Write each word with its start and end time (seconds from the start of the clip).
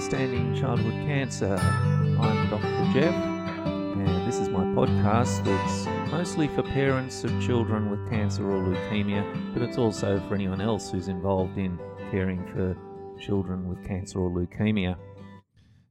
Understanding 0.00 0.58
Childhood 0.58 0.94
Cancer. 1.06 1.56
I'm 1.56 2.48
Dr. 2.48 2.90
Jeff, 2.94 3.14
and 3.14 4.26
this 4.26 4.38
is 4.38 4.48
my 4.48 4.64
podcast. 4.64 5.42
It's 5.46 6.10
mostly 6.10 6.48
for 6.48 6.62
parents 6.62 7.22
of 7.22 7.30
children 7.42 7.90
with 7.90 8.08
cancer 8.08 8.50
or 8.50 8.62
leukemia, 8.62 9.52
but 9.52 9.60
it's 9.60 9.76
also 9.76 10.18
for 10.26 10.36
anyone 10.36 10.62
else 10.62 10.90
who's 10.90 11.08
involved 11.08 11.58
in 11.58 11.78
caring 12.10 12.42
for 12.46 12.74
children 13.20 13.68
with 13.68 13.86
cancer 13.86 14.20
or 14.20 14.30
leukemia. 14.30 14.96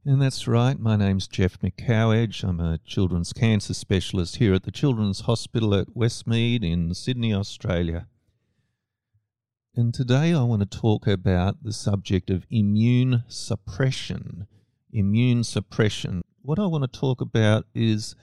And 0.03 0.19
that's 0.19 0.47
right, 0.47 0.79
my 0.79 0.95
name's 0.95 1.27
Jeff 1.27 1.59
McCowage. 1.59 2.43
I'm 2.43 2.59
a 2.59 2.79
children's 2.79 3.31
cancer 3.31 3.75
specialist 3.75 4.37
here 4.37 4.55
at 4.55 4.63
the 4.63 4.71
Children's 4.71 5.21
Hospital 5.21 5.75
at 5.75 5.89
Westmead 5.89 6.63
in 6.63 6.95
Sydney, 6.95 7.31
Australia. 7.31 8.07
And 9.79 9.93
today 9.93 10.33
I 10.33 10.43
want 10.43 10.69
to 10.69 10.77
talk 10.77 11.07
about 11.07 11.63
the 11.63 11.71
subject 11.71 12.29
of 12.29 12.45
immune 12.49 13.23
suppression. 13.29 14.45
Immune 14.91 15.45
suppression. 15.45 16.21
What 16.41 16.59
I 16.59 16.65
want 16.65 16.83
to 16.83 16.99
talk 16.99 17.21
about 17.21 17.65
is 17.73 18.13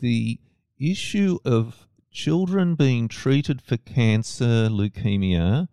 the 0.00 0.40
issue 0.80 1.40
of 1.44 1.86
children 2.10 2.74
being 2.74 3.06
treated 3.06 3.60
for 3.60 3.76
cancer, 3.76 4.70
leukemia, 4.70 5.68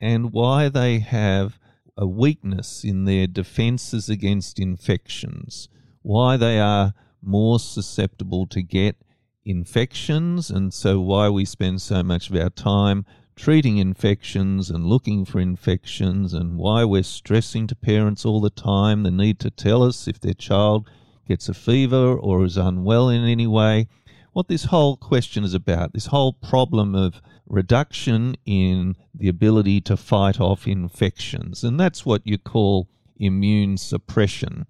and 0.00 0.32
why 0.32 0.70
they 0.70 1.00
have 1.00 1.58
a 1.98 2.06
weakness 2.06 2.84
in 2.84 3.04
their 3.04 3.26
defenses 3.26 4.08
against 4.08 4.58
infections, 4.58 5.68
why 6.00 6.38
they 6.38 6.58
are 6.58 6.94
more 7.20 7.58
susceptible 7.60 8.46
to 8.46 8.62
get 8.62 8.96
infections, 9.44 10.48
and 10.48 10.72
so 10.72 11.02
why 11.02 11.28
we 11.28 11.44
spend 11.44 11.82
so 11.82 12.02
much 12.02 12.30
of 12.30 12.36
our 12.36 12.48
time 12.48 13.04
treating 13.36 13.78
infections 13.78 14.70
and 14.70 14.86
looking 14.86 15.24
for 15.24 15.40
infections 15.40 16.32
and 16.32 16.56
why 16.56 16.84
we're 16.84 17.02
stressing 17.02 17.66
to 17.66 17.74
parents 17.74 18.24
all 18.24 18.40
the 18.40 18.50
time 18.50 19.02
the 19.02 19.10
need 19.10 19.38
to 19.40 19.50
tell 19.50 19.82
us 19.82 20.06
if 20.06 20.20
their 20.20 20.34
child 20.34 20.88
gets 21.26 21.48
a 21.48 21.54
fever 21.54 22.14
or 22.14 22.44
is 22.44 22.56
unwell 22.56 23.08
in 23.08 23.24
any 23.24 23.46
way. 23.46 23.88
What 24.32 24.48
this 24.48 24.64
whole 24.64 24.96
question 24.96 25.44
is 25.44 25.54
about, 25.54 25.92
this 25.92 26.06
whole 26.06 26.32
problem 26.32 26.94
of 26.94 27.20
reduction 27.46 28.36
in 28.44 28.96
the 29.14 29.28
ability 29.28 29.80
to 29.82 29.96
fight 29.96 30.40
off 30.40 30.66
infections. 30.66 31.62
And 31.62 31.78
that's 31.78 32.04
what 32.04 32.26
you 32.26 32.38
call 32.38 32.88
immune 33.16 33.76
suppression. 33.76 34.66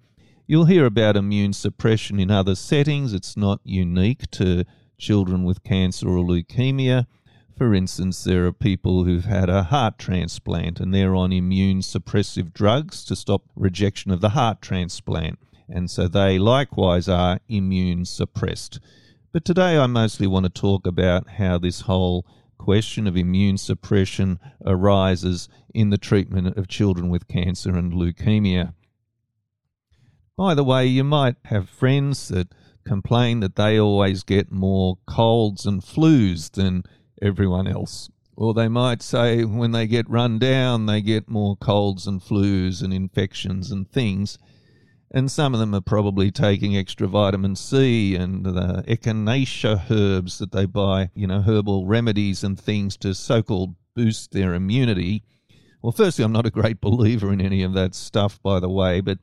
You'll 0.47 0.65
hear 0.65 0.85
about 0.85 1.17
immune 1.17 1.53
suppression 1.53 2.19
in 2.19 2.29
other 2.29 2.55
settings. 2.55 3.13
It's 3.13 3.35
not 3.35 3.59
unique 3.63 4.29
to 4.31 4.65
children 4.97 5.43
with 5.43 5.63
cancer 5.63 6.07
or 6.07 6.23
leukemia. 6.23 7.07
For 7.57 7.73
instance, 7.73 8.25
there 8.25 8.45
are 8.45 8.51
people 8.51 9.05
who've 9.05 9.25
had 9.25 9.49
a 9.49 9.63
heart 9.63 9.97
transplant 9.97 10.81
and 10.81 10.93
they're 10.93 11.15
on 11.15 11.31
immune 11.31 11.79
suppressive 11.79 12.53
drugs 12.53 13.05
to 13.05 13.15
stop 13.15 13.43
rejection 13.55 14.11
of 14.11 14.19
the 14.19 14.29
heart 14.29 14.61
transplant. 14.61 15.39
And 15.69 15.89
so 15.89 16.09
they 16.09 16.37
likewise 16.37 17.07
are 17.07 17.39
immune 17.47 18.03
suppressed. 18.03 18.81
But 19.31 19.45
today 19.45 19.77
I 19.77 19.87
mostly 19.87 20.27
want 20.27 20.45
to 20.45 20.49
talk 20.49 20.85
about 20.85 21.29
how 21.29 21.57
this 21.57 21.81
whole 21.81 22.25
question 22.57 23.07
of 23.07 23.15
immune 23.15 23.57
suppression 23.57 24.37
arises 24.65 25.47
in 25.73 25.91
the 25.91 25.97
treatment 25.97 26.57
of 26.57 26.67
children 26.67 27.09
with 27.09 27.29
cancer 27.29 27.77
and 27.77 27.93
leukemia. 27.93 28.73
By 30.37 30.55
the 30.55 30.63
way, 30.63 30.85
you 30.87 31.05
might 31.05 31.37
have 31.45 31.69
friends 31.69 32.27
that 32.27 32.49
complain 32.85 33.39
that 33.39 33.55
they 33.55 33.79
always 33.79 34.23
get 34.23 34.51
more 34.51 34.97
colds 35.05 35.65
and 35.65 35.81
flus 35.81 36.51
than 36.51 36.83
everyone 37.21 37.67
else. 37.67 38.09
Or 38.37 38.53
they 38.53 38.67
might 38.67 39.01
say 39.01 39.45
when 39.45 39.71
they 39.71 39.87
get 39.87 40.09
run 40.09 40.39
down, 40.39 40.85
they 40.85 41.01
get 41.01 41.29
more 41.29 41.55
colds 41.55 42.05
and 42.05 42.21
flus 42.21 42.83
and 42.83 42.93
infections 42.93 43.71
and 43.71 43.89
things. 43.89 44.37
And 45.11 45.31
some 45.31 45.53
of 45.53 45.61
them 45.61 45.73
are 45.73 45.81
probably 45.81 46.31
taking 46.31 46.75
extra 46.75 47.07
vitamin 47.07 47.55
C 47.55 48.15
and 48.15 48.45
the 48.45 48.83
echinacea 48.87 49.89
herbs 49.89 50.39
that 50.39 50.51
they 50.51 50.65
buy, 50.65 51.11
you 51.15 51.27
know, 51.27 51.41
herbal 51.41 51.85
remedies 51.85 52.43
and 52.43 52.59
things 52.59 52.97
to 52.97 53.13
so 53.15 53.41
called 53.41 53.75
boost 53.95 54.31
their 54.31 54.53
immunity. 54.53 55.23
Well, 55.81 55.93
firstly, 55.93 56.25
I'm 56.25 56.33
not 56.33 56.45
a 56.45 56.51
great 56.51 56.81
believer 56.81 57.31
in 57.31 57.39
any 57.39 57.63
of 57.63 57.73
that 57.73 57.95
stuff, 57.95 58.41
by 58.41 58.59
the 58.59 58.69
way, 58.69 58.99
but 58.99 59.19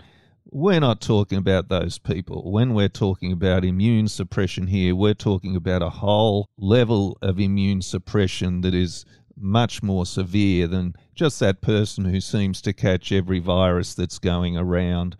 we're 0.52 0.80
not 0.80 1.00
talking 1.00 1.38
about 1.38 1.68
those 1.68 1.98
people. 1.98 2.52
When 2.52 2.74
we're 2.74 2.90
talking 2.90 3.32
about 3.32 3.64
immune 3.64 4.06
suppression 4.06 4.66
here, 4.66 4.94
we're 4.94 5.14
talking 5.14 5.56
about 5.56 5.80
a 5.80 5.88
whole 5.88 6.46
level 6.58 7.16
of 7.22 7.40
immune 7.40 7.80
suppression 7.80 8.60
that 8.60 8.74
is 8.74 9.06
much 9.34 9.82
more 9.82 10.04
severe 10.04 10.66
than 10.66 10.94
just 11.14 11.40
that 11.40 11.62
person 11.62 12.04
who 12.04 12.20
seems 12.20 12.60
to 12.62 12.74
catch 12.74 13.10
every 13.10 13.38
virus 13.38 13.94
that's 13.94 14.18
going 14.18 14.58
around. 14.58 15.16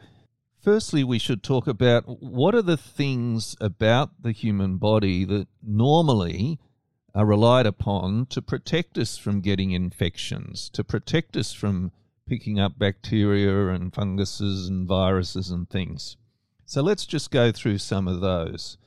Firstly, 0.60 1.03
we 1.03 1.19
should 1.19 1.42
talk 1.42 1.66
about 1.66 2.04
what 2.22 2.54
are 2.54 2.62
the 2.62 2.76
things 2.76 3.56
about 3.59 4.22
the 4.22 4.32
human 4.32 4.76
body 4.76 5.25
that 5.25 5.48
normally 5.62 6.60
are 7.15 7.26
relied 7.26 7.66
upon 7.66 8.26
to 8.26 8.42
protect 8.42 8.98
us 8.98 9.16
from 9.16 9.41
getting 9.41 9.72
infections, 9.72 10.69
to 10.71 10.84
protect 10.84 11.37
us 11.38 11.53
from 11.54 11.91
picking 12.32 12.59
up 12.59 12.78
bacteria 12.78 13.69
and 13.69 13.93
funguses 13.93 14.66
and 14.66 14.88
viruses 14.88 15.50
and 15.50 15.69
things. 15.69 16.16
So 16.65 16.81
let's 16.81 17.04
just 17.04 17.31
go 17.31 17.53
through 17.53 17.76
some 17.76 18.09
of 18.09 18.22
those. 18.22 18.78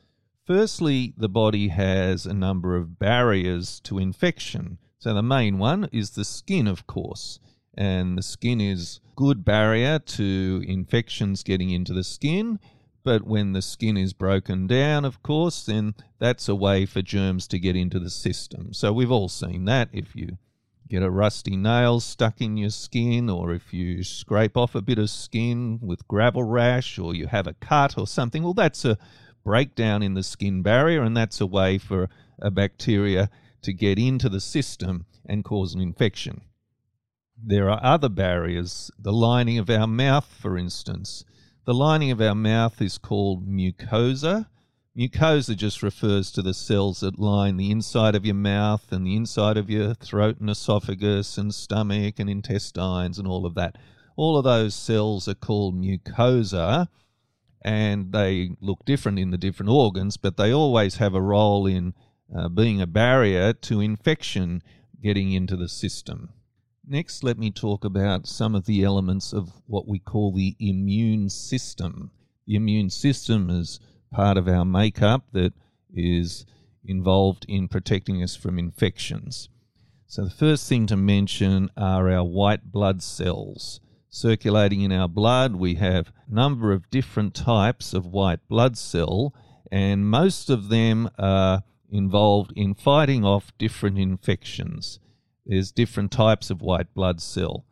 Firstly, 0.44 1.14
the 1.16 1.28
body 1.28 1.68
has 1.68 2.26
a 2.26 2.34
number 2.34 2.74
of 2.74 2.98
barriers 2.98 3.78
to 3.84 4.00
infection. 4.00 4.78
So 4.98 5.14
the 5.14 5.22
main 5.22 5.58
one 5.58 5.88
is 5.92 6.10
the 6.10 6.24
skin, 6.24 6.66
of 6.66 6.88
course, 6.88 7.38
and 7.72 8.18
the 8.18 8.22
skin 8.22 8.60
is 8.60 8.98
good 9.14 9.44
barrier 9.44 10.00
to 10.00 10.64
infections 10.66 11.44
getting 11.44 11.70
into 11.70 11.92
the 11.92 12.02
skin. 12.02 12.58
But 13.04 13.22
when 13.22 13.52
the 13.52 13.62
skin 13.62 13.96
is 13.96 14.12
broken 14.12 14.66
down, 14.66 15.04
of 15.04 15.22
course, 15.22 15.64
then 15.64 15.94
that's 16.18 16.48
a 16.48 16.56
way 16.56 16.84
for 16.84 17.00
germs 17.00 17.46
to 17.46 17.60
get 17.60 17.76
into 17.76 18.00
the 18.00 18.10
system. 18.10 18.72
So 18.72 18.92
we've 18.92 19.12
all 19.12 19.28
seen 19.28 19.66
that 19.66 19.88
if 19.92 20.16
you 20.16 20.38
get 20.88 21.02
a 21.02 21.10
rusty 21.10 21.56
nail 21.56 22.00
stuck 22.00 22.40
in 22.40 22.56
your 22.56 22.70
skin, 22.70 23.28
or 23.28 23.52
if 23.52 23.72
you 23.72 24.04
scrape 24.04 24.56
off 24.56 24.74
a 24.74 24.82
bit 24.82 24.98
of 24.98 25.10
skin 25.10 25.78
with 25.82 26.06
gravel 26.08 26.44
rash, 26.44 26.98
or 26.98 27.14
you 27.14 27.26
have 27.26 27.46
a 27.46 27.54
cut 27.54 27.98
or 27.98 28.06
something, 28.06 28.42
well, 28.42 28.54
that's 28.54 28.84
a 28.84 28.98
breakdown 29.44 30.02
in 30.02 30.14
the 30.14 30.22
skin 30.22 30.62
barrier, 30.62 31.02
and 31.02 31.16
that's 31.16 31.40
a 31.40 31.46
way 31.46 31.78
for 31.78 32.08
a 32.40 32.50
bacteria 32.50 33.30
to 33.62 33.72
get 33.72 33.98
into 33.98 34.28
the 34.28 34.40
system 34.40 35.06
and 35.24 35.44
cause 35.44 35.74
an 35.74 35.80
infection. 35.80 36.42
There 37.42 37.68
are 37.68 37.80
other 37.82 38.08
barriers, 38.08 38.90
the 38.98 39.12
lining 39.12 39.58
of 39.58 39.68
our 39.68 39.86
mouth, 39.86 40.26
for 40.26 40.56
instance. 40.56 41.24
The 41.64 41.74
lining 41.74 42.10
of 42.10 42.20
our 42.20 42.34
mouth 42.34 42.80
is 42.80 42.96
called 42.96 43.46
mucosa, 43.46 44.46
Mucosa 44.96 45.54
just 45.54 45.82
refers 45.82 46.30
to 46.30 46.40
the 46.40 46.54
cells 46.54 47.00
that 47.00 47.18
line 47.18 47.58
the 47.58 47.70
inside 47.70 48.14
of 48.14 48.24
your 48.24 48.34
mouth 48.34 48.90
and 48.90 49.06
the 49.06 49.14
inside 49.14 49.58
of 49.58 49.68
your 49.68 49.92
throat 49.92 50.40
and 50.40 50.48
esophagus 50.48 51.36
and 51.36 51.54
stomach 51.54 52.18
and 52.18 52.30
intestines 52.30 53.18
and 53.18 53.28
all 53.28 53.44
of 53.44 53.54
that. 53.54 53.76
All 54.16 54.38
of 54.38 54.44
those 54.44 54.74
cells 54.74 55.28
are 55.28 55.34
called 55.34 55.78
mucosa 55.78 56.88
and 57.60 58.10
they 58.12 58.52
look 58.62 58.86
different 58.86 59.18
in 59.18 59.32
the 59.32 59.36
different 59.36 59.70
organs, 59.70 60.16
but 60.16 60.38
they 60.38 60.50
always 60.50 60.96
have 60.96 61.14
a 61.14 61.20
role 61.20 61.66
in 61.66 61.92
uh, 62.34 62.48
being 62.48 62.80
a 62.80 62.86
barrier 62.86 63.52
to 63.52 63.82
infection 63.82 64.62
getting 65.02 65.32
into 65.32 65.56
the 65.56 65.68
system. 65.68 66.30
Next, 66.86 67.22
let 67.22 67.36
me 67.36 67.50
talk 67.50 67.84
about 67.84 68.26
some 68.26 68.54
of 68.54 68.64
the 68.64 68.82
elements 68.82 69.34
of 69.34 69.50
what 69.66 69.86
we 69.86 69.98
call 69.98 70.32
the 70.32 70.56
immune 70.58 71.28
system. 71.28 72.12
The 72.46 72.54
immune 72.54 72.88
system 72.88 73.50
is 73.50 73.78
part 74.10 74.36
of 74.36 74.48
our 74.48 74.64
makeup 74.64 75.24
that 75.32 75.52
is 75.94 76.46
involved 76.84 77.44
in 77.48 77.68
protecting 77.68 78.22
us 78.22 78.36
from 78.36 78.58
infections. 78.58 79.48
So, 80.06 80.24
the 80.24 80.30
first 80.30 80.68
thing 80.68 80.86
to 80.86 80.96
mention 80.96 81.70
are 81.76 82.10
our 82.10 82.24
white 82.24 82.70
blood 82.70 83.02
cells. 83.02 83.80
Circulating 84.08 84.82
in 84.82 84.92
our 84.92 85.08
blood, 85.08 85.56
we 85.56 85.74
have 85.74 86.12
a 86.30 86.34
number 86.34 86.72
of 86.72 86.90
different 86.90 87.34
types 87.34 87.92
of 87.92 88.06
white 88.06 88.46
blood 88.48 88.78
cell, 88.78 89.34
and 89.70 90.08
most 90.08 90.48
of 90.48 90.68
them 90.68 91.10
are 91.18 91.64
involved 91.90 92.52
in 92.56 92.74
fighting 92.74 93.24
off 93.24 93.52
different 93.58 93.98
infections. 93.98 95.00
There's 95.44 95.72
different 95.72 96.12
types 96.12 96.50
of 96.50 96.62
white 96.62 96.94
blood 96.94 97.20
cell. 97.20 97.64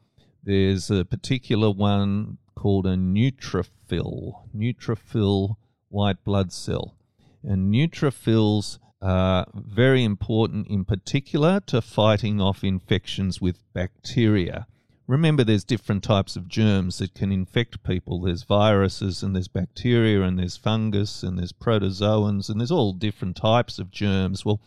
There's 0.42 0.90
a 0.90 1.04
particular 1.04 1.70
one 1.70 2.38
called 2.54 2.87
a 2.87 2.96
neutrophil. 2.96 4.48
Neutrophil 4.54 5.56
white 5.94 6.23
blood 6.25 6.52
cell. 6.52 6.96
And 7.43 7.73
neutrophils 7.73 8.79
are 9.00 9.46
very 9.55 10.02
important 10.02 10.67
in 10.67 10.85
particular 10.85 11.61
to 11.67 11.81
fighting 11.81 12.41
off 12.41 12.64
infections 12.64 13.41
with 13.41 13.62
bacteria. 13.73 14.67
Remember, 15.06 15.44
there's 15.44 15.64
different 15.64 16.02
types 16.02 16.35
of 16.35 16.49
germs 16.49 16.99
that 16.99 17.14
can 17.14 17.31
infect 17.31 17.85
people. 17.85 18.23
There's 18.23 18.43
viruses, 18.43 19.23
and 19.23 19.37
there's 19.37 19.49
bacteria, 19.49 20.23
and 20.23 20.38
there's 20.38 20.56
fungus, 20.56 21.23
and 21.23 21.38
there's 21.38 21.52
protozoans, 21.52 22.49
and 22.49 22.58
there's 22.58 22.70
all 22.70 22.94
different 22.94 23.37
types 23.37 23.79
of 23.79 23.90
germs. 23.90 24.44
Well, 24.44 24.61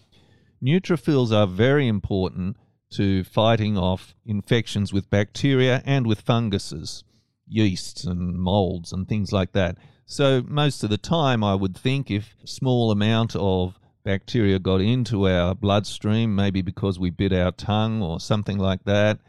neutrophils 0.63 1.31
are 1.31 1.47
very 1.47 1.87
important 1.87 2.55
to 2.91 3.23
fighting 3.23 3.77
off 3.77 4.15
infections 4.25 4.93
with 4.93 5.09
bacteria 5.09 5.81
and 5.85 6.05
with 6.05 6.21
funguses. 6.21 7.03
yeasts 7.47 8.03
and 8.03 8.37
molds 8.37 8.91
and 8.91 9.07
things 9.07 9.31
like 9.31 9.53
that. 9.53 9.77
So 10.09 10.41
most 10.47 10.85
of 10.85 10.89
the 10.89 10.97
time, 10.97 11.43
I 11.43 11.53
would 11.53 11.75
think 11.75 12.09
if 12.09 12.33
small 12.45 12.91
amount 12.91 13.35
of 13.35 13.77
bacteria 14.05 14.57
got 14.57 14.79
into 14.79 15.27
our 15.27 15.53
bloodstream, 15.53 16.33
maybe 16.33 16.61
because 16.61 16.97
we 16.97 17.09
bit 17.09 17.33
our 17.33 17.51
tongue 17.51 18.01
or 18.01 18.21
something 18.21 18.57
like 18.57 18.85
that, 18.85 19.19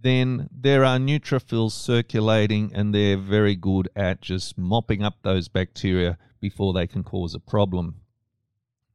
then 0.00 0.48
there 0.50 0.82
are 0.82 0.96
neutrophils 0.96 1.72
circulating 1.72 2.72
and 2.74 2.94
they're 2.94 3.18
very 3.18 3.54
good 3.54 3.90
at 3.94 4.22
just 4.22 4.56
mopping 4.56 5.02
up 5.02 5.16
those 5.22 5.48
bacteria 5.48 6.16
before 6.40 6.72
they 6.72 6.86
can 6.86 7.04
cause 7.04 7.34
a 7.34 7.38
problem. 7.38 7.96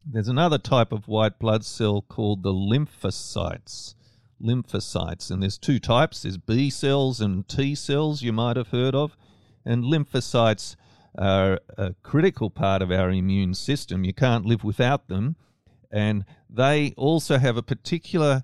There's 0.03 0.27
another 0.27 0.57
type 0.57 0.91
of 0.91 1.07
white 1.07 1.37
blood 1.37 1.63
cell 1.63 2.01
called 2.01 2.41
the 2.41 2.53
lymphocytes. 2.53 3.93
Lymphocytes, 4.41 5.29
and 5.29 5.43
there's 5.43 5.59
two 5.59 5.79
types 5.79 6.23
there's 6.23 6.39
B 6.39 6.71
cells 6.71 7.21
and 7.21 7.47
T 7.47 7.75
cells, 7.75 8.23
you 8.23 8.33
might 8.33 8.57
have 8.57 8.69
heard 8.69 8.95
of. 8.95 9.15
And 9.63 9.83
lymphocytes 9.83 10.75
are 11.17 11.59
a 11.77 11.93
critical 12.03 12.49
part 12.49 12.81
of 12.81 12.91
our 12.91 13.11
immune 13.11 13.53
system. 13.53 14.03
You 14.03 14.13
can't 14.13 14.45
live 14.45 14.63
without 14.63 15.07
them. 15.07 15.35
And 15.91 16.25
they 16.49 16.93
also 16.97 17.37
have 17.37 17.57
a 17.57 17.63
particular 17.63 18.43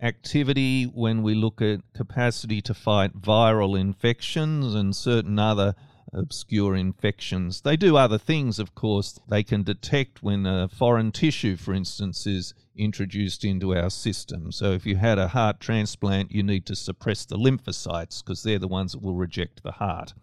activity 0.00 0.84
when 0.84 1.22
we 1.22 1.34
look 1.34 1.60
at 1.62 1.80
capacity 1.94 2.60
to 2.60 2.74
fight 2.74 3.20
viral 3.20 3.78
infections 3.78 4.74
and 4.74 4.94
certain 4.94 5.38
other 5.38 5.74
obscure 6.12 6.76
infections. 6.76 7.62
They 7.62 7.76
do 7.76 7.96
other 7.96 8.18
things, 8.18 8.58
of 8.58 8.74
course. 8.74 9.18
They 9.28 9.42
can 9.42 9.62
detect 9.62 10.22
when 10.22 10.46
a 10.46 10.68
foreign 10.68 11.12
tissue, 11.12 11.56
for 11.56 11.74
instance, 11.74 12.26
is 12.26 12.54
introduced 12.76 13.44
into 13.44 13.74
our 13.74 13.90
system. 13.90 14.52
So 14.52 14.72
if 14.72 14.86
you 14.86 14.96
had 14.96 15.18
a 15.18 15.28
heart 15.28 15.60
transplant, 15.60 16.30
you 16.30 16.42
need 16.42 16.66
to 16.66 16.76
suppress 16.76 17.24
the 17.24 17.36
lymphocytes 17.36 18.22
because 18.22 18.42
they're 18.42 18.58
the 18.58 18.68
ones 18.68 18.92
that 18.92 19.02
will 19.02 19.16
reject 19.16 19.62
the 19.62 19.72
heart. 19.72 20.14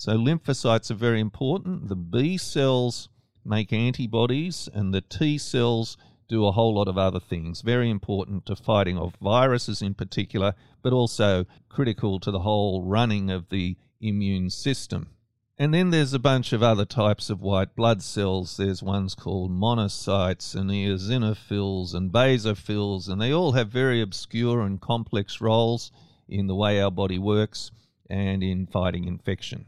So 0.00 0.16
lymphocytes 0.16 0.90
are 0.90 0.94
very 0.94 1.20
important. 1.20 1.88
The 1.88 1.94
B 1.94 2.38
cells 2.38 3.10
make 3.44 3.70
antibodies, 3.70 4.66
and 4.72 4.94
the 4.94 5.02
T 5.02 5.36
cells 5.36 5.98
do 6.26 6.46
a 6.46 6.52
whole 6.52 6.74
lot 6.74 6.88
of 6.88 6.96
other 6.96 7.20
things. 7.20 7.60
Very 7.60 7.90
important 7.90 8.46
to 8.46 8.56
fighting 8.56 8.96
off 8.96 9.16
viruses 9.20 9.82
in 9.82 9.92
particular, 9.92 10.54
but 10.80 10.94
also 10.94 11.44
critical 11.68 12.18
to 12.20 12.30
the 12.30 12.38
whole 12.38 12.82
running 12.82 13.30
of 13.30 13.50
the 13.50 13.76
immune 14.00 14.48
system. 14.48 15.10
And 15.58 15.74
then 15.74 15.90
there's 15.90 16.14
a 16.14 16.18
bunch 16.18 16.54
of 16.54 16.62
other 16.62 16.86
types 16.86 17.28
of 17.28 17.42
white 17.42 17.76
blood 17.76 18.02
cells. 18.02 18.56
There's 18.56 18.82
ones 18.82 19.14
called 19.14 19.50
monocytes 19.50 20.54
and 20.54 20.70
eosinophils 20.70 21.92
and 21.92 22.10
basophils, 22.10 23.06
and 23.06 23.20
they 23.20 23.34
all 23.34 23.52
have 23.52 23.68
very 23.68 24.00
obscure 24.00 24.62
and 24.62 24.80
complex 24.80 25.42
roles 25.42 25.92
in 26.26 26.46
the 26.46 26.56
way 26.56 26.80
our 26.80 26.90
body 26.90 27.18
works 27.18 27.70
and 28.08 28.42
in 28.42 28.66
fighting 28.66 29.04
infection. 29.04 29.66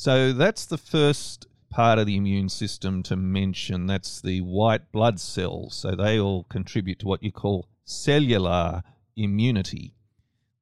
So 0.00 0.32
that's 0.32 0.64
the 0.64 0.78
first 0.78 1.46
part 1.68 1.98
of 1.98 2.06
the 2.06 2.16
immune 2.16 2.48
system 2.48 3.02
to 3.02 3.16
mention. 3.16 3.86
That's 3.86 4.22
the 4.22 4.40
white 4.40 4.90
blood 4.92 5.20
cells. 5.20 5.74
So 5.74 5.94
they 5.94 6.18
all 6.18 6.44
contribute 6.44 7.00
to 7.00 7.06
what 7.06 7.22
you 7.22 7.30
call 7.30 7.68
cellular 7.84 8.82
immunity. 9.14 9.92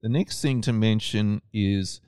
The 0.03 0.09
next 0.09 0.43
thing 0.43 0.61
to 0.63 0.73
mention 0.73 1.43
is 1.53 2.01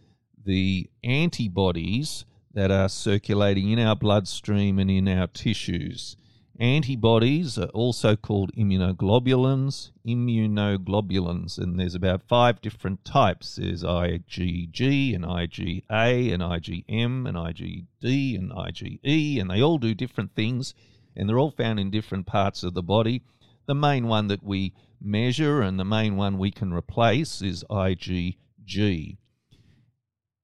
the 0.45 0.91
antibodies 1.05 2.25
that 2.53 2.73
are 2.73 2.89
circulating 2.89 3.71
in 3.71 3.79
our 3.79 3.95
bloodstream 3.95 4.81
and 4.81 4.91
in 4.91 5.07
our 5.07 5.29
tissues. 5.29 6.17
Antibodies 6.61 7.57
are 7.57 7.71
also 7.71 8.17
called 8.17 8.53
immunoglobulins, 8.53 9.93
immunoglobulins, 10.07 11.57
and 11.57 11.81
there's 11.81 11.95
about 11.95 12.23
five 12.23 12.61
different 12.61 13.03
types. 13.03 13.57
There's 13.57 13.83
IgG 13.83 15.15
and 15.15 15.25
IgA 15.25 15.85
and 15.89 16.43
IgM 16.43 17.27
and 17.27 17.39
IgD 17.39 18.39
and 18.39 18.51
IgE, 18.53 19.41
and 19.41 19.51
they 19.51 19.63
all 19.63 19.79
do 19.79 19.95
different 19.95 20.35
things, 20.35 20.75
and 21.17 21.27
they're 21.27 21.39
all 21.39 21.51
found 21.51 21.81
in 21.81 21.91
different 21.91 22.27
parts 22.27 22.63
of 22.63 22.75
the 22.75 22.83
body. 22.83 23.23
The 23.65 23.75
main 23.75 24.07
one 24.07 24.27
that 24.27 24.43
we 24.43 24.75
measure 25.01 25.63
and 25.63 25.81
the 25.81 25.85
main 25.87 26.19
one 26.19 26.37
we 26.37 26.51
can 26.51 26.75
replace 26.75 27.41
is 27.41 27.65
IgG. 27.71 29.17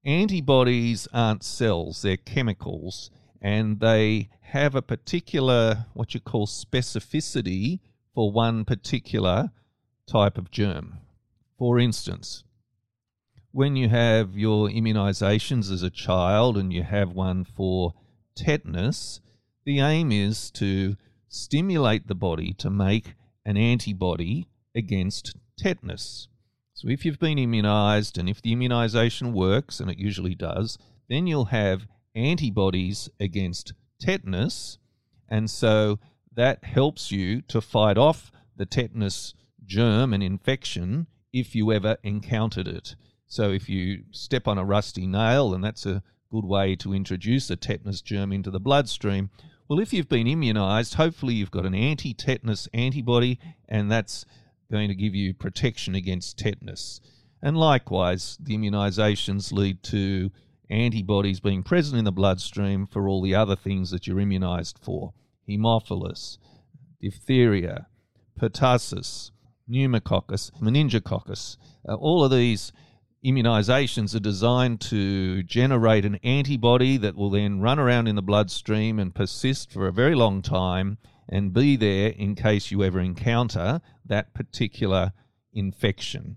Antibodies 0.02 1.08
aren't 1.12 1.44
cells, 1.44 2.00
they're 2.00 2.16
chemicals 2.16 3.10
and 3.42 3.80
they 3.80 4.28
have 4.50 4.75
a 4.75 4.82
particular, 4.82 5.87
what 5.94 6.14
you 6.14 6.20
call 6.20 6.46
specificity 6.46 7.81
for 8.14 8.31
one 8.31 8.64
particular 8.64 9.50
type 10.06 10.38
of 10.38 10.50
germ. 10.50 10.98
For 11.58 11.78
instance, 11.78 12.44
when 13.50 13.75
you 13.75 13.88
have 13.88 14.37
your 14.37 14.69
immunizations 14.69 15.70
as 15.72 15.82
a 15.82 15.90
child 15.90 16.56
and 16.56 16.72
you 16.72 16.82
have 16.82 17.10
one 17.10 17.44
for 17.44 17.94
tetanus, 18.37 19.20
the 19.64 19.81
aim 19.81 20.12
is 20.12 20.50
to 20.52 20.96
stimulate 21.28 22.06
the 22.06 22.14
body 22.14 22.52
to 22.54 22.70
make 22.70 23.14
an 23.44 23.56
antibody 23.56 24.49
against 24.75 25.37
tetanus. 25.58 26.28
So, 26.75 26.88
if 26.88 27.04
you've 27.04 27.19
been 27.19 27.38
immunized 27.38 28.19
and 28.19 28.28
if 28.28 28.42
the 28.42 28.52
immunization 28.52 29.32
works, 29.32 29.81
and 29.81 29.90
it 29.90 29.99
usually 29.99 30.34
does, 30.34 30.76
then 31.08 31.26
you'll 31.26 31.46
have 31.46 31.87
antibodies 32.14 33.08
against 33.19 33.72
tetanus, 34.00 34.78
and 35.28 35.50
so 35.50 35.98
that 36.34 36.64
helps 36.64 37.10
you 37.10 37.43
to 37.43 37.60
fight 37.60 37.98
off 37.98 38.31
the 38.56 38.66
tetanus 38.66 39.34
germ 39.64 40.12
and 40.12 40.22
infection 40.22 41.06
if 41.32 41.54
you 41.54 41.72
ever 41.72 41.96
encountered 42.02 42.69
it. 42.69 42.94
So 43.26 43.50
if 43.50 43.69
you 43.69 44.04
step 44.12 44.46
on 44.46 44.58
a 44.58 44.64
rusty 44.64 45.06
nail, 45.06 45.52
and 45.52 45.62
that's 45.62 45.87
a 45.87 46.02
good 46.31 46.44
way 46.44 46.76
to 46.76 46.94
introduce 46.94 47.50
a 47.50 47.56
tetanus 47.56 48.02
germ 48.02 48.32
into 48.32 48.50
the 48.50 48.60
bloodstream. 48.60 49.31
Well, 49.69 49.81
if 49.81 49.93
you've 49.93 50.08
been 50.08 50.26
immunized, 50.26 50.94
hopefully 50.94 51.34
you've 51.34 51.50
got 51.50 51.66
an 51.66 51.75
anti 51.75 52.14
tetanus 52.14 52.69
antibody, 52.72 53.38
and 53.69 53.90
that's 53.90 54.25
going 54.70 54.88
to 54.88 54.94
give 54.94 55.14
you 55.14 55.34
protection 55.34 55.94
against 55.94 56.38
tetanus. 56.38 57.00
And 57.42 57.56
likewise, 57.56 58.38
the 58.40 58.56
immunizations 58.56 59.52
lead 59.52 59.82
to 59.84 60.31
antibodies 60.70 61.40
being 61.40 61.62
present 61.62 61.98
in 61.98 62.04
the 62.04 62.12
bloodstream 62.12 62.86
for 62.86 63.08
all 63.08 63.22
the 63.22 63.34
other 63.34 63.56
things 63.56 63.90
that 63.90 64.06
you're 64.06 64.20
immunized 64.20 64.78
for 64.82 65.12
Haemophilus, 65.48 66.38
diphtheria, 67.00 67.87
pertussis, 68.40 69.30
pneumococcus, 69.68 70.50
meningococcus. 70.61 71.56
Uh, 71.88 71.94
all 71.94 72.25
of 72.25 72.30
these 72.30 72.73
immunizations 73.25 74.14
are 74.14 74.20
designed 74.20 74.80
to 74.80 75.42
generate 75.42 76.04
an 76.04 76.16
antibody 76.23 76.96
that 76.96 77.16
will 77.16 77.30
then 77.30 77.61
run 77.61 77.78
around 77.78 78.06
in 78.06 78.16
the 78.16 78.23
bloodstream 78.23 78.99
and 78.99 79.14
persist 79.14 79.73
for 79.73 79.87
a 79.87 79.92
very 79.92 80.14
long 80.14 80.42
time 80.42 80.99
and 81.28 81.52
be 81.52 81.76
there 81.76 82.11
in 82.11 82.35
case 82.35 82.70
you 82.70 82.85
ever 82.85 83.00
encounter 83.00 83.80
that 84.04 84.32
particular 84.32 85.12
infection. 85.52 86.37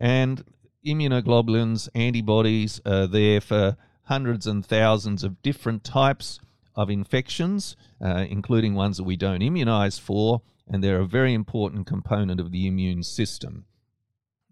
And 0.00 0.44
immunoglobulins, 0.88 1.88
antibodies 1.94 2.80
are 2.84 3.06
there 3.06 3.40
for 3.40 3.76
hundreds 4.04 4.46
and 4.46 4.64
thousands 4.64 5.22
of 5.22 5.42
different 5.42 5.84
types 5.84 6.40
of 6.74 6.90
infections, 6.90 7.76
uh, 8.00 8.24
including 8.28 8.74
ones 8.74 8.96
that 8.96 9.04
we 9.04 9.16
don't 9.16 9.42
immunize 9.42 9.98
for, 9.98 10.42
and 10.66 10.82
they're 10.82 11.00
a 11.00 11.06
very 11.06 11.34
important 11.34 11.86
component 11.86 12.40
of 12.40 12.52
the 12.52 12.66
immune 12.66 13.02
system. 13.02 13.64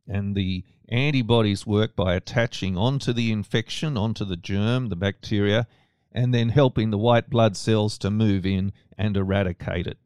And 0.09 0.35
the 0.35 0.65
antibodies 0.89 1.67
work 1.67 1.97
by 1.97 2.15
attaching 2.15 2.77
onto 2.77 3.13
the 3.13 3.33
infection, 3.33 3.97
onto 3.97 4.25
the 4.25 4.37
germ, 4.37 4.89
the 4.89 4.97
bacteria, 4.97 5.67
and 6.13 6.33
then 6.33 6.49
helping 6.49 6.91
the 6.91 6.99
white 6.99 7.29
blood 7.29 7.57
cells 7.57 7.99
to 7.99 8.11
move 8.11 8.47
in 8.47 8.73
and 8.97 9.17
eradicate 9.17 9.87
it. 9.87 9.99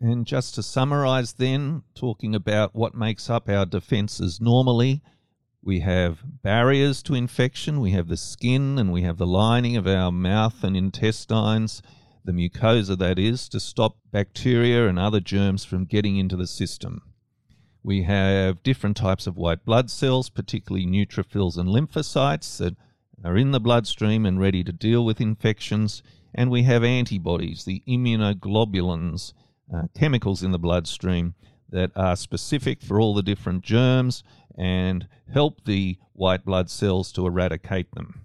And 0.00 0.26
just 0.26 0.54
to 0.54 0.62
summarize, 0.62 1.34
then, 1.34 1.82
talking 1.94 2.34
about 2.34 2.74
what 2.74 2.94
makes 2.94 3.28
up 3.28 3.48
our 3.48 3.66
defenses 3.66 4.40
normally, 4.40 5.02
we 5.62 5.80
have 5.80 6.42
barriers 6.42 7.02
to 7.02 7.14
infection. 7.14 7.80
We 7.80 7.90
have 7.90 8.08
the 8.08 8.16
skin 8.16 8.78
and 8.78 8.90
we 8.90 9.02
have 9.02 9.18
the 9.18 9.26
lining 9.26 9.76
of 9.76 9.86
our 9.86 10.10
mouth 10.10 10.64
and 10.64 10.76
intestines, 10.76 11.82
the 12.24 12.32
mucosa, 12.32 12.96
that 12.98 13.18
is, 13.18 13.48
to 13.50 13.60
stop 13.60 13.96
bacteria 14.10 14.88
and 14.88 14.98
other 14.98 15.20
germs 15.20 15.64
from 15.64 15.84
getting 15.84 16.16
into 16.16 16.36
the 16.36 16.46
system. 16.46 17.02
We 17.82 18.02
have 18.04 18.62
different 18.62 18.96
types 18.96 19.26
of 19.26 19.36
white 19.36 19.64
blood 19.64 19.90
cells, 19.90 20.30
particularly 20.30 20.86
neutrophils 20.86 21.56
and 21.58 21.68
lymphocytes, 21.68 22.58
that 22.58 22.76
are 23.24 23.36
in 23.36 23.50
the 23.50 23.60
bloodstream 23.60 24.24
and 24.24 24.40
ready 24.40 24.64
to 24.64 24.72
deal 24.72 25.04
with 25.04 25.20
infections. 25.20 26.02
And 26.34 26.50
we 26.50 26.62
have 26.64 26.84
antibodies, 26.84 27.64
the 27.64 27.82
immunoglobulins, 27.86 29.32
uh, 29.74 29.82
chemicals 29.94 30.42
in 30.42 30.52
the 30.52 30.58
bloodstream 30.58 31.34
that 31.70 31.90
are 31.96 32.16
specific 32.16 32.82
for 32.82 33.00
all 33.00 33.14
the 33.14 33.22
different 33.22 33.62
germs 33.62 34.22
and 34.56 35.08
help 35.32 35.64
the 35.64 35.96
white 36.12 36.44
blood 36.44 36.68
cells 36.68 37.12
to 37.12 37.26
eradicate 37.26 37.92
them. 37.92 38.20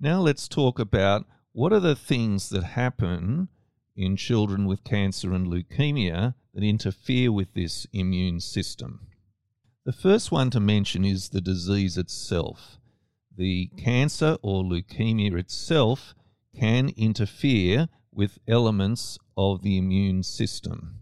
Now 0.00 0.20
let's 0.20 0.48
talk 0.48 0.78
about 0.78 1.26
what 1.52 1.72
are 1.72 1.80
the 1.80 1.96
things 1.96 2.48
that 2.50 2.64
happen 2.64 3.48
in 3.94 4.16
children 4.16 4.66
with 4.66 4.84
cancer 4.84 5.32
and 5.32 5.46
leukemia 5.46 6.34
that 6.52 6.62
interfere 6.62 7.32
with 7.32 7.54
this 7.54 7.86
immune 7.92 8.40
system. 8.40 9.06
The 9.84 9.92
first 9.92 10.32
one 10.32 10.50
to 10.50 10.60
mention 10.60 11.04
is 11.04 11.28
the 11.28 11.40
disease 11.40 11.96
itself. 11.96 12.78
the 13.36 13.70
cancer 13.76 14.38
or 14.42 14.64
leukemia 14.64 15.38
itself 15.38 16.14
can 16.58 16.90
interfere 16.96 17.88
with 18.12 18.38
elements 18.48 19.18
of 19.36 19.62
the 19.62 19.76
immune 19.76 20.22
system. 20.22 21.00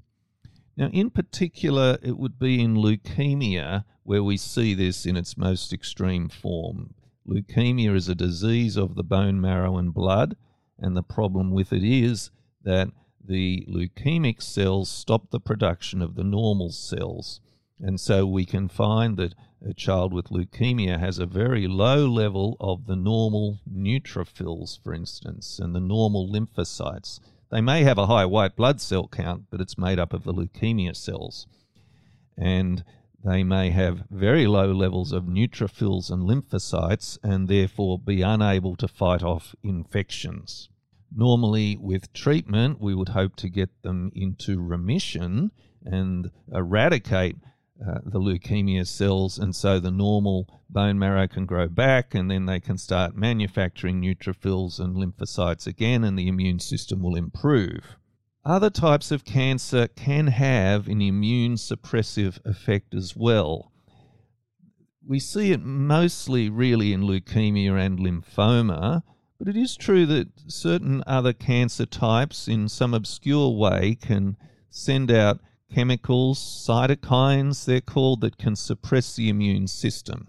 Now, 0.77 0.89
in 0.89 1.11
particular, 1.11 1.99
it 2.03 2.19
would 2.19 2.39
be 2.39 2.61
in 2.61 2.75
leukemia 2.75 3.85
where 4.03 4.25
we 4.25 4.37
see 4.37 4.75
this 4.75 5.07
in 5.07 5.17
its 5.17 5.37
most 5.37 5.73
extreme 5.73 6.29
form. 6.29 6.95
Leukemia 7.27 7.95
is 7.95 8.09
a 8.09 8.15
disease 8.15 8.77
of 8.77 8.97
the 8.97 9.05
bone 9.05 9.41
marrow 9.41 9.79
and 9.79 9.95
blood, 9.95 10.37
and 10.79 10.97
the 10.97 11.03
problem 11.03 11.53
with 11.53 11.73
it 11.73 11.85
is 11.85 12.31
that 12.63 12.89
the 13.25 13.65
leukemic 13.69 14.43
cells 14.43 14.91
stop 14.91 15.31
the 15.31 15.41
production 15.41 16.03
of 16.03 16.17
the 16.17 16.25
normal 16.25 16.71
cells. 16.71 17.41
And 17.81 17.99
so 17.99 18.27
we 18.27 18.45
can 18.45 18.69
find 18.69 19.17
that 19.17 19.35
a 19.67 19.73
child 19.73 20.13
with 20.13 20.27
leukemia 20.27 20.99
has 20.99 21.19
a 21.19 21.27
very 21.27 21.67
low 21.67 22.07
level 22.07 22.57
of 22.61 22.87
the 22.87 22.97
normal 22.97 23.61
neutrophils, 23.71 24.79
for 24.83 24.93
instance, 24.93 25.59
and 25.59 25.75
the 25.75 25.81
normal 25.81 26.31
lymphocytes. 26.31 27.21
They 27.55 27.61
may 27.61 27.85
have 27.85 27.99
a 27.99 28.09
high 28.09 28.25
white 28.25 28.57
blood 28.57 28.81
cell 28.81 29.07
count, 29.07 29.45
but 29.49 29.61
it's 29.61 29.79
made 29.79 30.01
up 30.01 30.13
of 30.13 30.25
the 30.25 30.33
leukemia 30.33 30.97
cells. 30.97 31.47
And 32.37 32.83
they 33.25 33.45
may 33.45 33.71
have 33.71 34.09
very 34.11 34.49
low 34.49 34.73
levels 34.73 35.13
of 35.13 35.27
neutrophils 35.27 36.11
and 36.11 36.25
lymphocytes 36.25 37.17
and 37.23 37.47
therefore 37.47 38.01
be 38.01 38.23
unable 38.23 38.75
to 38.75 38.89
fight 38.89 39.23
off 39.23 39.55
infections. 39.63 40.69
Normally, 41.15 41.77
with 41.77 42.13
treatment, 42.13 42.81
we 42.81 42.93
would 42.93 43.11
hope 43.11 43.37
to 43.37 43.49
get 43.49 43.71
them 43.83 44.11
into 44.17 44.61
remission 44.61 45.53
and 45.85 46.33
eradicate 46.53 47.37
uh, 47.81 47.99
the 48.05 48.21
leukemia 48.21 48.87
cells, 48.87 49.39
and 49.39 49.55
so 49.55 49.81
the 49.81 49.91
normal 49.91 50.63
bone 50.71 50.99
marrow 50.99 51.27
can 51.27 51.45
grow 51.45 51.69
back, 51.69 52.15
and 52.15 52.31
then 52.31 52.47
they 52.47 52.61
can 52.61 52.79
start 52.79 53.17
manufacturing 53.17 54.01
neutrophils 54.01 54.79
and 54.79 54.97
lymphocytes 54.97 55.67
again, 55.67 56.05
and 56.05 56.19
the 56.19 56.29
immune 56.29 56.61
system 56.61 57.03
will 57.03 57.17
improve. 57.17 57.97
Other 58.45 58.71
types 58.71 59.11
of 59.11 59.25
cancer 59.25 59.89
can 59.89 60.27
have 60.29 60.87
an 60.87 61.01
immune 61.01 61.55
suppressive 61.55 62.39
effect 62.45 62.95
as 62.95 63.17
well. 63.17 63.73
We 65.07 65.19
see 65.19 65.51
it 65.51 65.63
mostly 65.63 66.51
really 66.51 66.93
in 66.93 67.03
leukemia 67.03 67.79
and 67.79 67.99
lymphoma, 67.99 69.03
but 69.39 69.49
it 69.49 69.57
is 69.57 69.77
true 69.77 70.07
that 70.07 70.29
certain 70.47 71.03
other 71.07 71.33
cancer 71.33 71.87
types, 71.87 72.47
in 72.47 72.69
some 72.69 72.95
obscure 72.95 73.51
way, 73.51 73.97
can 74.01 74.37
send 74.71 75.11
out 75.11 75.41
chemicals, 75.75 76.39
cytokines, 76.39 77.65
they're 77.65 77.81
called, 77.81 78.21
that 78.21 78.39
can 78.39 78.55
suppress 78.55 79.17
the 79.17 79.29
immune 79.29 79.67
system. 79.67 80.29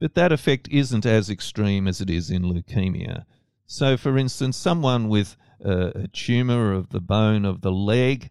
But 0.00 0.14
that 0.14 0.32
effect 0.32 0.68
isn't 0.70 1.04
as 1.04 1.28
extreme 1.28 1.86
as 1.86 2.00
it 2.00 2.08
is 2.08 2.30
in 2.30 2.42
leukemia. 2.42 3.24
So, 3.66 3.96
for 3.96 4.16
instance, 4.16 4.56
someone 4.56 5.08
with 5.08 5.36
a, 5.60 6.08
tumor 6.12 6.72
of 6.72 6.90
the 6.90 7.00
bone 7.00 7.44
of 7.44 7.60
the 7.60 7.72
leg, 7.72 8.30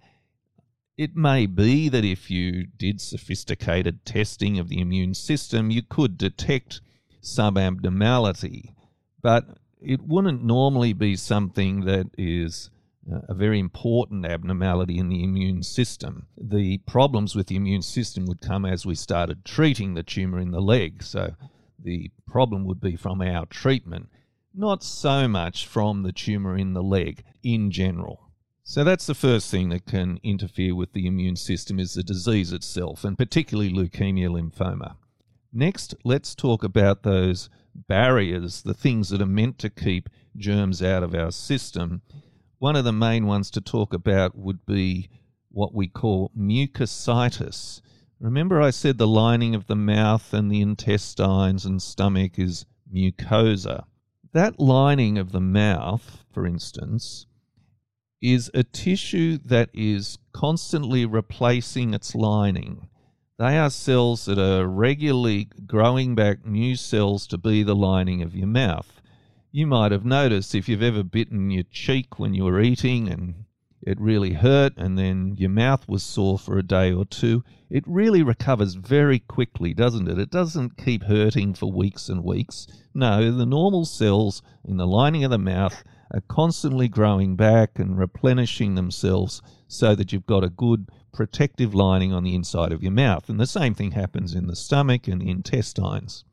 it 0.98 1.16
may 1.16 1.46
be 1.46 1.90
that 1.90 2.06
if 2.06 2.32
you 2.32 2.66
did 2.78 3.00
sophisticated 3.00 4.06
testing 4.06 4.58
of 4.58 4.70
the 4.70 4.80
immune 4.80 5.14
system, 5.14 5.70
you 5.70 5.82
could 5.84 6.18
detect 6.18 6.82
some 7.22 7.58
abnormality. 7.58 8.76
But 9.22 9.58
it 9.82 10.02
wouldn't 10.02 10.44
normally 10.44 10.94
be 10.94 11.16
something 11.16 11.82
that 11.82 12.08
is 12.18 12.70
a 13.28 13.34
very 13.34 13.60
important 13.60 14.26
abnormality 14.26 14.98
in 14.98 15.10
the 15.10 15.24
immune 15.24 15.64
system. 15.64 16.28
The 16.38 16.78
problems 16.80 17.36
with 17.36 17.48
the 17.48 17.56
immune 17.56 17.82
system 17.82 18.26
would 18.26 18.42
come 18.42 18.66
as 18.66 18.86
we 18.86 18.96
started 18.96 19.44
treating 19.44 19.94
the 19.94 20.04
tumor 20.04 20.40
in 20.40 20.52
the 20.52 20.62
leg. 20.62 21.04
So 21.04 21.36
the 21.78 22.12
problem 22.28 22.66
would 22.66 22.80
be 22.80 22.96
from 22.96 23.22
our 23.22 23.46
treatment, 23.46 24.10
not 24.54 24.84
so 24.84 25.28
much 25.28 25.68
from 25.68 26.04
the 26.04 26.14
tumor 26.14 26.58
in 26.58 26.74
the 26.74 26.84
leg 26.84 27.24
in 27.44 27.72
general. 27.72 28.30
So 28.64 28.86
that's 28.86 29.06
the 29.06 29.14
first 29.14 29.52
thing 29.52 29.70
that 29.70 29.86
can 29.86 30.20
interfere 30.24 30.74
with 30.74 30.94
the 30.94 31.06
immune 31.06 31.36
system 31.36 31.80
is 31.80 31.94
the 31.94 32.04
disease 32.04 32.54
itself, 32.54 33.04
and 33.04 33.18
particularly 33.18 33.70
leukemia 33.70 34.30
lymphoma. 34.30 34.96
Next, 35.52 35.94
let's 36.06 36.34
talk 36.34 36.64
about 36.64 37.04
those 37.04 37.50
barriers, 37.76 38.62
the 38.62 38.74
things 38.74 39.10
that 39.10 39.22
are 39.22 39.26
meant 39.26 39.60
to 39.60 39.70
keep 39.70 40.10
germs 40.38 40.82
out 40.82 41.04
of 41.04 41.14
our 41.14 41.32
system 41.32 42.02
one 42.64 42.78
of 42.78 42.86
the 42.86 42.94
main 42.94 43.28
ones 43.28 43.52
to 43.52 43.60
talk 43.60 43.94
about 43.94 44.38
would 44.38 44.66
be 44.66 45.10
what 45.52 45.76
we 45.76 45.86
call 45.86 46.32
mucositis. 46.34 47.82
Remember, 48.22 48.62
I 48.62 48.70
said 48.70 48.98
the 48.98 49.06
lining 49.06 49.54
of 49.54 49.68
the 49.68 49.76
mouth 49.76 50.34
and 50.34 50.50
the 50.50 50.62
intestines 50.62 51.66
and 51.66 51.82
stomach 51.82 52.40
is 52.40 52.66
mucosa. 52.90 53.84
That 54.32 54.62
lining 54.62 55.18
of 55.18 55.34
the 55.34 55.42
mouth, 55.42 56.24
for 56.32 56.48
instance, 56.48 57.26
is 58.22 58.50
a 58.54 58.64
tissue 58.64 59.40
that 59.44 59.70
is 59.74 60.18
constantly 60.32 61.06
replacing 61.06 61.94
its 61.94 62.16
lining. 62.16 62.88
They 63.38 63.58
are 63.58 63.70
cells 63.70 64.24
that 64.24 64.40
are 64.40 64.66
regularly 64.66 65.50
growing 65.68 66.16
back 66.16 66.46
new 66.46 66.78
cells 66.78 67.28
to 67.28 67.38
be 67.38 67.62
the 67.62 67.76
lining 67.76 68.22
of 68.22 68.34
your 68.34 68.48
mouth 68.48 69.02
you 69.56 69.68
might 69.68 69.92
have 69.92 70.04
noticed 70.04 70.56
if 70.56 70.68
you've 70.68 70.82
ever 70.82 71.04
bitten 71.04 71.52
your 71.52 71.64
cheek 71.70 72.18
when 72.18 72.34
you 72.34 72.44
were 72.44 72.60
eating 72.60 73.08
and 73.08 73.46
it 73.84 74.02
really 74.02 74.34
hurt 74.34 74.74
and 74.78 74.98
then 74.98 75.36
your 75.38 75.52
mouth 75.52 75.88
was 75.88 76.02
sore 76.02 76.40
for 76.40 76.58
a 76.58 76.64
day 76.64 76.92
or 76.92 77.06
two, 77.06 77.44
it 77.70 77.84
really 77.86 78.24
recovers 78.24 78.74
very 78.74 79.20
quickly, 79.20 79.72
doesn't 79.72 80.08
it? 80.08 80.18
It 80.18 80.32
doesn't 80.32 80.84
keep 80.84 81.04
hurting 81.04 81.54
for 81.54 81.72
weeks 81.72 82.10
and 82.10 82.24
weeks. 82.24 82.66
No, 82.96 83.32
the 83.32 83.46
normal 83.46 83.86
cells 83.86 84.42
in 84.66 84.78
the 84.78 84.88
lining 84.88 85.24
of 85.24 85.30
the 85.30 85.38
mouth 85.38 85.84
are 86.10 86.24
constantly 86.28 86.88
growing 86.88 87.36
back 87.36 87.78
and 87.78 87.96
replenishing 87.96 88.74
themselves 88.74 89.40
so 89.68 89.94
that 89.94 90.12
you've 90.12 90.26
got 90.26 90.44
a 90.44 90.50
good 90.50 90.90
protective 91.14 91.76
lining 91.76 92.12
on 92.12 92.24
the 92.24 92.34
inside 92.34 92.72
of 92.72 92.82
your 92.82 92.92
mouth. 92.92 93.30
And 93.30 93.40
the 93.40 93.46
same 93.46 93.76
thing 93.76 93.92
happens 93.92 94.34
in 94.34 94.48
the 94.48 94.56
stomach 94.56 95.08
and 95.08 95.22
intestines. 95.22 96.26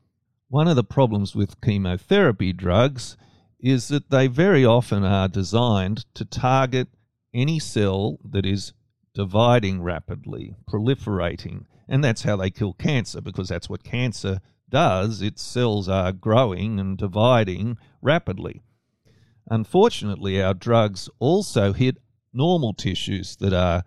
One 0.51 0.67
of 0.67 0.75
the 0.75 0.83
problems 0.83 1.33
with 1.33 1.61
chemotherapy 1.61 2.51
drugs 2.51 3.15
is 3.61 3.87
that 3.87 4.09
they 4.09 4.27
very 4.27 4.65
often 4.65 5.05
are 5.05 5.29
designed 5.29 6.03
to 6.13 6.25
target 6.25 6.89
any 7.33 7.57
cell 7.57 8.17
that 8.29 8.45
is 8.45 8.73
dividing 9.13 9.81
rapidly, 9.81 10.57
proliferating. 10.69 11.67
And 11.87 12.03
that's 12.03 12.23
how 12.23 12.35
they 12.35 12.49
kill 12.49 12.73
cancer, 12.73 13.21
because 13.21 13.47
that's 13.47 13.69
what 13.69 13.85
cancer 13.85 14.41
does. 14.67 15.21
Its 15.21 15.41
cells 15.41 15.87
are 15.87 16.11
growing 16.11 16.81
and 16.81 16.97
dividing 16.97 17.77
rapidly. 18.01 18.61
Unfortunately, 19.49 20.43
our 20.43 20.53
drugs 20.53 21.09
also 21.19 21.71
hit 21.71 21.95
normal 22.33 22.73
tissues 22.73 23.37
that 23.37 23.53
are 23.53 23.85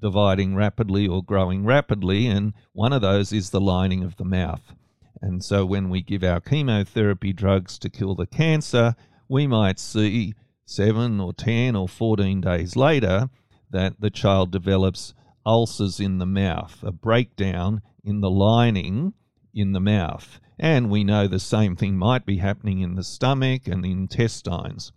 dividing 0.00 0.54
rapidly 0.54 1.06
or 1.06 1.22
growing 1.22 1.66
rapidly, 1.66 2.26
and 2.26 2.54
one 2.72 2.94
of 2.94 3.02
those 3.02 3.34
is 3.34 3.50
the 3.50 3.60
lining 3.60 4.02
of 4.02 4.16
the 4.16 4.24
mouth. 4.24 4.74
And 5.22 5.44
so 5.44 5.66
when 5.66 5.90
we 5.90 6.02
give 6.02 6.24
our 6.24 6.40
chemotherapy 6.40 7.32
drugs 7.32 7.78
to 7.80 7.90
kill 7.90 8.14
the 8.14 8.26
cancer, 8.26 8.94
we 9.28 9.46
might 9.46 9.78
see 9.78 10.34
seven 10.64 11.20
or 11.20 11.32
10 11.32 11.76
or 11.76 11.88
14 11.88 12.40
days 12.40 12.76
later 12.76 13.28
that 13.70 14.00
the 14.00 14.10
child 14.10 14.50
develops 14.50 15.14
ulcers 15.44 16.00
in 16.00 16.18
the 16.18 16.26
mouth, 16.26 16.82
a 16.82 16.92
breakdown 16.92 17.82
in 18.04 18.20
the 18.20 18.30
lining 18.30 19.12
in 19.54 19.72
the 19.72 19.80
mouth. 19.80 20.40
And 20.58 20.90
we 20.90 21.04
know 21.04 21.26
the 21.26 21.40
same 21.40 21.76
thing 21.76 21.96
might 21.96 22.26
be 22.26 22.38
happening 22.38 22.80
in 22.80 22.94
the 22.94 23.04
stomach 23.04 23.66
and 23.66 23.82
the 23.82 23.90
intestines. 23.90 24.92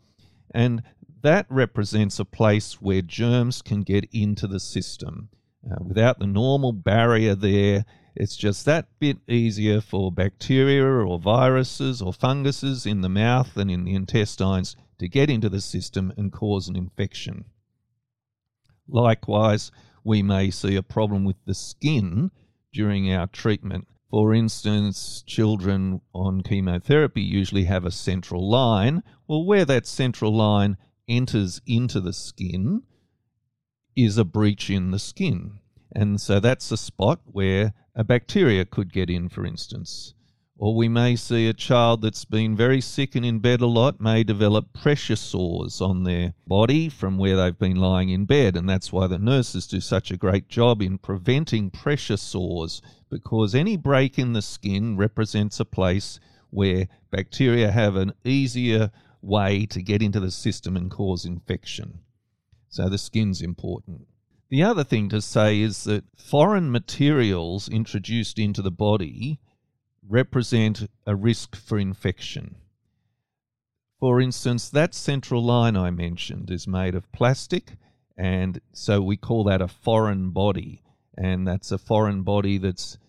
And 0.53 0.83
that 1.21 1.45
represents 1.49 2.19
a 2.19 2.25
place 2.25 2.81
where 2.81 3.01
germs 3.01 3.61
can 3.61 3.81
get 3.81 4.07
into 4.11 4.45
the 4.45 4.59
system. 4.59 5.29
Uh, 5.69 5.75
without 5.81 6.19
the 6.19 6.27
normal 6.27 6.73
barrier 6.73 7.35
there, 7.35 7.85
it's 8.15 8.35
just 8.35 8.65
that 8.65 8.87
bit 8.99 9.17
easier 9.27 9.81
for 9.81 10.11
bacteria 10.11 10.85
or 10.85 11.19
viruses 11.19 12.01
or 12.01 12.13
funguses 12.13 12.85
in 12.85 13.01
the 13.01 13.09
mouth 13.09 13.57
and 13.57 13.71
in 13.71 13.85
the 13.85 13.95
intestines 13.95 14.75
to 14.99 15.07
get 15.07 15.29
into 15.29 15.49
the 15.49 15.61
system 15.61 16.13
and 16.15 16.31
cause 16.31 16.67
an 16.67 16.75
infection. 16.75 17.45
Likewise, 18.87 19.71
we 20.03 20.21
may 20.21 20.51
see 20.51 20.75
a 20.75 20.83
problem 20.83 21.23
with 21.23 21.37
the 21.45 21.55
skin 21.55 22.29
during 22.71 23.11
our 23.11 23.27
treatment. 23.27 23.87
For 24.09 24.33
instance, 24.33 25.23
children 25.25 26.01
on 26.13 26.41
chemotherapy 26.41 27.23
usually 27.23 27.63
have 27.63 27.85
a 27.85 27.91
central 27.91 28.47
line. 28.47 29.01
Well, 29.27 29.43
where 29.43 29.65
that 29.65 29.87
central 29.87 30.35
line 30.35 30.77
enters 31.07 31.61
into 31.65 31.99
the 31.99 32.13
skin 32.13 32.83
is 33.95 34.17
a 34.17 34.23
breach 34.23 34.69
in 34.69 34.91
the 34.91 34.99
skin. 34.99 35.59
And 35.93 36.19
so 36.19 36.39
that's 36.39 36.71
a 36.71 36.77
spot 36.77 37.21
where 37.25 37.73
a 37.95 38.03
bacteria 38.03 38.65
could 38.65 38.91
get 38.91 39.09
in, 39.09 39.29
for 39.29 39.45
instance. 39.45 40.15
Or 40.57 40.75
we 40.75 40.87
may 40.87 41.15
see 41.15 41.47
a 41.47 41.53
child 41.53 42.01
that's 42.01 42.25
been 42.25 42.55
very 42.55 42.79
sick 42.79 43.15
and 43.15 43.25
in 43.25 43.39
bed 43.39 43.61
a 43.61 43.67
lot 43.67 43.99
may 43.99 44.23
develop 44.23 44.71
pressure 44.73 45.15
sores 45.15 45.81
on 45.81 46.03
their 46.03 46.33
body 46.47 46.89
from 46.89 47.17
where 47.17 47.35
they've 47.35 47.57
been 47.57 47.75
lying 47.75 48.09
in 48.09 48.25
bed. 48.25 48.55
And 48.55 48.67
that's 48.67 48.91
why 48.91 49.07
the 49.07 49.19
nurses 49.19 49.67
do 49.67 49.79
such 49.81 50.09
a 50.09 50.17
great 50.17 50.47
job 50.47 50.81
in 50.81 50.97
preventing 50.97 51.69
pressure 51.69 52.17
sores 52.17 52.81
because 53.09 53.53
any 53.53 53.77
break 53.77 54.17
in 54.17 54.33
the 54.33 54.41
skin 54.41 54.95
represents 54.95 55.59
a 55.59 55.65
place 55.65 56.19
where 56.49 56.87
bacteria 57.11 57.71
have 57.71 57.95
an 57.95 58.13
easier 58.23 58.91
way 59.21 59.65
to 59.65 59.81
get 59.81 60.01
into 60.01 60.19
the 60.19 60.31
system 60.31 60.75
and 60.77 60.89
cause 60.89 61.25
infection. 61.25 61.99
So 62.69 62.89
the 62.89 62.97
skin's 62.97 63.41
important. 63.41 64.07
The 64.53 64.61
other 64.61 64.83
thing 64.83 65.09
to 65.09 65.19
say 65.19 65.61
is 65.61 65.83
that 65.85 66.03
foreign 66.15 66.71
materials 66.71 67.67
introduced 67.67 68.37
into 68.37 68.61
the 68.61 68.69
body 68.69 69.39
represent 70.07 70.91
a 71.07 71.15
risk 71.15 71.55
for 71.55 71.79
infection. 71.79 72.57
For 73.99 74.21
instance, 74.21 74.69
that 74.69 74.93
central 74.93 75.43
line 75.43 75.75
I 75.75 75.89
mentioned 75.89 76.51
is 76.51 76.67
made 76.67 76.93
of 76.93 77.11
plastic, 77.11 77.77
and 78.15 78.61
so 78.73 79.01
we 79.01 79.17
call 79.17 79.43
that 79.45 79.59
a 79.59 79.67
foreign 79.67 80.29
body. 80.29 80.83
And 81.17 81.47
that's 81.47 81.71
a 81.71 81.79
foreign 81.79 82.21
body 82.21 82.59
that's 82.59 82.99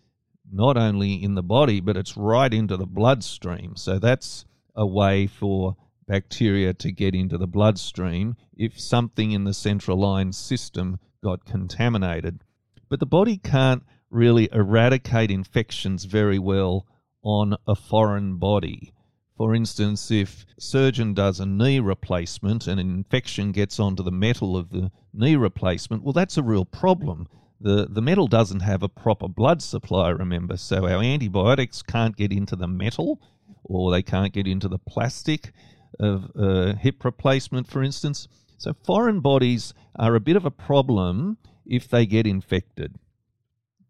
not 0.50 0.78
only 0.78 1.22
in 1.22 1.34
the 1.34 1.42
body, 1.42 1.78
but 1.78 1.98
it's 1.98 2.16
right 2.16 2.54
into 2.54 2.78
the 2.78 2.86
bloodstream. 2.86 3.76
So 3.76 3.98
that's 3.98 4.46
a 4.74 4.86
way 4.86 5.26
for 5.26 5.76
bacteria 6.08 6.72
to 6.72 6.90
get 6.90 7.14
into 7.14 7.36
the 7.36 7.46
bloodstream 7.46 8.36
if 8.56 8.80
something 8.80 9.32
in 9.32 9.44
the 9.44 9.52
central 9.52 9.98
line 9.98 10.32
system 10.32 11.00
got 11.24 11.46
contaminated. 11.46 12.44
But 12.88 13.00
the 13.00 13.06
body 13.06 13.38
can't 13.38 13.82
really 14.10 14.48
eradicate 14.52 15.30
infections 15.30 16.04
very 16.04 16.38
well 16.38 16.86
on 17.22 17.56
a 17.66 17.74
foreign 17.74 18.36
body. 18.36 18.92
For 19.36 19.54
instance, 19.54 20.10
if 20.12 20.46
surgeon 20.58 21.14
does 21.14 21.40
a 21.40 21.46
knee 21.46 21.80
replacement 21.80 22.68
and 22.68 22.78
an 22.78 22.90
infection 22.90 23.50
gets 23.50 23.80
onto 23.80 24.02
the 24.04 24.12
metal 24.12 24.56
of 24.56 24.70
the 24.70 24.92
knee 25.12 25.34
replacement, 25.34 26.04
well, 26.04 26.12
that's 26.12 26.36
a 26.36 26.42
real 26.42 26.66
problem. 26.66 27.26
The, 27.60 27.86
the 27.90 28.02
metal 28.02 28.28
doesn't 28.28 28.60
have 28.60 28.82
a 28.82 28.88
proper 28.88 29.26
blood 29.26 29.62
supply, 29.62 30.10
remember, 30.10 30.58
so 30.58 30.86
our 30.86 31.02
antibiotics 31.02 31.82
can't 31.82 32.16
get 32.16 32.30
into 32.30 32.54
the 32.54 32.68
metal 32.68 33.20
or 33.64 33.90
they 33.90 34.02
can't 34.02 34.32
get 34.32 34.46
into 34.46 34.68
the 34.68 34.78
plastic 34.78 35.52
of 35.98 36.30
a 36.36 36.76
hip 36.76 37.02
replacement, 37.04 37.66
for 37.66 37.82
instance. 37.82 38.28
So, 38.56 38.74
foreign 38.84 39.20
bodies 39.20 39.74
are 39.96 40.14
a 40.14 40.20
bit 40.20 40.36
of 40.36 40.44
a 40.44 40.50
problem 40.50 41.38
if 41.66 41.88
they 41.88 42.06
get 42.06 42.26
infected. 42.26 42.96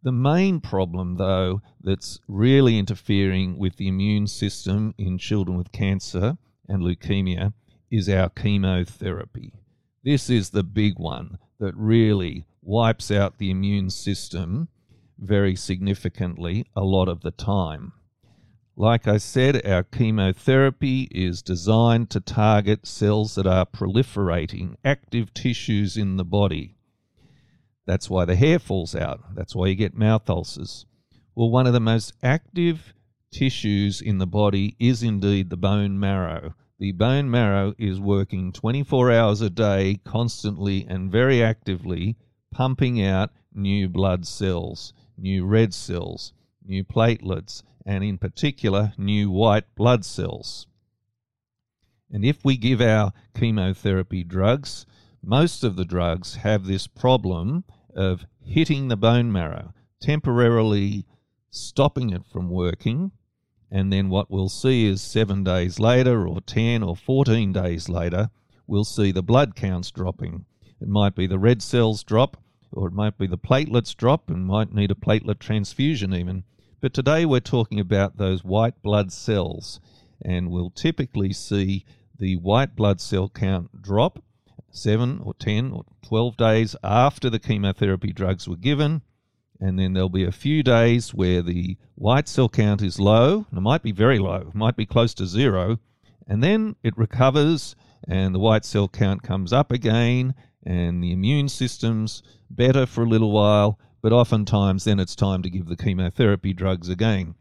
The 0.03 0.13
main 0.13 0.61
problem, 0.61 1.17
though, 1.17 1.63
that's 1.83 2.21
really 2.29 2.79
interfering 2.79 3.59
with 3.59 3.77
the 3.77 3.89
immune 3.89 4.27
system 4.27 4.95
in 4.99 5.17
children 5.19 5.57
with 5.57 5.73
cancer 5.73 6.37
and 6.69 6.83
leukemia 6.83 7.55
is 7.91 8.09
our 8.09 8.29
chemotherapy. 8.29 9.53
This 10.03 10.29
is 10.29 10.51
the 10.51 10.63
big 10.63 10.99
one 10.99 11.39
that 11.59 11.75
really 11.77 12.45
wipes 12.61 13.11
out 13.11 13.39
the 13.39 13.51
immune 13.51 13.89
system 13.89 14.69
very 15.19 15.57
significantly 15.57 16.67
a 16.77 16.83
lot 16.83 17.09
of 17.09 17.23
the 17.23 17.31
time. 17.31 17.93
Like 18.77 19.07
I 19.07 19.19
said, 19.19 19.65
our 19.65 19.85
chemotherapy 19.85 21.03
is 21.13 21.43
designed 21.43 22.11
to 22.11 22.21
target 22.21 22.89
cells 22.89 23.37
that 23.37 23.47
are 23.47 23.67
proliferating, 23.67 24.75
active 24.85 25.33
tissues 25.33 25.97
in 25.97 26.17
the 26.17 26.25
body. 26.25 26.75
That's 27.87 28.11
why 28.11 28.25
the 28.25 28.35
hair 28.35 28.59
falls 28.59 28.97
out. 28.97 29.37
That's 29.37 29.55
why 29.55 29.69
you 29.69 29.77
get 29.77 29.97
mouth 29.97 30.29
ulcers. 30.29 30.87
Well, 31.37 31.51
one 31.51 31.69
of 31.69 31.73
the 31.73 31.79
most 31.79 32.15
active 32.21 32.95
tissues 33.31 34.01
in 34.01 34.19
the 34.19 34.27
body 34.27 34.75
is 34.81 35.05
indeed 35.05 35.51
the 35.51 35.57
bone 35.57 36.01
marrow. 36.01 36.55
The 36.81 36.91
bone 36.91 37.31
marrow 37.31 37.75
is 37.79 38.01
working 38.01 38.51
24 38.51 39.13
hours 39.13 39.41
a 39.41 39.51
day, 39.51 40.01
constantly 40.03 40.85
and 40.89 41.13
very 41.13 41.41
actively, 41.41 42.17
pumping 42.51 43.01
out 43.01 43.31
new 43.53 43.89
blood 43.89 44.27
cells, 44.27 44.93
new 45.17 45.47
red 45.47 45.73
cells, 45.73 46.33
new 46.65 46.83
platelets, 46.83 47.63
and 47.85 48.03
in 48.03 48.19
particular, 48.19 48.93
new 48.97 49.31
white 49.31 49.75
blood 49.75 50.05
cells. 50.05 50.67
And 52.11 52.25
if 52.25 52.45
we 52.45 52.57
give 52.57 52.81
our 52.81 53.13
chemotherapy 53.35 54.25
drugs, 54.25 54.87
most 55.23 55.65
of 55.65 55.77
the 55.77 55.85
drugs 55.85 56.37
have 56.37 56.67
this 56.67 56.87
problem 56.87 57.65
of 57.95 58.27
hitting 58.41 58.89
the 58.89 58.97
bone 58.97 59.33
marrow, 59.33 59.73
temporarily 60.01 61.07
stopping 61.51 62.11
it 62.11 62.25
from 62.27 62.51
working. 62.51 63.13
And 63.71 63.93
then 63.93 64.09
what 64.09 64.31
we'll 64.31 64.49
see 64.49 64.87
is 64.87 65.01
seven 65.03 65.43
days 65.43 65.81
later, 65.81 66.29
or 66.29 66.41
10 66.41 66.83
or 66.83 66.95
14 66.95 67.53
days 67.53 67.89
later, 67.89 68.31
we'll 68.67 68.85
see 68.85 69.11
the 69.11 69.23
blood 69.23 69.57
counts 69.57 69.91
dropping. 69.91 70.45
It 70.81 70.89
might 70.89 71.15
be 71.15 71.27
the 71.27 71.39
red 71.39 71.63
cells 71.63 72.05
drop, 72.05 72.37
or 72.71 72.89
it 72.89 72.93
might 72.93 73.19
be 73.19 73.27
the 73.27 73.39
platelets 73.39 73.97
drop, 73.97 74.31
and 74.31 74.47
might 74.47 74.73
need 74.73 74.91
a 74.91 74.95
platelet 74.95 75.39
transfusion 75.39 76.15
even. 76.15 76.45
But 76.85 76.93
today 76.93 77.25
we're 77.25 77.41
talking 77.41 77.81
about 77.81 78.19
those 78.19 78.45
white 78.45 78.83
blood 78.83 79.11
cells, 79.11 79.81
and 80.21 80.51
we'll 80.51 80.69
typically 80.69 81.33
see 81.33 81.87
the 82.19 82.37
white 82.37 82.77
blood 82.77 83.01
cell 83.01 83.31
count 83.31 83.81
drop 83.81 84.23
seven 84.71 85.23
or 85.25 85.33
10 85.33 85.73
or 85.73 85.87
12 86.03 86.37
days 86.37 86.77
after 86.85 87.31
the 87.31 87.39
chemotherapy 87.39 88.13
drugs 88.13 88.47
were 88.47 88.59
given. 88.59 89.01
And 89.59 89.79
then 89.79 89.95
there'll 89.95 90.11
be 90.11 90.25
a 90.25 90.31
few 90.31 90.63
days 90.63 91.15
where 91.15 91.41
the 91.41 91.79
white 91.95 92.29
cell 92.29 92.51
count 92.51 92.83
is 92.83 93.01
low. 93.01 93.47
It 93.51 93.61
might 93.61 93.83
be 93.83 93.93
very 93.93 94.19
low, 94.19 94.49
it 94.49 94.55
might 94.55 94.77
be 94.77 94.85
close 94.85 95.15
to 95.15 95.27
zero. 95.27 95.79
And 96.29 96.45
then 96.45 96.77
it 96.83 96.99
recovers 96.99 97.75
and 98.07 98.35
the 98.35 98.39
white 98.39 98.67
cell 98.67 98.89
count 98.89 99.23
comes 99.23 99.55
up 99.55 99.73
again 99.73 100.35
and 100.67 101.03
the 101.03 101.13
immune 101.13 101.49
system's 101.49 102.23
better 102.51 102.85
for 102.85 103.05
a 103.05 103.09
little 103.09 103.33
while. 103.33 103.79
But 104.05 104.13
oftentimes, 104.13 104.85
then 104.85 105.01
it's 105.01 105.17
time 105.17 105.41
to 105.41 105.49
give 105.49 105.65
the 105.65 105.79
chemotherapy 105.79 106.53
drugs 106.53 106.91
again. 106.91 107.37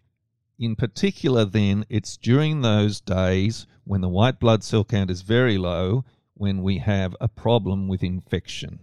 In 0.57 0.77
particular, 0.77 1.43
then, 1.43 1.85
it's 1.89 2.15
during 2.15 2.61
those 2.61 3.01
days 3.01 3.67
when 3.83 3.99
the 3.99 4.07
white 4.07 4.39
blood 4.39 4.63
cell 4.63 4.85
count 4.85 5.11
is 5.11 5.23
very 5.23 5.57
low 5.57 6.05
when 6.35 6.63
we 6.63 6.77
have 6.77 7.17
a 7.19 7.27
problem 7.27 7.89
with 7.89 8.01
infection. 8.01 8.79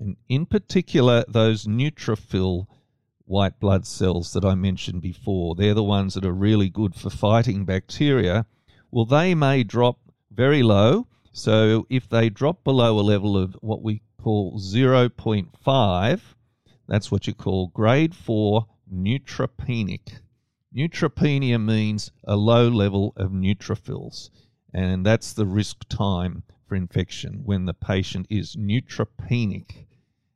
And 0.00 0.16
in 0.28 0.44
particular, 0.44 1.24
those 1.28 1.66
neutrophil 1.66 2.66
white 3.26 3.60
blood 3.60 3.86
cells 3.86 4.32
that 4.32 4.44
I 4.44 4.56
mentioned 4.56 5.00
before, 5.00 5.54
they're 5.54 5.72
the 5.72 5.84
ones 5.84 6.14
that 6.14 6.24
are 6.24 6.32
really 6.32 6.68
good 6.68 6.96
for 6.96 7.10
fighting 7.10 7.64
bacteria. 7.64 8.44
Well, 8.90 9.04
they 9.04 9.36
may 9.36 9.62
drop 9.62 10.00
very 10.32 10.64
low. 10.64 11.06
So 11.30 11.86
if 11.88 12.08
they 12.08 12.28
drop 12.28 12.64
below 12.64 12.98
a 12.98 13.06
level 13.06 13.36
of 13.36 13.56
what 13.60 13.82
we 13.84 14.02
call 14.20 14.58
0.5, 14.58 16.20
that's 16.90 17.10
what 17.12 17.28
you 17.28 17.32
call 17.32 17.68
grade 17.68 18.16
4 18.16 18.66
neutropenic. 18.92 20.18
Neutropenia 20.76 21.64
means 21.64 22.10
a 22.24 22.36
low 22.36 22.68
level 22.68 23.12
of 23.16 23.30
neutrophils, 23.30 24.30
and 24.74 25.06
that's 25.06 25.32
the 25.32 25.46
risk 25.46 25.88
time 25.88 26.42
for 26.66 26.74
infection 26.74 27.42
when 27.44 27.64
the 27.64 27.74
patient 27.74 28.26
is 28.28 28.56
neutropenic, 28.56 29.86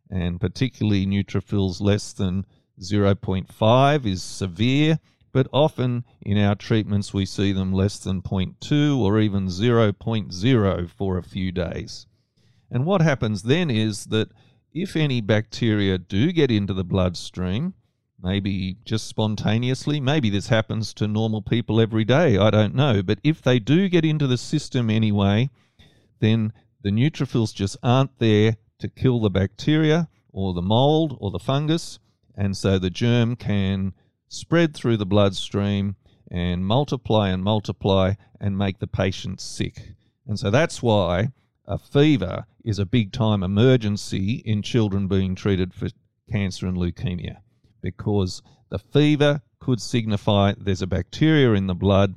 and 0.08 0.40
particularly 0.40 1.06
neutrophils 1.06 1.80
less 1.80 2.12
than 2.12 2.46
0.5 2.80 4.06
is 4.06 4.22
severe, 4.22 5.00
but 5.32 5.48
often 5.52 6.04
in 6.22 6.38
our 6.38 6.54
treatments 6.54 7.12
we 7.12 7.26
see 7.26 7.52
them 7.52 7.72
less 7.72 7.98
than 7.98 8.22
0.2 8.22 8.98
or 8.98 9.18
even 9.18 9.48
0.0 9.48 10.90
for 10.90 11.18
a 11.18 11.22
few 11.22 11.50
days. 11.50 12.06
And 12.70 12.86
what 12.86 13.02
happens 13.02 13.42
then 13.42 13.70
is 13.70 14.06
that 14.06 14.30
if 14.74 14.96
any 14.96 15.20
bacteria 15.20 15.96
do 15.96 16.32
get 16.32 16.50
into 16.50 16.74
the 16.74 16.84
bloodstream, 16.84 17.74
maybe 18.20 18.76
just 18.84 19.06
spontaneously, 19.06 20.00
maybe 20.00 20.28
this 20.28 20.48
happens 20.48 20.92
to 20.94 21.06
normal 21.06 21.42
people 21.42 21.80
every 21.80 22.04
day, 22.04 22.36
I 22.36 22.50
don't 22.50 22.74
know, 22.74 23.02
but 23.02 23.20
if 23.22 23.40
they 23.40 23.60
do 23.60 23.88
get 23.88 24.04
into 24.04 24.26
the 24.26 24.36
system 24.36 24.90
anyway, 24.90 25.48
then 26.20 26.52
the 26.82 26.90
neutrophils 26.90 27.54
just 27.54 27.76
aren't 27.82 28.18
there 28.18 28.56
to 28.80 28.88
kill 28.88 29.20
the 29.20 29.30
bacteria 29.30 30.08
or 30.32 30.52
the 30.52 30.62
mold 30.62 31.16
or 31.20 31.30
the 31.30 31.38
fungus, 31.38 32.00
and 32.36 32.56
so 32.56 32.78
the 32.78 32.90
germ 32.90 33.36
can 33.36 33.92
spread 34.28 34.74
through 34.74 34.96
the 34.96 35.06
bloodstream 35.06 35.94
and 36.30 36.66
multiply 36.66 37.28
and 37.28 37.44
multiply 37.44 38.14
and 38.40 38.58
make 38.58 38.80
the 38.80 38.86
patient 38.88 39.40
sick. 39.40 39.92
And 40.26 40.38
so 40.38 40.50
that's 40.50 40.82
why 40.82 41.28
a 41.66 41.78
fever 41.78 42.46
is 42.64 42.78
a 42.78 42.86
big 42.86 43.12
time 43.12 43.42
emergency 43.42 44.42
in 44.44 44.62
children 44.62 45.08
being 45.08 45.34
treated 45.34 45.72
for 45.72 45.88
cancer 46.30 46.66
and 46.66 46.76
leukemia 46.76 47.38
because 47.80 48.42
the 48.70 48.78
fever 48.78 49.42
could 49.60 49.80
signify 49.80 50.52
there's 50.58 50.82
a 50.82 50.86
bacteria 50.86 51.52
in 51.52 51.66
the 51.66 51.74
blood 51.74 52.14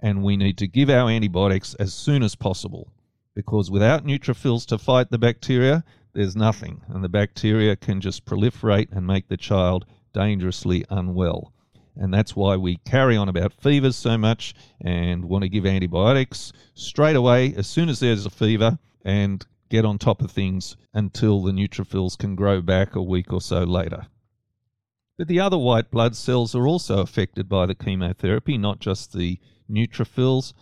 and 0.00 0.22
we 0.22 0.36
need 0.36 0.58
to 0.58 0.66
give 0.66 0.90
our 0.90 1.08
antibiotics 1.08 1.74
as 1.74 1.94
soon 1.94 2.22
as 2.22 2.34
possible 2.34 2.92
because 3.34 3.70
without 3.70 4.04
neutrophils 4.04 4.66
to 4.66 4.78
fight 4.78 5.10
the 5.10 5.18
bacteria, 5.18 5.84
there's 6.12 6.36
nothing, 6.36 6.82
and 6.88 7.02
the 7.02 7.08
bacteria 7.08 7.76
can 7.76 8.00
just 8.00 8.26
proliferate 8.26 8.92
and 8.92 9.06
make 9.06 9.28
the 9.28 9.36
child 9.36 9.86
dangerously 10.12 10.84
unwell. 10.90 11.51
And 11.96 12.12
that's 12.12 12.34
why 12.34 12.56
we 12.56 12.78
carry 12.78 13.16
on 13.16 13.28
about 13.28 13.52
fevers 13.52 13.96
so 13.96 14.16
much 14.16 14.54
and 14.80 15.26
want 15.26 15.42
to 15.42 15.48
give 15.48 15.66
antibiotics 15.66 16.52
straight 16.74 17.16
away 17.16 17.54
as 17.54 17.66
soon 17.66 17.88
as 17.88 18.00
there's 18.00 18.24
a 18.24 18.30
fever 18.30 18.78
and 19.04 19.44
get 19.68 19.84
on 19.84 19.98
top 19.98 20.22
of 20.22 20.30
things 20.30 20.76
until 20.94 21.42
the 21.42 21.52
neutrophils 21.52 22.16
can 22.16 22.34
grow 22.34 22.60
back 22.60 22.94
a 22.94 23.02
week 23.02 23.32
or 23.32 23.40
so 23.40 23.64
later. 23.64 24.06
But 25.18 25.28
the 25.28 25.40
other 25.40 25.58
white 25.58 25.90
blood 25.90 26.16
cells 26.16 26.54
are 26.54 26.66
also 26.66 27.00
affected 27.00 27.48
by 27.48 27.66
the 27.66 27.74
chemotherapy, 27.74 28.58
not 28.58 28.80
just 28.80 29.12
the 29.12 29.38
neutrophils. 29.70 30.52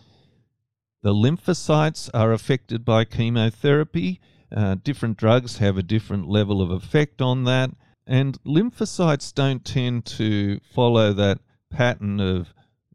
The 1.01 1.13
lymphocytes 1.13 2.09
are 2.13 2.31
affected 2.31 2.85
by 2.85 3.05
chemotherapy. 3.05 4.19
Uh, 4.55 4.75
different 4.75 5.17
drugs 5.17 5.57
have 5.57 5.77
a 5.77 5.83
different 5.83 6.27
level 6.27 6.61
of 6.61 6.69
effect 6.69 7.21
on 7.21 7.45
that. 7.45 7.71
And 8.07 8.41
lymphocytes 8.43 9.33
don't 9.33 9.63
tend 9.63 10.05
to 10.05 10.59
follow 10.73 11.13
that 11.13 11.39
pattern 11.69 12.19
of 12.19 12.53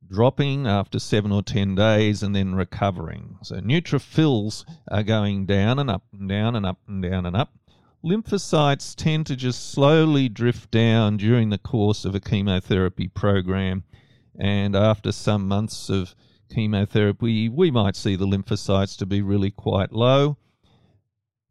dropping 0.09 0.66
after 0.66 0.99
seven 0.99 1.33
or 1.33 1.42
ten 1.42 1.75
days 1.75 2.23
and 2.23 2.35
then 2.35 2.55
recovering. 2.55 3.38
So 3.42 3.57
neutrophils 3.57 4.64
are 4.88 5.03
going 5.03 5.47
down 5.47 5.79
and 5.79 5.90
up 5.90 6.05
and 6.12 6.29
down 6.29 6.55
and 6.57 6.66
up 6.66 6.79
and 6.87 7.03
down 7.03 7.27
and 7.27 7.37
up. 7.37 7.53
Lymphocytes 8.05 8.95
tend 8.95 9.27
to 9.27 9.37
just 9.37 9.71
slowly 9.71 10.29
drift 10.29 10.71
down 10.71 11.16
during 11.16 11.51
the 11.51 11.59
course 11.59 12.05
of 12.05 12.14
a 12.14 12.21
chemotherapy 12.21 13.09
program. 13.09 13.85
And 14.38 14.77
after 14.77 15.12
some 15.12 15.49
months 15.49 15.88
of 15.88 16.14
chemotherapy, 16.55 17.49
we 17.49 17.71
might 17.71 17.97
see 17.97 18.14
the 18.14 18.27
lymphocytes 18.27 18.97
to 18.99 19.07
be 19.07 19.23
really 19.23 19.51
quite 19.51 19.92
low. 19.92 20.37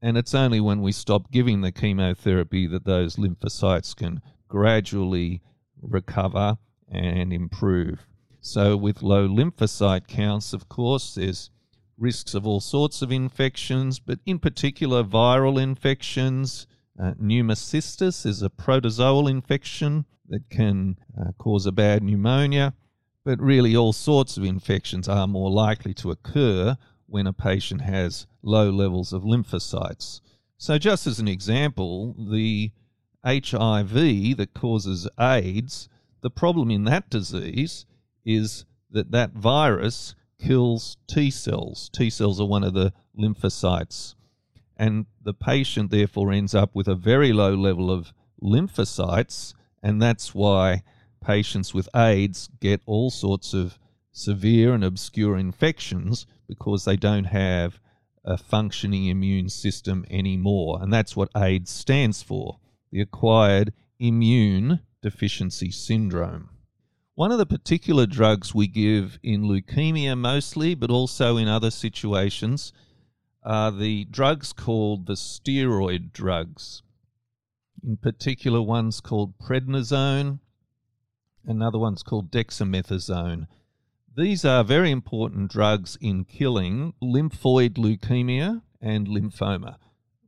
And 0.06 0.20
it's 0.20 0.36
only 0.36 0.60
when 0.60 0.84
we 0.84 0.92
stop 0.92 1.32
giving 1.32 1.62
the 1.62 1.72
chemotherapy 1.72 2.68
that 2.68 2.86
those 2.86 3.16
lymphocytes 3.16 3.96
can 3.96 4.22
gradually 4.48 5.42
recover 5.82 6.60
and 6.88 7.34
improve. 7.34 8.06
So, 8.40 8.78
with 8.78 9.02
low 9.02 9.28
lymphocyte 9.28 10.06
counts, 10.06 10.54
of 10.54 10.70
course, 10.70 11.16
there's 11.16 11.50
risks 11.98 12.36
of 12.36 12.46
all 12.46 12.60
sorts 12.60 13.02
of 13.02 13.12
infections, 13.12 13.98
but 13.98 14.20
in 14.28 14.38
particular, 14.38 15.04
viral 15.04 15.60
infections. 15.60 16.68
Uh, 17.02 17.16
pneumocystis 17.20 18.28
is 18.28 18.44
a 18.44 18.50
protozoal 18.52 19.28
infection 19.28 20.06
that 20.30 20.48
can 20.52 21.00
uh, 21.20 21.32
cause 21.40 21.66
a 21.66 21.72
bad 21.72 22.04
pneumonia. 22.04 22.76
But 23.24 23.42
really, 23.42 23.76
all 23.76 23.92
sorts 23.92 24.38
of 24.38 24.44
infections 24.44 25.10
are 25.10 25.26
more 25.26 25.50
likely 25.50 25.96
to 25.96 26.12
occur 26.12 26.78
when 27.16 27.28
a 27.28 27.32
patient 27.32 27.80
has 27.80 28.28
low 28.44 28.70
levels 28.70 29.14
of 29.14 29.24
lymphocytes. 29.24 30.20
So, 30.58 30.78
just 30.78 31.08
as 31.08 31.18
an 31.18 31.30
example, 31.30 32.14
the 32.20 32.74
HIV 33.26 34.36
that 34.36 34.50
causes 34.54 35.08
AIDS, 35.18 35.88
the 36.20 36.30
problem 36.30 36.70
in 36.70 36.84
that 36.84 37.10
disease 37.10 37.86
is 38.26 38.66
that 38.92 39.12
that 39.12 39.32
virus 39.32 40.14
kills 40.42 40.98
T 41.08 41.32
cells. 41.32 41.90
T 41.96 42.10
cells 42.10 42.42
are 42.42 42.50
one 42.50 42.66
of 42.66 42.74
the 42.74 42.92
lymphocytes. 43.18 44.16
And 44.76 45.06
the 45.24 45.34
patient 45.34 45.92
therefore 45.92 46.34
ends 46.34 46.54
up 46.54 46.76
with 46.76 46.90
a 46.90 46.96
very 46.96 47.32
low 47.32 47.56
level 47.56 47.90
of 47.90 48.12
lymphocytes, 48.44 49.54
and 49.82 50.02
that's 50.02 50.36
why 50.36 50.84
patients 51.24 51.74
with 51.74 51.88
AIDS 51.96 52.50
get 52.60 52.82
all 52.86 53.10
sorts 53.10 53.54
of 53.54 53.80
severe 54.12 54.74
and 54.74 54.84
obscure 54.84 55.38
infections 55.38 56.28
because 56.48 56.86
they 56.86 56.96
don't 56.96 57.26
have 57.26 57.80
a 58.24 58.38
functioning 58.38 59.08
immune 59.08 59.50
system 59.50 60.06
anymore. 60.10 60.80
And 60.82 60.92
that's 60.92 61.16
what 61.16 61.30
AIDS 61.36 61.72
stands 61.72 62.24
for 62.24 62.60
the 62.92 63.02
acquired 63.02 63.74
immune 64.00 64.80
deficiency 65.02 65.72
syndrome. 65.72 66.50
One 67.14 67.32
of 67.32 67.38
the 67.38 67.46
particular 67.46 68.06
drugs 68.06 68.54
we 68.54 68.68
give 68.68 69.20
in 69.24 69.44
leukemia 69.44 70.18
mostly, 70.18 70.76
but 70.76 70.90
also 70.90 71.38
in 71.38 71.48
other 71.48 71.72
situations, 71.72 72.74
are 73.44 73.72
the 73.72 74.06
drugs 74.06 74.54
called 74.54 75.06
the 75.06 75.14
steroid 75.14 76.12
drugs. 76.12 76.82
In 77.84 77.98
particular, 77.98 78.62
one's 78.62 79.00
called 79.00 79.38
prednisone 79.38 80.40
Another 81.48 81.78
one's 81.78 82.02
called 82.02 82.32
dexamethasone. 82.32 83.48
These 84.18 84.46
are 84.46 84.64
very 84.64 84.92
important 84.92 85.52
drugs 85.52 85.98
in 86.00 86.24
killing 86.24 86.94
lymphoid 87.04 87.72
leukemia 87.72 88.62
and 88.80 89.10
lymphoma. 89.10 89.76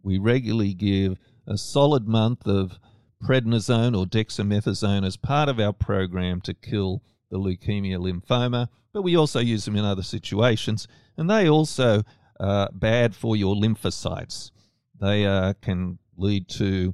We 0.04 0.18
regularly 0.18 0.74
give 0.74 1.18
a 1.48 1.58
solid 1.58 2.06
month 2.06 2.46
of 2.46 2.80
prednisone 3.24 3.98
or 3.98 4.06
dexamethasone 4.06 5.06
as 5.06 5.16
part 5.16 5.48
of 5.48 5.62
our 5.62 5.72
program 5.72 6.42
to 6.42 6.54
kill 6.54 7.02
the 7.32 7.38
leukemia 7.38 7.98
lymphoma, 7.98 8.68
but 8.92 9.04
we 9.04 9.16
also 9.16 9.40
use 9.40 9.64
them 9.64 9.78
in 9.78 9.86
other 9.86 10.04
situations, 10.04 10.90
and 11.16 11.30
they 11.30 11.48
also 11.48 12.04
are 12.42 12.70
bad 12.74 13.16
for 13.16 13.38
your 13.38 13.56
lymphocytes. 13.56 14.52
They 15.00 15.26
uh, 15.26 15.54
can 15.62 16.00
lead 16.18 16.50
to 16.50 16.94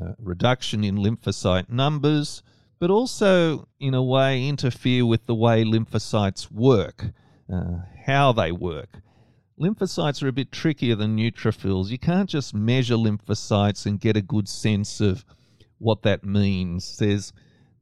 uh, 0.00 0.14
reduction 0.18 0.82
in 0.82 0.96
lymphocyte 0.96 1.70
numbers, 1.70 2.42
but 2.82 2.90
also, 2.90 3.68
in 3.78 3.94
a 3.94 4.02
way, 4.02 4.48
interfere 4.48 5.06
with 5.06 5.26
the 5.26 5.36
way 5.36 5.62
lymphocytes 5.62 6.50
work, 6.50 7.12
uh, 7.48 7.76
how 8.06 8.32
they 8.32 8.50
work. 8.50 8.98
Lymphocytes 9.56 10.20
are 10.20 10.26
a 10.26 10.32
bit 10.32 10.50
trickier 10.50 10.96
than 10.96 11.16
neutrophils. 11.16 11.90
You 11.90 11.98
can't 12.00 12.28
just 12.28 12.52
measure 12.52 12.96
lymphocytes 12.96 13.86
and 13.86 14.00
get 14.00 14.16
a 14.16 14.20
good 14.20 14.48
sense 14.48 15.00
of 15.00 15.24
what 15.78 16.02
that 16.02 16.24
means. 16.24 16.96
There's 16.98 17.32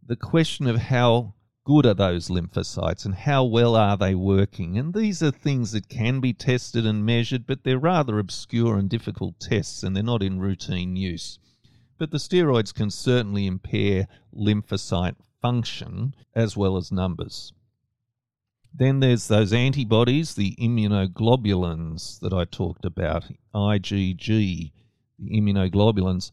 the 0.06 0.16
question 0.16 0.66
of 0.66 0.76
how 0.76 1.32
good 1.64 1.86
are 1.86 1.94
those 1.94 2.28
lymphocytes 2.28 3.06
and 3.06 3.14
how 3.14 3.44
well 3.44 3.74
are 3.76 3.96
they 3.96 4.14
working. 4.14 4.76
And 4.76 4.92
these 4.92 5.22
are 5.22 5.30
things 5.30 5.72
that 5.72 5.88
can 5.88 6.20
be 6.20 6.34
tested 6.34 6.84
and 6.84 7.06
measured, 7.06 7.46
but 7.46 7.64
they're 7.64 7.78
rather 7.78 8.18
obscure 8.18 8.76
and 8.76 8.90
difficult 8.90 9.40
tests 9.40 9.82
and 9.82 9.96
they're 9.96 10.02
not 10.02 10.22
in 10.22 10.40
routine 10.40 10.94
use 10.94 11.38
but 12.00 12.10
the 12.10 12.18
steroids 12.18 12.72
can 12.72 12.90
certainly 12.90 13.46
impair 13.46 14.08
lymphocyte 14.34 15.16
function 15.42 16.14
as 16.34 16.56
well 16.56 16.78
as 16.78 16.90
numbers. 16.90 17.52
Then 18.72 19.00
there's 19.00 19.28
those 19.28 19.52
antibodies, 19.52 20.34
the 20.34 20.56
immunoglobulins 20.58 22.18
that 22.20 22.32
I 22.32 22.46
talked 22.46 22.86
about, 22.86 23.26
IgG, 23.54 24.72
the 25.18 25.30
immunoglobulins. 25.30 26.30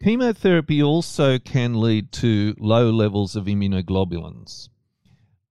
Chemotherapy 0.00 0.80
also 0.80 1.40
can 1.40 1.80
lead 1.80 2.12
to 2.12 2.54
low 2.60 2.88
levels 2.90 3.34
of 3.34 3.46
immunoglobulins. 3.46 4.68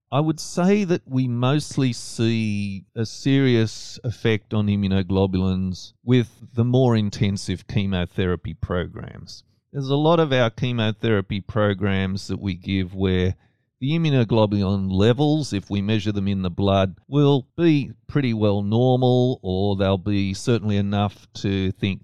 I 0.09 0.21
would 0.21 0.39
say 0.39 0.85
that 0.85 1.01
we 1.05 1.27
mostly 1.27 1.91
see 1.91 2.85
a 2.95 3.05
serious 3.05 3.99
effect 4.05 4.53
on 4.53 4.67
immunoglobulins 4.67 5.93
with 6.03 6.47
the 6.53 6.63
more 6.63 6.95
intensive 6.95 7.67
chemotherapy 7.67 8.53
programs. 8.53 9.43
There's 9.73 9.89
a 9.89 9.97
lot 9.97 10.21
of 10.21 10.31
our 10.31 10.49
chemotherapy 10.49 11.41
programs 11.41 12.27
that 12.27 12.39
we 12.39 12.53
give 12.55 12.95
where 12.95 13.35
the 13.81 13.91
immunoglobulin 13.91 14.89
levels, 14.89 15.51
if 15.51 15.69
we 15.69 15.81
measure 15.81 16.13
them 16.13 16.29
in 16.29 16.41
the 16.41 16.49
blood, 16.49 16.95
will 17.09 17.47
be 17.57 17.91
pretty 18.07 18.33
well 18.33 18.61
normal, 18.61 19.41
or 19.43 19.75
they'll 19.75 19.97
be 19.97 20.33
certainly 20.33 20.77
enough 20.77 21.27
to 21.33 21.71
think 21.73 22.01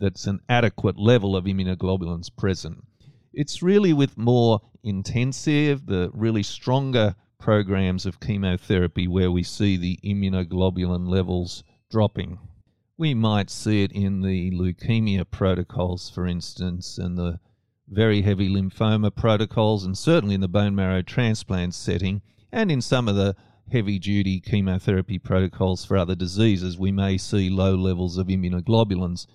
that's 0.00 0.26
an 0.26 0.40
adequate 0.48 0.98
level 0.98 1.36
of 1.36 1.44
immunoglobulins 1.44 2.36
present. 2.36 2.84
It's 3.32 3.62
really 3.62 3.92
with 3.92 4.18
more 4.18 4.60
intensive, 4.82 5.86
the 5.86 6.10
really 6.12 6.42
stronger 6.42 7.14
programs 7.38 8.06
of 8.06 8.20
chemotherapy 8.20 9.08
where 9.08 9.30
we 9.30 9.42
see 9.42 9.76
the 9.76 9.98
immunoglobulin 10.04 11.08
levels 11.08 11.64
dropping. 11.90 12.38
We 12.96 13.14
might 13.14 13.50
see 13.50 13.82
it 13.82 13.92
in 13.92 14.20
the 14.20 14.50
leukemia 14.50 15.30
protocols, 15.30 16.10
for 16.10 16.26
instance, 16.26 16.98
and 16.98 17.16
the 17.16 17.40
very 17.88 18.22
heavy 18.22 18.48
lymphoma 18.48 19.14
protocols, 19.14 19.84
and 19.84 19.96
certainly 19.96 20.34
in 20.34 20.40
the 20.40 20.48
bone 20.48 20.74
marrow 20.74 21.02
transplant 21.02 21.74
setting, 21.74 22.22
and 22.52 22.70
in 22.70 22.80
some 22.80 23.08
of 23.08 23.16
the 23.16 23.34
heavy 23.72 23.98
duty 23.98 24.40
chemotherapy 24.40 25.18
protocols 25.18 25.84
for 25.84 25.96
other 25.96 26.14
diseases, 26.14 26.78
we 26.78 26.92
may 26.92 27.16
see 27.16 27.48
low 27.48 27.74
levels 27.74 28.18
of 28.18 28.26
immunoglobulins. 28.26 29.26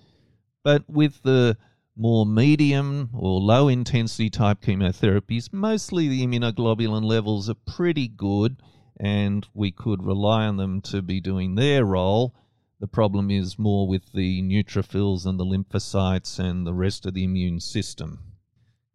But 0.63 0.89
with 0.89 1.23
the 1.23 1.57
more 1.97 2.25
medium 2.25 3.09
or 3.13 3.39
low 3.39 3.67
intensity 3.69 4.29
type 4.29 4.61
chemotherapies, 4.61 5.53
mostly 5.53 6.07
the 6.07 6.25
immunoglobulin 6.25 7.03
levels 7.03 7.49
are 7.49 7.55
pretty 7.55 8.07
good 8.07 8.57
and 8.99 9.47
we 9.53 9.71
could 9.71 10.03
rely 10.03 10.45
on 10.45 10.57
them 10.57 10.81
to 10.81 11.01
be 11.01 11.21
doing 11.21 11.55
their 11.55 11.85
role. 11.85 12.35
The 12.79 12.87
problem 12.87 13.31
is 13.31 13.57
more 13.57 13.87
with 13.87 14.11
the 14.13 14.41
neutrophils 14.41 15.25
and 15.25 15.39
the 15.39 15.45
lymphocytes 15.45 16.37
and 16.37 16.67
the 16.67 16.73
rest 16.73 17.05
of 17.05 17.13
the 17.13 17.23
immune 17.23 17.61
system. 17.61 18.19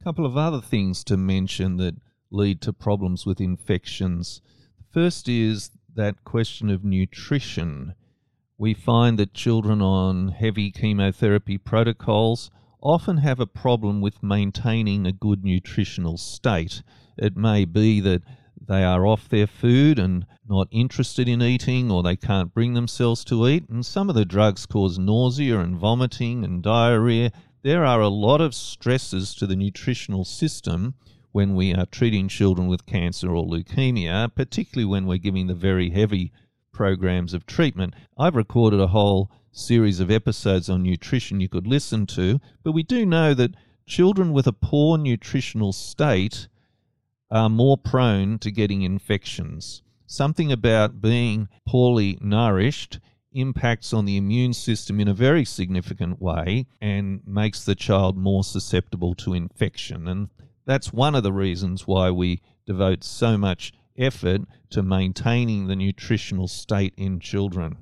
A 0.00 0.04
couple 0.04 0.26
of 0.26 0.36
other 0.36 0.60
things 0.60 1.02
to 1.04 1.16
mention 1.16 1.78
that 1.78 1.96
lead 2.30 2.60
to 2.62 2.72
problems 2.72 3.24
with 3.24 3.40
infections. 3.40 4.42
First 4.92 5.28
is 5.28 5.70
that 5.94 6.24
question 6.24 6.70
of 6.70 6.84
nutrition. 6.84 7.94
We 8.58 8.74
find 8.74 9.18
that 9.18 9.34
children 9.34 9.80
on 9.80 10.28
heavy 10.28 10.70
chemotherapy 10.70 11.58
protocols 11.58 12.50
often 12.82 13.18
have 13.18 13.40
a 13.40 13.46
problem 13.46 14.00
with 14.00 14.22
maintaining 14.22 15.06
a 15.06 15.12
good 15.12 15.44
nutritional 15.44 16.16
state. 16.16 16.82
It 17.16 17.36
may 17.36 17.64
be 17.64 18.00
that 18.00 18.22
they 18.66 18.84
are 18.84 19.06
off 19.06 19.28
their 19.28 19.46
food 19.46 19.98
and 19.98 20.26
not 20.48 20.68
interested 20.70 21.28
in 21.28 21.42
eating, 21.42 21.90
or 21.90 22.02
they 22.02 22.16
can't 22.16 22.54
bring 22.54 22.74
themselves 22.74 23.24
to 23.24 23.48
eat. 23.48 23.68
And 23.68 23.84
some 23.84 24.08
of 24.08 24.14
the 24.14 24.24
drugs 24.24 24.66
cause 24.66 24.98
nausea 24.98 25.60
and 25.60 25.76
vomiting 25.76 26.44
and 26.44 26.62
diarrhea. 26.62 27.32
There 27.62 27.84
are 27.84 28.00
a 28.00 28.08
lot 28.08 28.40
of 28.40 28.54
stresses 28.54 29.34
to 29.36 29.46
the 29.46 29.56
nutritional 29.56 30.24
system 30.24 30.94
when 31.32 31.54
we 31.54 31.74
are 31.74 31.86
treating 31.86 32.28
children 32.28 32.68
with 32.68 32.86
cancer 32.86 33.34
or 33.34 33.46
leukemia, 33.46 34.34
particularly 34.34 34.84
when 34.84 35.06
we're 35.06 35.18
giving 35.18 35.46
the 35.46 35.54
very 35.54 35.90
heavy 35.90 36.32
programs 36.80 37.34
of 37.34 37.44
treatment. 37.44 37.92
I've 38.16 38.34
recorded 38.34 38.80
a 38.80 38.86
whole 38.86 39.30
series 39.52 40.00
of 40.00 40.10
episodes 40.10 40.70
on 40.70 40.82
nutrition 40.82 41.38
you 41.38 41.46
could 41.46 41.66
listen 41.66 42.06
to, 42.06 42.40
but 42.62 42.72
we 42.72 42.82
do 42.82 43.04
know 43.04 43.34
that 43.34 43.54
children 43.86 44.32
with 44.32 44.46
a 44.46 44.54
poor 44.54 44.96
nutritional 44.96 45.74
state 45.74 46.48
are 47.30 47.50
more 47.50 47.76
prone 47.76 48.38
to 48.38 48.50
getting 48.50 48.80
infections. 48.80 49.82
Something 50.06 50.50
about 50.50 51.02
being 51.02 51.50
poorly 51.68 52.16
nourished 52.22 52.98
impacts 53.30 53.92
on 53.92 54.06
the 54.06 54.16
immune 54.16 54.54
system 54.54 55.00
in 55.00 55.08
a 55.08 55.12
very 55.12 55.44
significant 55.44 56.18
way 56.18 56.64
and 56.80 57.20
makes 57.26 57.62
the 57.62 57.74
child 57.74 58.16
more 58.16 58.42
susceptible 58.42 59.14
to 59.16 59.34
infection. 59.34 60.08
And 60.08 60.30
that's 60.64 60.94
one 60.94 61.14
of 61.14 61.24
the 61.24 61.32
reasons 61.34 61.86
why 61.86 62.10
we 62.10 62.40
devote 62.64 63.04
so 63.04 63.36
much 63.36 63.74
effort 64.00 64.42
to 64.70 64.82
maintaining 64.82 65.66
the 65.66 65.76
nutritional 65.76 66.48
state 66.48 66.94
in 66.96 67.20
children. 67.20 67.76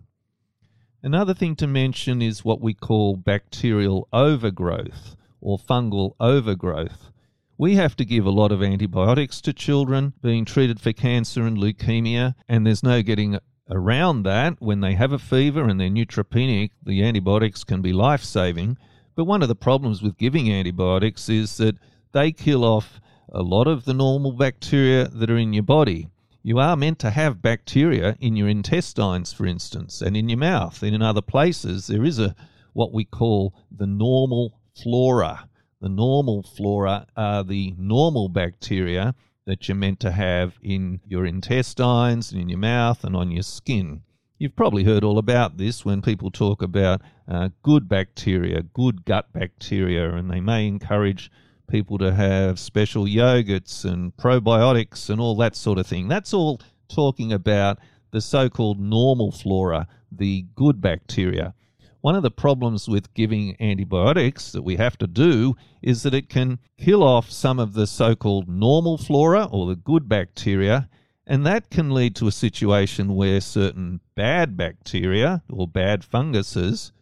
Another 1.03 1.33
thing 1.33 1.55
to 1.57 1.67
mention 1.67 2.21
is 2.21 2.45
what 2.45 2.61
we 2.61 2.75
call 2.75 3.17
bacterial 3.17 4.09
overgrowth 4.13 5.17
or 5.41 5.57
fungal 5.57 6.15
overgrowth. 6.19 7.13
We 7.57 7.77
have 7.77 7.97
to 7.97 8.05
give 8.05 8.27
a 8.27 8.31
lot 8.31 8.53
of 8.53 8.63
antibiotics 8.63 9.41
to 9.43 9.53
children 9.53 10.13
being 10.23 10.45
treated 10.45 10.81
for 10.81 10.93
cancer 10.93 11.47
and 11.47 11.57
leukemia, 11.57 12.35
and 12.49 12.67
there's 12.67 12.83
no 12.83 13.03
getting 13.03 13.39
around 13.71 14.25
that. 14.25 14.61
When 14.61 14.81
they 14.81 14.95
have 14.95 15.13
a 15.13 15.19
fever 15.19 15.69
and 15.69 15.81
they're 15.81 15.89
neutropenic, 15.89 16.71
the 16.83 17.03
antibiotics 17.05 17.65
can 17.65 17.81
be 17.81 17.93
life 17.93 18.23
saving. 18.23 18.77
But 19.15 19.25
one 19.25 19.43
of 19.43 19.49
the 19.49 19.55
problems 19.55 20.03
with 20.03 20.19
giving 20.19 20.53
antibiotics 20.53 21.29
is 21.29 21.57
that 21.59 21.77
they 22.13 22.33
kill 22.33 22.65
off 22.65 23.01
a 23.31 23.43
lot 23.43 23.67
of 23.67 23.85
the 23.85 23.95
normal 23.95 24.33
bacteria 24.33 25.09
that 25.09 25.31
are 25.31 25.37
in 25.37 25.53
your 25.53 25.63
body. 25.63 26.09
You 26.43 26.59
are 26.59 26.77
meant 26.77 26.99
to 27.01 27.11
have 27.11 27.43
bacteria 27.43 28.17
in 28.21 28.37
your 28.37 28.49
intestines, 28.49 29.33
for 29.33 29.45
instance, 29.45 30.01
and 30.01 30.17
in 30.17 30.29
your 30.29 30.39
mouth 30.39 30.83
and 30.83 30.95
in 30.95 31.03
other 31.03 31.21
places. 31.21 31.87
There 31.87 32.05
is 32.05 32.19
a 32.19 32.35
what 32.73 32.93
we 32.93 33.05
call 33.05 33.55
the 33.71 33.87
normal 33.87 34.59
flora. 34.81 35.49
The 35.81 35.89
normal 35.89 36.43
flora 36.43 37.07
are 37.17 37.45
the 37.45 37.75
normal 37.77 38.29
bacteria 38.29 39.15
that 39.47 39.69
you're 39.69 39.77
meant 39.77 40.01
to 40.01 40.13
have 40.13 40.59
in 40.63 41.01
your 41.07 41.27
intestines 41.27 42.33
and 42.33 42.41
in 42.41 42.49
your 42.49 42.59
mouth 42.59 43.05
and 43.05 43.17
on 43.17 43.31
your 43.31 43.43
skin. 43.43 44.03
You've 44.39 44.55
probably 44.55 44.85
heard 44.85 45.03
all 45.03 45.19
about 45.19 45.57
this 45.57 45.85
when 45.85 46.01
people 46.03 46.31
talk 46.31 46.63
about 46.63 47.03
uh, 47.27 47.49
good 47.63 47.89
bacteria, 47.89 48.63
good 48.63 49.05
gut 49.05 49.33
bacteria, 49.33 50.15
and 50.15 50.31
they 50.31 50.41
may 50.41 50.69
encourage 50.69 51.31
people 51.69 51.99
to 51.99 52.13
have 52.13 52.59
special 52.59 53.05
yogurts 53.05 53.85
and 53.85 54.17
probiotics 54.17 55.09
and 55.11 55.21
all 55.21 55.37
that 55.37 55.55
sort 55.55 55.79
of 55.79 55.87
thing. 55.87 56.09
That's 56.09 56.35
all 56.35 56.61
talking 56.89 57.33
about 57.33 57.79
the 58.11 58.21
so 58.21 58.49
called 58.49 58.81
normal 58.81 59.31
flora, 59.31 59.87
the 60.11 60.47
good 60.55 60.81
bacteria. 60.81 61.55
One 62.01 62.15
of 62.15 62.23
the 62.23 62.31
problems 62.31 62.89
with 62.89 63.13
giving 63.15 63.57
antibiotics 63.61 64.53
that 64.53 64.63
we 64.63 64.77
have 64.77 64.97
to 64.99 65.07
do 65.07 65.57
is 65.83 66.03
that 66.05 66.15
it 66.15 66.29
can 66.29 66.59
kill 66.79 67.03
off 67.03 67.31
some 67.31 67.59
of 67.59 67.75
the 67.75 67.87
so 67.87 68.15
called 68.15 68.49
normal 68.49 68.99
flora 68.99 69.45
or 69.51 69.67
the 69.67 69.77
good 69.77 70.09
bacteria, 70.09 70.89
and 71.27 71.45
that 71.45 71.71
can 71.71 71.91
lead 71.91 72.15
to 72.17 72.29
a 72.29 72.33
situation 72.33 73.15
where 73.15 73.41
certain 73.41 74.01
bad 74.15 74.57
bacteria 74.57 75.43
or 75.51 75.67
bad 75.67 76.05
funguses 76.05 76.93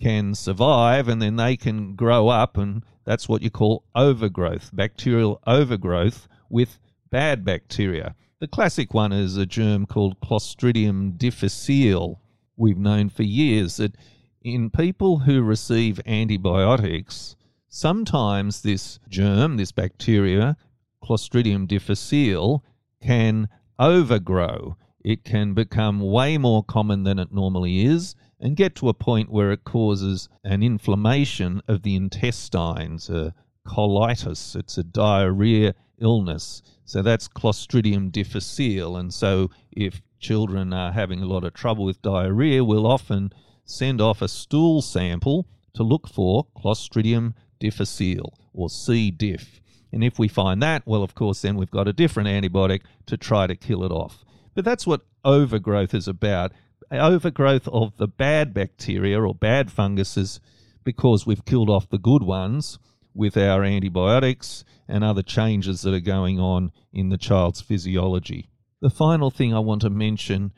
can 0.00 0.34
survive 0.34 1.08
and 1.08 1.20
then 1.20 1.36
they 1.36 1.56
can 1.56 1.94
grow 1.94 2.28
up 2.28 2.56
and 2.56 2.84
that's 3.08 3.26
what 3.26 3.40
you 3.40 3.50
call 3.50 3.84
overgrowth, 3.94 4.68
bacterial 4.74 5.40
overgrowth 5.46 6.28
with 6.50 6.78
bad 7.10 7.42
bacteria. 7.42 8.14
The 8.38 8.48
classic 8.48 8.92
one 8.92 9.12
is 9.12 9.38
a 9.38 9.46
germ 9.46 9.86
called 9.86 10.20
Clostridium 10.20 11.16
difficile. 11.16 12.20
We've 12.58 12.76
known 12.76 13.08
for 13.08 13.22
years 13.22 13.78
that 13.78 13.96
in 14.42 14.68
people 14.68 15.20
who 15.20 15.40
receive 15.40 16.02
antibiotics, 16.04 17.34
sometimes 17.70 18.60
this 18.60 18.98
germ, 19.08 19.56
this 19.56 19.72
bacteria, 19.72 20.58
Clostridium 21.02 21.66
difficile, 21.66 22.62
can 23.02 23.48
overgrow. 23.78 24.76
It 25.02 25.24
can 25.24 25.54
become 25.54 26.00
way 26.00 26.36
more 26.36 26.62
common 26.62 27.04
than 27.04 27.18
it 27.18 27.32
normally 27.32 27.86
is 27.86 28.14
and 28.40 28.56
get 28.56 28.74
to 28.76 28.88
a 28.88 28.94
point 28.94 29.30
where 29.30 29.50
it 29.50 29.64
causes 29.64 30.28
an 30.44 30.62
inflammation 30.62 31.60
of 31.66 31.82
the 31.82 31.96
intestines, 31.96 33.10
a 33.10 33.34
colitis. 33.66 34.56
It's 34.56 34.78
a 34.78 34.84
diarrhea 34.84 35.74
illness. 36.00 36.62
So 36.84 37.02
that's 37.02 37.28
Clostridium 37.28 38.10
difficile. 38.10 38.96
And 38.96 39.12
so 39.12 39.50
if 39.72 40.00
children 40.20 40.72
are 40.72 40.92
having 40.92 41.22
a 41.22 41.26
lot 41.26 41.44
of 41.44 41.54
trouble 41.54 41.84
with 41.84 42.02
diarrhea, 42.02 42.64
we'll 42.64 42.86
often 42.86 43.32
send 43.64 44.00
off 44.00 44.22
a 44.22 44.28
stool 44.28 44.80
sample 44.80 45.46
to 45.74 45.82
look 45.82 46.08
for 46.08 46.46
Clostridium 46.56 47.34
difficile 47.58 48.38
or 48.52 48.70
C. 48.70 49.10
diff. 49.10 49.60
And 49.92 50.04
if 50.04 50.18
we 50.18 50.28
find 50.28 50.62
that, 50.62 50.82
well, 50.86 51.02
of 51.02 51.14
course, 51.14 51.42
then 51.42 51.56
we've 51.56 51.70
got 51.70 51.88
a 51.88 51.92
different 51.92 52.28
antibiotic 52.28 52.82
to 53.06 53.16
try 53.16 53.46
to 53.46 53.56
kill 53.56 53.84
it 53.84 53.92
off. 53.92 54.24
But 54.54 54.64
that's 54.64 54.86
what 54.86 55.02
overgrowth 55.24 55.94
is 55.94 56.08
about 56.08 56.52
overgrowth 56.90 57.68
of 57.68 57.96
the 57.96 58.08
bad 58.08 58.54
bacteria 58.54 59.20
or 59.20 59.34
bad 59.34 59.70
funguses 59.70 60.40
because 60.84 61.26
we've 61.26 61.44
killed 61.44 61.68
off 61.68 61.88
the 61.88 61.98
good 61.98 62.22
ones 62.22 62.78
with 63.14 63.36
our 63.36 63.64
antibiotics 63.64 64.64
and 64.88 65.04
other 65.04 65.22
changes 65.22 65.82
that 65.82 65.92
are 65.92 66.00
going 66.00 66.38
on 66.38 66.72
in 66.92 67.08
the 67.08 67.18
child's 67.18 67.60
physiology. 67.60 68.48
The 68.80 68.90
final 68.90 69.30
thing 69.30 69.52
I 69.52 69.58
want 69.58 69.82
to 69.82 69.90
mention 69.90 70.52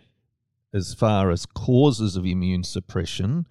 as 0.72 0.94
far 0.94 1.30
as 1.30 1.46
causes 1.46 2.16
of 2.16 2.26
immune 2.26 2.62
suppression 2.62 3.46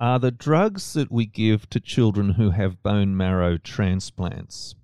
are 0.00 0.18
the 0.18 0.30
drugs 0.30 0.94
that 0.94 1.12
we 1.12 1.26
give 1.26 1.68
to 1.70 1.80
children 1.80 2.30
who 2.30 2.50
have 2.50 2.82
bone 2.82 3.16
marrow 3.16 3.58
transplants. 3.58 4.74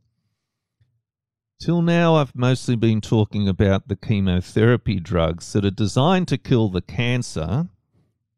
Till 1.60 1.82
now, 1.82 2.14
I've 2.14 2.36
mostly 2.36 2.76
been 2.76 3.00
talking 3.00 3.48
about 3.48 3.88
the 3.88 3.96
chemotherapy 3.96 5.00
drugs 5.00 5.52
that 5.52 5.64
are 5.64 5.72
designed 5.72 6.28
to 6.28 6.38
kill 6.38 6.68
the 6.68 6.80
cancer, 6.80 7.68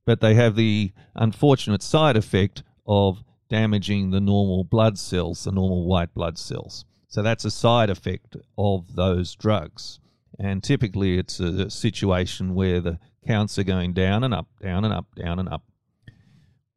but 0.06 0.22
they 0.22 0.32
have 0.34 0.56
the 0.56 0.92
unfortunate 1.14 1.82
side 1.82 2.16
effect 2.16 2.62
of 2.86 3.22
damaging 3.50 4.10
the 4.10 4.20
normal 4.20 4.64
blood 4.64 4.98
cells, 4.98 5.44
the 5.44 5.52
normal 5.52 5.86
white 5.86 6.14
blood 6.14 6.38
cells. 6.38 6.86
So 7.08 7.20
that's 7.20 7.44
a 7.44 7.50
side 7.50 7.90
effect 7.90 8.36
of 8.56 8.94
those 8.94 9.34
drugs. 9.34 10.00
And 10.38 10.62
typically, 10.62 11.18
it's 11.18 11.40
a 11.40 11.68
situation 11.68 12.54
where 12.54 12.80
the 12.80 12.98
counts 13.26 13.58
are 13.58 13.64
going 13.64 13.92
down 13.92 14.24
and 14.24 14.32
up, 14.32 14.48
down 14.62 14.86
and 14.86 14.94
up, 14.94 15.14
down 15.14 15.38
and 15.38 15.48
up. 15.48 15.64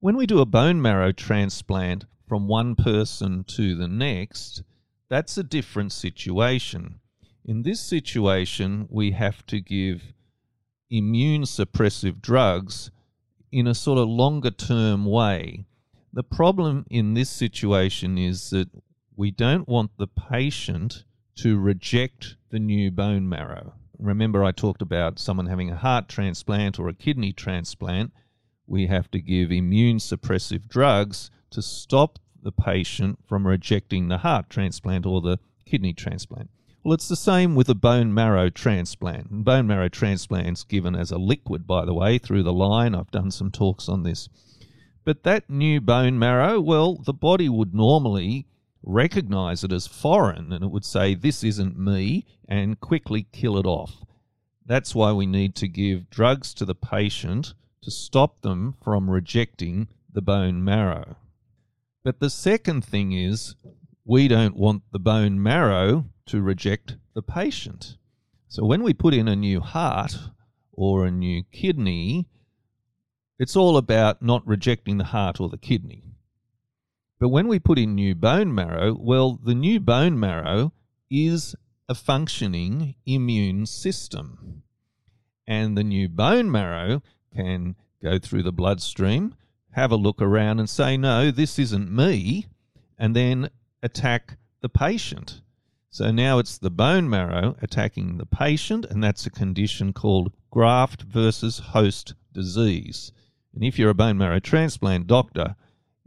When 0.02 0.18
we 0.18 0.26
do 0.26 0.42
a 0.42 0.46
bone 0.46 0.82
marrow 0.82 1.14
transplant 1.14 2.04
from 2.28 2.50
one 2.50 2.76
person 2.76 3.46
to 3.56 3.76
the 3.76 3.88
next, 3.88 4.64
that's 5.14 5.38
a 5.38 5.44
different 5.44 5.92
situation. 5.92 7.00
In 7.46 7.62
this 7.62 7.80
situation, 7.80 8.88
we 8.90 9.12
have 9.12 9.46
to 9.46 9.62
give 9.62 10.02
immune 10.90 11.44
suppressive 11.44 12.20
drugs 12.20 12.90
in 13.52 13.68
a 13.68 13.76
sort 13.76 14.00
of 14.00 14.10
longer 14.10 14.50
term 14.50 15.06
way. 15.06 15.66
The 16.12 16.24
problem 16.24 16.88
in 16.90 17.14
this 17.14 17.30
situation 17.30 18.18
is 18.18 18.50
that 18.50 18.70
we 19.16 19.30
don't 19.30 19.68
want 19.68 19.92
the 20.00 20.08
patient 20.08 21.04
to 21.36 21.60
reject 21.60 22.36
the 22.50 22.58
new 22.58 22.90
bone 22.90 23.30
marrow. 23.30 23.74
Remember, 24.00 24.44
I 24.44 24.52
talked 24.52 24.82
about 24.82 25.20
someone 25.20 25.46
having 25.46 25.70
a 25.70 25.76
heart 25.76 26.10
transplant 26.10 26.80
or 26.80 26.88
a 26.88 26.94
kidney 26.96 27.34
transplant. 27.34 28.12
We 28.66 28.88
have 28.88 29.12
to 29.12 29.22
give 29.22 29.52
immune 29.52 29.98
suppressive 29.98 30.68
drugs 30.68 31.30
to 31.52 31.62
stop 31.62 32.18
the 32.44 32.52
patient 32.52 33.20
from 33.28 33.48
rejecting 33.48 34.08
the 34.08 34.20
heart 34.20 34.50
transplant 34.50 35.06
or 35.06 35.22
the 35.22 35.40
kidney 35.66 35.94
transplant. 35.94 36.50
Well, 36.84 36.94
it's 36.94 37.08
the 37.08 37.16
same 37.16 37.56
with 37.56 37.70
a 37.70 37.76
bone 37.76 38.14
marrow 38.14 38.50
transplant. 38.50 39.46
bone 39.46 39.68
marrow 39.68 39.88
transplant's 39.88 40.66
given 40.66 40.96
as 40.96 41.12
a 41.12 41.18
liquid, 41.18 41.66
by 41.66 41.86
the 41.86 41.94
way, 41.94 42.18
through 42.18 42.44
the 42.44 42.52
line. 42.52 42.94
I've 42.94 43.12
done 43.12 43.32
some 43.32 43.52
talks 43.52 43.88
on 43.88 44.04
this. 44.04 44.28
But 45.06 45.24
that 45.24 45.50
new 45.50 45.80
bone 45.80 46.20
marrow, 46.20 46.60
well, 46.60 46.96
the 46.96 47.14
body 47.14 47.48
would 47.48 47.74
normally 47.74 48.48
recognize 48.82 49.64
it 49.64 49.72
as 49.72 49.88
foreign 49.88 50.52
and 50.52 50.64
it 50.64 50.72
would 50.72 50.84
say, 50.84 51.16
This 51.16 51.44
isn't 51.44 51.80
me, 51.80 52.26
and 52.48 52.80
quickly 52.80 53.28
kill 53.32 53.58
it 53.58 53.66
off. 53.66 54.04
That's 54.66 54.94
why 54.94 55.14
we 55.14 55.26
need 55.26 55.56
to 55.56 55.68
give 55.68 56.10
drugs 56.10 56.54
to 56.56 56.66
the 56.66 56.76
patient 56.76 57.54
to 57.82 57.92
stop 57.92 58.42
them 58.42 58.76
from 58.84 59.10
rejecting 59.10 59.88
the 60.12 60.22
bone 60.22 60.64
marrow. 60.64 61.16
But 62.04 62.20
the 62.20 62.30
second 62.30 62.84
thing 62.84 63.14
is 63.14 63.56
we 64.06 64.28
don't 64.28 64.58
want 64.58 64.84
the 64.92 65.00
bone 65.00 65.42
marrow 65.42 66.06
to 66.26 66.42
reject 66.42 66.98
the 67.14 67.22
patient. 67.22 67.98
So 68.50 68.66
when 68.66 68.84
we 68.84 68.94
put 68.94 69.14
in 69.14 69.28
a 69.28 69.36
new 69.36 69.62
heart 69.62 70.18
or 70.72 71.06
a 71.06 71.12
new 71.12 71.44
kidney, 71.52 72.28
it's 73.40 73.56
all 73.56 73.78
about 73.78 74.22
not 74.22 74.46
rejecting 74.46 74.98
the 74.98 75.06
heart 75.06 75.40
or 75.40 75.50
the 75.50 75.58
kidney. 75.58 76.04
But 77.20 77.30
when 77.30 77.48
we 77.48 77.58
put 77.58 77.80
in 77.80 77.96
new 77.96 78.16
bone 78.16 78.54
marrow, 78.54 78.98
well, 79.00 79.40
the 79.42 79.56
new 79.56 79.80
bone 79.80 80.20
marrow 80.20 80.74
is 81.10 81.56
a 81.88 81.96
functioning 81.96 82.96
immune 83.06 83.66
system. 83.66 84.64
And 85.48 85.78
the 85.78 85.84
new 85.84 86.10
bone 86.10 86.52
marrow 86.52 87.02
can 87.34 87.76
go 88.02 88.20
through 88.20 88.44
the 88.44 88.52
bloodstream, 88.52 89.36
have 89.74 89.92
a 89.92 89.96
look 89.96 90.22
around 90.22 90.60
and 90.60 90.70
say, 90.70 90.98
no, 90.98 91.32
this 91.32 91.60
isn't 91.60 91.92
me, 91.92 92.48
and 92.98 93.16
then 93.16 93.50
attack 93.82 94.38
the 94.62 94.70
patient. 94.70 95.42
So 95.90 96.10
now 96.12 96.40
it's 96.40 96.58
the 96.58 96.72
bone 96.72 97.10
marrow 97.10 97.56
attacking 97.62 98.18
the 98.18 98.26
patient, 98.26 98.86
and 98.86 99.04
that's 99.04 99.28
a 99.28 99.32
condition 99.32 99.94
called 99.94 100.32
graft 100.50 101.04
versus 101.04 101.60
host 101.60 102.16
disease. 102.32 103.12
And 103.54 103.64
if 103.64 103.78
you're 103.78 103.92
a 103.92 103.96
bone 103.96 104.18
marrow 104.18 104.40
transplant 104.40 105.06
doctor, 105.06 105.56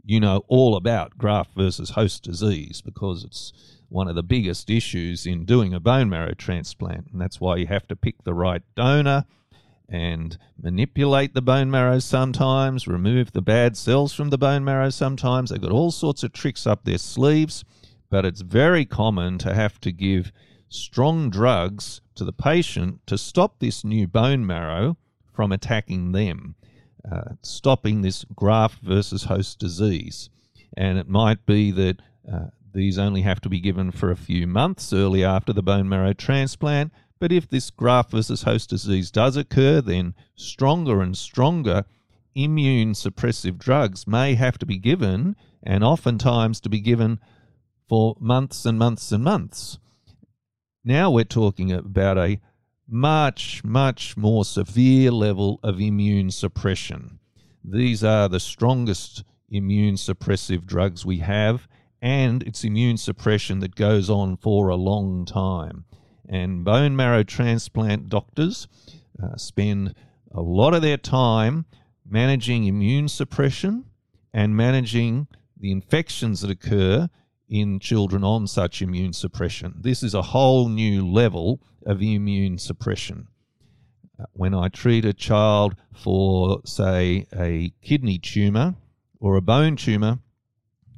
you 0.03 0.19
know 0.19 0.43
all 0.47 0.75
about 0.75 1.17
graft 1.17 1.51
versus 1.55 1.91
host 1.91 2.23
disease 2.23 2.81
because 2.81 3.23
it's 3.23 3.53
one 3.89 4.07
of 4.07 4.15
the 4.15 4.23
biggest 4.23 4.69
issues 4.69 5.25
in 5.25 5.45
doing 5.45 5.73
a 5.73 5.79
bone 5.79 6.09
marrow 6.09 6.33
transplant. 6.33 7.07
And 7.11 7.21
that's 7.21 7.39
why 7.39 7.57
you 7.57 7.67
have 7.67 7.87
to 7.87 7.95
pick 7.95 8.23
the 8.23 8.33
right 8.33 8.61
donor 8.75 9.25
and 9.89 10.37
manipulate 10.61 11.33
the 11.33 11.41
bone 11.41 11.71
marrow 11.71 11.99
sometimes, 11.99 12.87
remove 12.87 13.31
the 13.31 13.41
bad 13.41 13.77
cells 13.77 14.13
from 14.13 14.29
the 14.29 14.37
bone 14.37 14.63
marrow 14.63 14.89
sometimes. 14.89 15.49
They've 15.49 15.61
got 15.61 15.71
all 15.71 15.91
sorts 15.91 16.23
of 16.23 16.33
tricks 16.33 16.67
up 16.67 16.83
their 16.83 16.97
sleeves, 16.97 17.63
but 18.09 18.25
it's 18.25 18.41
very 18.41 18.85
common 18.85 19.37
to 19.39 19.53
have 19.53 19.79
to 19.81 19.91
give 19.91 20.31
strong 20.69 21.29
drugs 21.29 22.01
to 22.15 22.25
the 22.25 22.33
patient 22.33 22.99
to 23.07 23.17
stop 23.17 23.59
this 23.59 23.83
new 23.83 24.07
bone 24.07 24.45
marrow 24.45 24.97
from 25.33 25.51
attacking 25.51 26.11
them, 26.11 26.55
uh, 27.09 27.33
stopping 27.41 28.01
this 28.01 28.25
graft 28.35 28.79
versus 28.81 29.25
host 29.25 29.59
disease. 29.59 30.29
And 30.75 30.97
it 30.97 31.07
might 31.07 31.45
be 31.45 31.71
that 31.71 32.01
uh, 32.31 32.47
these 32.73 32.97
only 32.97 33.21
have 33.21 33.39
to 33.41 33.49
be 33.49 33.61
given 33.61 33.91
for 33.91 34.11
a 34.11 34.17
few 34.17 34.45
months 34.47 34.91
early 34.91 35.23
after 35.23 35.53
the 35.53 35.63
bone 35.63 35.87
marrow 35.87 36.13
transplant 36.13 36.91
but 37.19 37.31
if 37.31 37.49
this 37.49 37.69
graft 37.69 38.11
versus 38.11 38.43
host 38.43 38.69
disease 38.69 39.11
does 39.11 39.37
occur, 39.37 39.81
then 39.81 40.13
stronger 40.35 41.01
and 41.01 41.17
stronger 41.17 41.85
immune 42.35 42.93
suppressive 42.93 43.57
drugs 43.57 44.05
may 44.05 44.35
have 44.35 44.57
to 44.59 44.65
be 44.65 44.77
given, 44.77 45.35
and 45.63 45.83
oftentimes 45.83 46.59
to 46.61 46.69
be 46.69 46.79
given 46.79 47.19
for 47.89 48.15
months 48.19 48.65
and 48.65 48.77
months 48.77 49.11
and 49.11 49.23
months. 49.23 49.79
Now 50.83 51.09
we're 51.09 51.23
talking 51.23 51.71
about 51.71 52.17
a 52.17 52.39
much, 52.87 53.63
much 53.63 54.15
more 54.15 54.45
severe 54.45 55.11
level 55.11 55.59
of 55.63 55.81
immune 55.81 56.31
suppression. 56.31 57.19
These 57.63 58.03
are 58.03 58.29
the 58.29 58.39
strongest 58.39 59.23
immune 59.49 59.95
suppressive 59.95 60.65
drugs 60.65 61.05
we 61.05 61.17
have, 61.19 61.67
and 62.01 62.43
it's 62.43 62.63
immune 62.63 62.97
suppression 62.97 63.59
that 63.59 63.75
goes 63.75 64.09
on 64.09 64.37
for 64.37 64.69
a 64.69 64.75
long 64.75 65.25
time. 65.25 65.85
And 66.27 66.63
bone 66.63 66.95
marrow 66.95 67.23
transplant 67.23 68.09
doctors 68.09 68.67
uh, 69.21 69.37
spend 69.37 69.95
a 70.31 70.41
lot 70.41 70.73
of 70.73 70.81
their 70.81 70.97
time 70.97 71.65
managing 72.05 72.65
immune 72.65 73.07
suppression 73.07 73.85
and 74.33 74.55
managing 74.55 75.27
the 75.59 75.71
infections 75.71 76.41
that 76.41 76.51
occur 76.51 77.09
in 77.49 77.79
children 77.79 78.23
on 78.23 78.45
such 78.45 78.81
immune 78.81 79.13
suppression. 79.13 79.73
This 79.79 80.03
is 80.03 80.13
a 80.13 80.21
whole 80.21 80.67
new 80.69 81.07
level 81.07 81.61
of 81.85 82.01
immune 82.01 82.57
suppression. 82.57 83.27
Uh, 84.19 84.25
when 84.33 84.53
I 84.53 84.67
treat 84.67 85.05
a 85.05 85.13
child 85.13 85.75
for, 85.93 86.59
say, 86.65 87.25
a 87.33 87.71
kidney 87.81 88.19
tumor 88.19 88.75
or 89.19 89.35
a 89.35 89.41
bone 89.41 89.75
tumor 89.75 90.19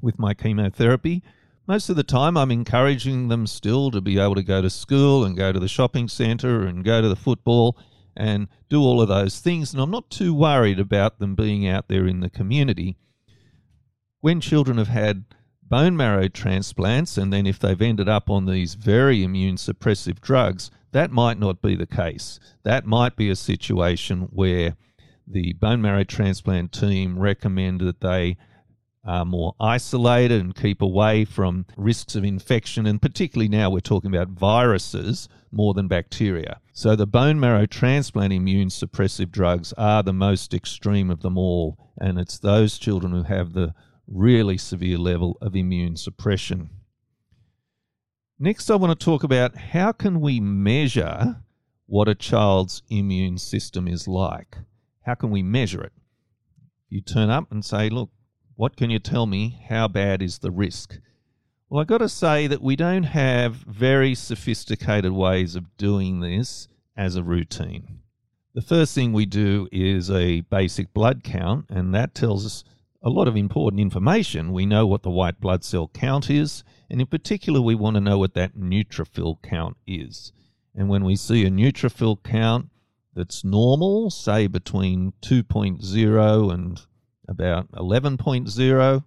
with 0.02 0.18
my 0.18 0.34
chemotherapy, 0.34 1.22
most 1.70 1.88
of 1.88 1.96
the 1.96 2.04
time 2.04 2.36
I'm 2.36 2.50
encouraging 2.50 3.28
them 3.28 3.46
still 3.46 3.92
to 3.92 4.02
be 4.02 4.18
able 4.18 4.34
to 4.34 4.42
go 4.42 4.60
to 4.60 4.72
school 4.72 5.24
and 5.24 5.38
go 5.38 5.52
to 5.52 5.60
the 5.60 5.68
shopping 5.68 6.08
centre 6.08 6.64
and 6.64 6.84
go 6.84 7.00
to 7.00 7.08
the 7.08 7.16
football 7.16 7.78
and 8.18 8.48
do 8.70 8.82
all 8.82 9.00
of 9.00 9.08
those 9.08 9.40
things. 9.40 9.72
And 9.72 9.80
I'm 9.80 9.92
not 9.92 10.10
too 10.10 10.34
worried 10.34 10.80
about 10.80 11.20
them 11.20 11.36
being 11.36 11.68
out 11.68 11.88
there 11.88 12.08
in 12.08 12.22
the 12.22 12.30
community. 12.32 12.98
When 14.20 14.42
children 14.42 14.80
have 14.80 14.88
had 14.88 15.26
bone 15.62 15.96
marrow 15.96 16.28
transplants, 16.28 17.20
and 17.20 17.32
then 17.32 17.46
if 17.46 17.60
they've 17.60 17.80
ended 17.80 18.10
up 18.10 18.32
on 18.32 18.48
these 18.48 18.74
very 18.74 19.24
immune 19.24 19.58
suppressive 19.58 20.20
drugs, 20.22 20.72
that 20.92 21.12
might 21.12 21.38
not 21.38 21.62
be 21.62 21.76
the 21.76 21.86
case. 21.86 22.40
That 22.64 22.88
might 22.88 23.16
be 23.16 23.30
a 23.30 23.36
situation 23.36 24.22
where 24.32 24.76
the 25.28 25.54
bone 25.54 25.84
marrow 25.84 26.04
transplant 26.04 26.72
team 26.72 27.20
recommend 27.20 27.82
that 27.82 28.02
they 28.02 28.38
are 29.04 29.26
more 29.26 29.56
isolated 29.60 30.42
and 30.42 30.56
keep 30.56 30.82
away 30.82 31.26
from 31.26 31.66
risks 31.78 32.16
of 32.16 32.24
infection. 32.24 32.86
And 32.86 33.02
particularly 33.02 33.50
now, 33.50 33.70
we're 33.70 33.80
talking 33.80 34.14
about 34.14 34.30
viruses 34.30 35.30
more 35.52 35.74
than 35.74 35.88
bacteria. 35.88 36.60
So, 36.74 36.96
the 36.96 37.08
bone 37.08 37.40
marrow 37.40 37.66
transplant 37.66 38.34
immune 38.34 38.70
suppressive 38.70 39.32
drugs 39.32 39.74
are 39.74 40.04
the 40.04 40.14
most 40.14 40.54
extreme 40.54 41.10
of 41.10 41.22
them 41.22 41.38
all. 41.38 41.78
And 42.00 42.20
it's 42.20 42.40
those 42.40 42.78
children 42.78 43.12
who 43.12 43.24
have 43.24 43.54
the 43.54 43.74
really 44.08 44.58
severe 44.58 44.98
level 44.98 45.38
of 45.42 45.56
immune 45.56 45.96
suppression. 45.96 46.70
Next, 48.38 48.70
I 48.72 48.76
want 48.76 48.98
to 48.98 49.06
talk 49.06 49.24
about 49.24 49.58
how 49.58 49.92
can 49.92 50.22
we 50.22 50.40
measure 50.40 51.42
what 51.88 52.08
a 52.08 52.16
child's 52.16 52.84
immune 52.90 53.38
system 53.38 53.88
is 53.88 54.08
like? 54.08 54.58
How 55.02 55.16
can 55.16 55.32
we 55.32 55.44
measure 55.44 55.84
it? 55.84 55.92
You 56.88 57.02
turn 57.02 57.30
up 57.30 57.52
and 57.52 57.66
say, 57.66 57.90
look, 57.90 58.12
what 58.60 58.76
can 58.76 58.90
you 58.90 59.00
tell 59.00 59.26
me? 59.26 59.58
How 59.70 59.88
bad 59.88 60.22
is 60.22 60.40
the 60.40 60.52
risk? 60.52 61.00
Well, 61.70 61.80
I've 61.80 61.88
got 61.88 62.00
to 62.00 62.10
say 62.10 62.46
that 62.46 62.62
we 62.62 62.76
don't 62.76 63.06
have 63.06 63.54
very 63.56 64.14
sophisticated 64.14 65.14
ways 65.14 65.56
of 65.56 65.78
doing 65.78 66.20
this 66.20 66.68
as 66.98 67.16
a 67.16 67.24
routine. 67.24 68.02
The 68.54 68.62
first 68.62 68.94
thing 68.94 69.14
we 69.14 69.26
do 69.26 69.70
is 69.72 70.12
a 70.12 70.42
basic 70.42 70.94
blood 70.94 71.24
count, 71.24 71.68
and 71.70 71.96
that 71.96 72.14
tells 72.14 72.46
us 72.46 72.66
a 73.02 73.10
lot 73.10 73.30
of 73.30 73.38
important 73.38 73.80
information. 73.80 74.52
We 74.52 74.66
know 74.66 74.86
what 74.86 75.04
the 75.04 75.10
white 75.10 75.40
blood 75.40 75.64
cell 75.64 75.90
count 75.94 76.30
is, 76.30 76.66
and 76.90 77.00
in 77.00 77.08
particular, 77.08 77.62
we 77.62 77.76
want 77.76 77.96
to 77.96 78.02
know 78.02 78.18
what 78.18 78.34
that 78.34 78.58
neutrophil 78.58 79.42
count 79.42 79.78
is. 79.88 80.34
And 80.76 80.90
when 80.90 81.06
we 81.06 81.16
see 81.16 81.46
a 81.46 81.50
neutrophil 81.50 82.22
count 82.26 82.72
that's 83.16 83.46
normal, 83.46 84.10
say 84.10 84.48
between 84.48 85.14
2.0 85.22 86.54
and 86.54 86.86
about 87.30 87.72
11.0, 87.74 89.04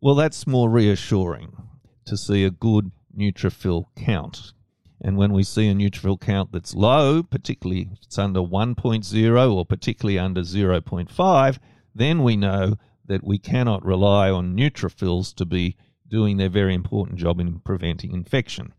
well, 0.00 0.14
that's 0.14 0.46
more 0.46 0.68
reassuring 0.68 1.56
to 2.04 2.16
see 2.16 2.44
a 2.44 2.50
good 2.50 2.90
neutrophil 3.16 3.84
count. 3.96 4.52
And 5.00 5.16
when 5.16 5.32
we 5.32 5.42
see 5.42 5.68
a 5.68 5.74
neutrophil 5.74 6.20
count 6.20 6.52
that's 6.52 6.74
low, 6.74 7.22
particularly 7.22 7.88
if 7.92 8.02
it's 8.02 8.18
under 8.18 8.40
1.0 8.40 9.54
or 9.54 9.64
particularly 9.64 10.18
under 10.18 10.42
0.5, 10.42 11.58
then 11.94 12.22
we 12.22 12.36
know 12.36 12.76
that 13.06 13.24
we 13.24 13.38
cannot 13.38 13.84
rely 13.84 14.30
on 14.30 14.56
neutrophils 14.56 15.34
to 15.36 15.44
be 15.44 15.76
doing 16.08 16.36
their 16.36 16.48
very 16.48 16.74
important 16.74 17.18
job 17.18 17.38
in 17.40 17.60
preventing 17.60 18.12
infection. 18.12 18.72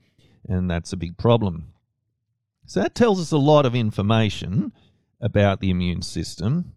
And 0.47 0.69
that's 0.69 0.93
a 0.93 0.97
big 0.97 1.17
problem. 1.17 1.73
So 2.65 2.81
that 2.81 2.95
tells 2.95 3.21
us 3.21 3.31
a 3.31 3.37
lot 3.37 3.65
of 3.65 3.75
information 3.75 4.73
about 5.21 5.59
the 5.59 5.69
immune 5.69 6.01
system 6.01 6.74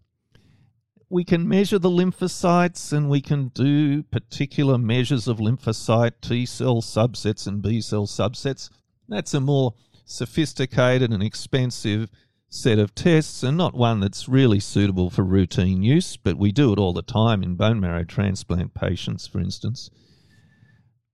we 1.09 1.23
can 1.23 1.47
measure 1.47 1.79
the 1.79 1.89
lymphocytes 1.89 2.93
and 2.93 3.09
we 3.09 3.19
can 3.19 3.47
do 3.49 4.03
particular 4.03 4.77
measures 4.77 5.27
of 5.27 5.37
lymphocyte 5.37 6.21
T 6.21 6.45
cell 6.45 6.81
subsets 6.81 7.47
and 7.47 7.61
B 7.61 7.81
cell 7.81 8.05
subsets. 8.05 8.69
That's 9.07 9.33
a 9.33 9.39
more 9.39 9.73
sophisticated 10.05 11.11
and 11.11 11.23
expensive 11.23 12.09
set 12.47 12.77
of 12.79 12.93
tests 12.93 13.43
and 13.43 13.57
not 13.57 13.73
one 13.73 13.99
that's 13.99 14.29
really 14.29 14.59
suitable 14.59 15.09
for 15.09 15.23
routine 15.23 15.81
use, 15.81 16.15
but 16.15 16.37
we 16.37 16.51
do 16.51 16.73
it 16.73 16.79
all 16.79 16.93
the 16.93 17.01
time 17.01 17.41
in 17.41 17.55
bone 17.55 17.79
marrow 17.79 18.03
transplant 18.03 18.73
patients, 18.75 19.25
for 19.25 19.39
instance. 19.39 19.89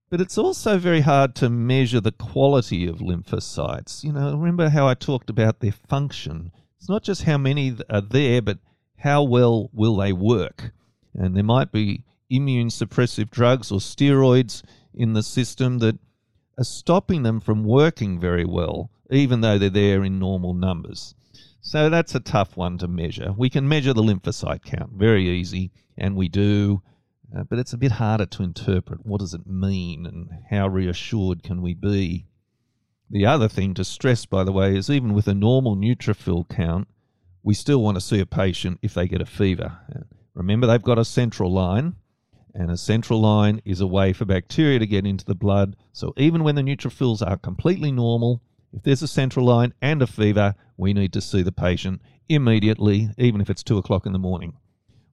But 0.10 0.22
it's 0.22 0.38
also 0.38 0.78
very 0.78 1.02
hard 1.02 1.36
to 1.36 1.50
measure 1.50 2.00
the 2.00 2.12
quality 2.12 2.86
of 2.86 3.00
lymphocytes. 3.00 4.04
You 4.04 4.12
know, 4.12 4.36
remember 4.36 4.70
how 4.70 4.88
I 4.88 4.94
talked 4.94 5.30
about 5.30 5.62
their 5.62 5.72
function? 5.72 6.52
It's 6.78 6.90
not 6.90 7.04
just 7.04 7.24
how 7.24 7.38
many 7.38 7.76
are 7.90 8.02
there, 8.02 8.42
but 8.42 8.60
how 9.06 9.22
well 9.22 9.70
will 9.72 9.96
they 9.98 10.12
work? 10.12 10.72
And 11.14 11.36
there 11.36 11.44
might 11.44 11.72
be 11.72 12.04
immune 12.28 12.70
suppressive 12.70 13.30
drugs 13.30 13.72
or 13.72 13.78
steroids 13.78 14.64
in 14.96 15.14
the 15.14 15.22
system 15.22 15.78
that 15.78 16.00
are 16.58 16.64
stopping 16.64 17.22
them 17.22 17.40
from 17.40 17.64
working 17.64 18.20
very 18.20 18.46
well, 18.46 18.90
even 19.12 19.42
though 19.42 19.60
they're 19.60 19.70
there 19.70 20.04
in 20.04 20.18
normal 20.18 20.56
numbers. 20.56 21.14
So 21.62 21.88
that's 21.92 22.16
a 22.16 22.20
tough 22.20 22.58
one 22.58 22.80
to 22.80 22.88
measure. 22.88 23.32
We 23.38 23.52
can 23.52 23.70
measure 23.70 23.94
the 23.94 24.02
lymphocyte 24.02 24.64
count, 24.64 24.94
very 24.94 25.30
easy, 25.30 25.72
and 25.96 26.16
we 26.16 26.28
do, 26.28 26.82
uh, 27.36 27.44
but 27.44 27.60
it's 27.60 27.74
a 27.74 27.78
bit 27.78 27.92
harder 27.92 28.26
to 28.26 28.44
interpret. 28.44 29.06
What 29.06 29.20
does 29.20 29.36
it 29.36 29.46
mean, 29.46 30.08
and 30.08 30.30
how 30.50 30.68
reassured 30.68 31.44
can 31.44 31.62
we 31.62 31.76
be? 31.76 32.26
The 33.12 33.28
other 33.28 33.50
thing 33.50 33.76
to 33.76 33.84
stress, 33.84 34.26
by 34.26 34.44
the 34.44 34.52
way, 34.52 34.76
is 34.76 34.90
even 34.90 35.14
with 35.14 35.28
a 35.28 35.36
normal 35.36 35.76
neutrophil 35.76 36.50
count, 36.50 36.88
we 37.46 37.54
still 37.54 37.80
want 37.84 37.96
to 37.96 38.02
see 38.02 38.20
a 38.20 38.26
patient 38.26 38.80
if 38.82 38.96
they 38.96 39.08
get 39.08 39.22
a 39.22 39.26
fever. 39.26 39.78
Remember, 40.34 40.66
they've 40.66 40.82
got 40.82 40.98
a 40.98 41.06
central 41.06 41.54
line, 41.54 41.96
And 42.56 42.72
a 42.72 42.78
central 42.78 43.22
line 43.22 43.62
is 43.66 43.82
a 43.82 43.88
way 43.88 44.14
for 44.14 44.26
bacteria 44.26 44.80
to 44.80 44.88
get 44.88 45.06
into 45.06 45.26
the 45.26 45.36
blood. 45.36 45.76
So 45.94 46.14
even 46.18 46.44
when 46.44 46.56
the 46.56 46.64
neutrophils 46.64 47.22
are 47.22 47.38
completely 47.38 47.92
normal, 47.92 48.42
if 48.74 48.82
there's 48.82 49.04
a 49.04 49.08
central 49.08 49.46
line 49.46 49.74
and 49.80 50.02
a 50.02 50.08
fever, 50.08 50.56
we 50.76 50.92
need 50.94 51.14
to 51.14 51.22
see 51.22 51.44
the 51.44 51.52
patient 51.52 52.02
immediately, 52.28 53.10
even 53.18 53.42
if 53.42 53.50
it's 53.52 53.62
two 53.62 53.78
o'clock 53.78 54.08
in 54.08 54.14
the 54.14 54.20
morning. 54.20 54.54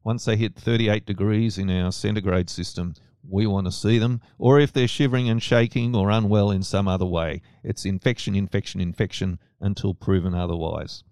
Once 0.03 0.25
they 0.25 0.37
hit 0.37 0.57
38 0.57 1.05
degrees 1.05 1.59
in 1.59 1.69
our 1.69 1.93
centigrade 1.93 2.49
system, 2.49 2.95
we 3.29 3.47
want 3.47 3.67
to 3.67 3.73
see 3.73 3.99
them. 3.99 4.23
Or 4.39 4.59
if 4.59 4.73
they're 4.73 4.89
shivering 4.89 5.29
and 5.29 5.43
shaking 5.43 5.95
or 5.95 6.11
unwell 6.11 6.51
in 6.51 6.63
some 6.63 6.89
other 6.89 7.05
way, 7.05 7.43
it's 7.63 7.85
infection, 7.85 8.35
infection, 8.35 8.81
infection 8.81 9.39
until 9.61 9.93
proven 9.93 10.35
otherwise. 10.35 11.05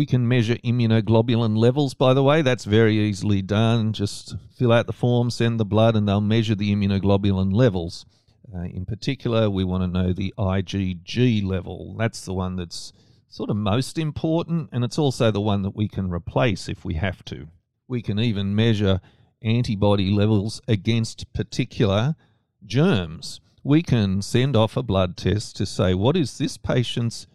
We 0.00 0.06
can 0.06 0.26
measure 0.26 0.54
immunoglobulin 0.64 1.58
levels, 1.58 1.92
by 1.92 2.14
the 2.14 2.22
way. 2.22 2.40
That's 2.40 2.64
very 2.64 2.98
easily 2.98 3.42
done. 3.42 3.92
Just 3.92 4.34
fill 4.56 4.72
out 4.72 4.86
the 4.86 4.94
form, 4.94 5.28
send 5.28 5.60
the 5.60 5.66
blood, 5.66 5.94
and 5.94 6.08
they'll 6.08 6.22
measure 6.22 6.54
the 6.54 6.74
immunoglobulin 6.74 7.52
levels. 7.52 8.06
Uh, 8.50 8.62
in 8.62 8.86
particular, 8.86 9.50
we 9.50 9.62
want 9.62 9.82
to 9.82 9.86
know 9.86 10.14
the 10.14 10.32
IgG 10.38 11.44
level. 11.44 11.96
That's 11.98 12.24
the 12.24 12.32
one 12.32 12.56
that's 12.56 12.94
sort 13.28 13.50
of 13.50 13.56
most 13.58 13.98
important, 13.98 14.70
and 14.72 14.84
it's 14.84 14.98
also 14.98 15.30
the 15.30 15.38
one 15.38 15.60
that 15.64 15.76
we 15.76 15.86
can 15.86 16.10
replace 16.10 16.66
if 16.66 16.82
we 16.82 16.94
have 16.94 17.22
to. 17.26 17.48
We 17.86 18.00
can 18.00 18.18
even 18.18 18.54
measure 18.54 19.02
antibody 19.42 20.08
levels 20.08 20.62
against 20.66 21.30
particular 21.34 22.16
germs. 22.64 23.42
We 23.62 23.82
can 23.82 24.22
send 24.22 24.56
off 24.56 24.78
a 24.78 24.82
blood 24.82 25.18
test 25.18 25.56
to 25.56 25.66
say, 25.66 25.92
what 25.92 26.16
is 26.16 26.38
this 26.38 26.56
patient's 26.56 27.26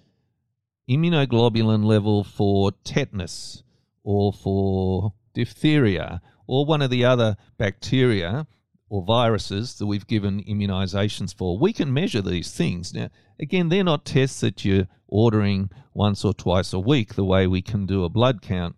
immunoglobulin 0.89 1.83
level 1.83 2.23
for 2.23 2.71
tetanus 2.83 3.63
or 4.03 4.31
for 4.31 5.13
diphtheria 5.33 6.21
or 6.47 6.65
one 6.65 6.81
of 6.81 6.89
the 6.89 7.03
other 7.03 7.36
bacteria 7.57 8.47
or 8.89 9.03
viruses 9.03 9.75
that 9.75 9.88
we've 9.88 10.07
given 10.07 10.43
immunizations 10.43 11.36
for. 11.36 11.57
We 11.57 11.73
can 11.73 11.93
measure 11.93 12.21
these 12.21 12.51
things. 12.51 12.93
Now, 12.93 13.09
again, 13.39 13.69
they're 13.69 13.83
not 13.83 14.05
tests 14.05 14.41
that 14.41 14.63
you're 14.63 14.88
ordering 15.07 15.69
once 15.93 16.23
or 16.23 16.33
twice 16.33 16.71
a 16.71 16.79
week 16.79 17.15
the 17.15 17.25
way 17.25 17.47
we 17.47 17.61
can 17.61 17.86
do 17.86 18.03
a 18.03 18.09
blood 18.09 18.41
count. 18.41 18.75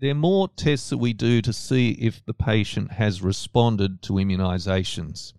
They're 0.00 0.14
more 0.14 0.48
tests 0.48 0.90
that 0.90 0.98
we 0.98 1.12
do 1.12 1.40
to 1.42 1.52
see 1.52 1.90
if 1.92 2.24
the 2.24 2.34
patient 2.34 2.92
has 2.92 3.22
responded 3.22 4.02
to 4.02 4.14
immunizations. 4.14 5.32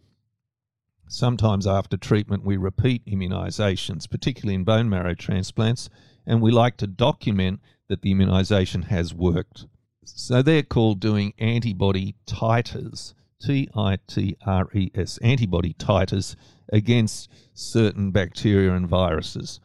Sometimes 1.08 1.68
after 1.68 1.98
treatment, 1.98 2.44
we 2.44 2.58
repeat 2.58 3.06
immunizations, 3.06 4.10
particularly 4.10 4.56
in 4.56 4.64
bone 4.64 4.90
marrow 4.90 5.14
transplants, 5.14 5.90
and 6.26 6.42
we 6.42 6.52
like 6.52 6.78
to 6.78 6.88
document 6.88 7.60
that 7.88 8.02
the 8.02 8.12
immunization 8.12 8.84
has 8.84 9.14
worked. 9.14 9.66
So 10.04 10.42
they're 10.42 10.64
called 10.64 11.00
doing 11.00 11.34
antibody 11.38 12.16
titers, 12.28 13.14
T 13.42 13.70
I 13.76 14.00
T 14.08 14.38
R 14.46 14.68
E 14.74 14.92
S, 14.96 15.18
antibody 15.20 15.74
titers 15.74 16.36
against 16.72 17.30
certain 17.54 18.12
bacteria 18.12 18.74
and 18.74 18.88
viruses. 18.88 19.60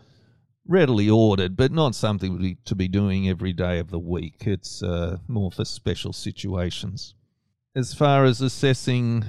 Readily 0.67 1.09
ordered, 1.09 1.57
but 1.57 1.73
not 1.73 1.95
something 1.95 2.57
to 2.65 2.75
be 2.75 2.89
doing 2.89 3.29
every 3.29 3.53
day 3.53 3.79
of 3.79 3.91
the 3.91 3.99
week. 3.99 4.43
It's 4.47 4.83
uh, 4.83 5.19
more 5.27 5.51
for 5.51 5.65
special 5.65 6.13
situations. 6.13 7.15
As 7.75 7.95
far 7.95 8.25
as 8.25 8.41
assessing 8.41 9.25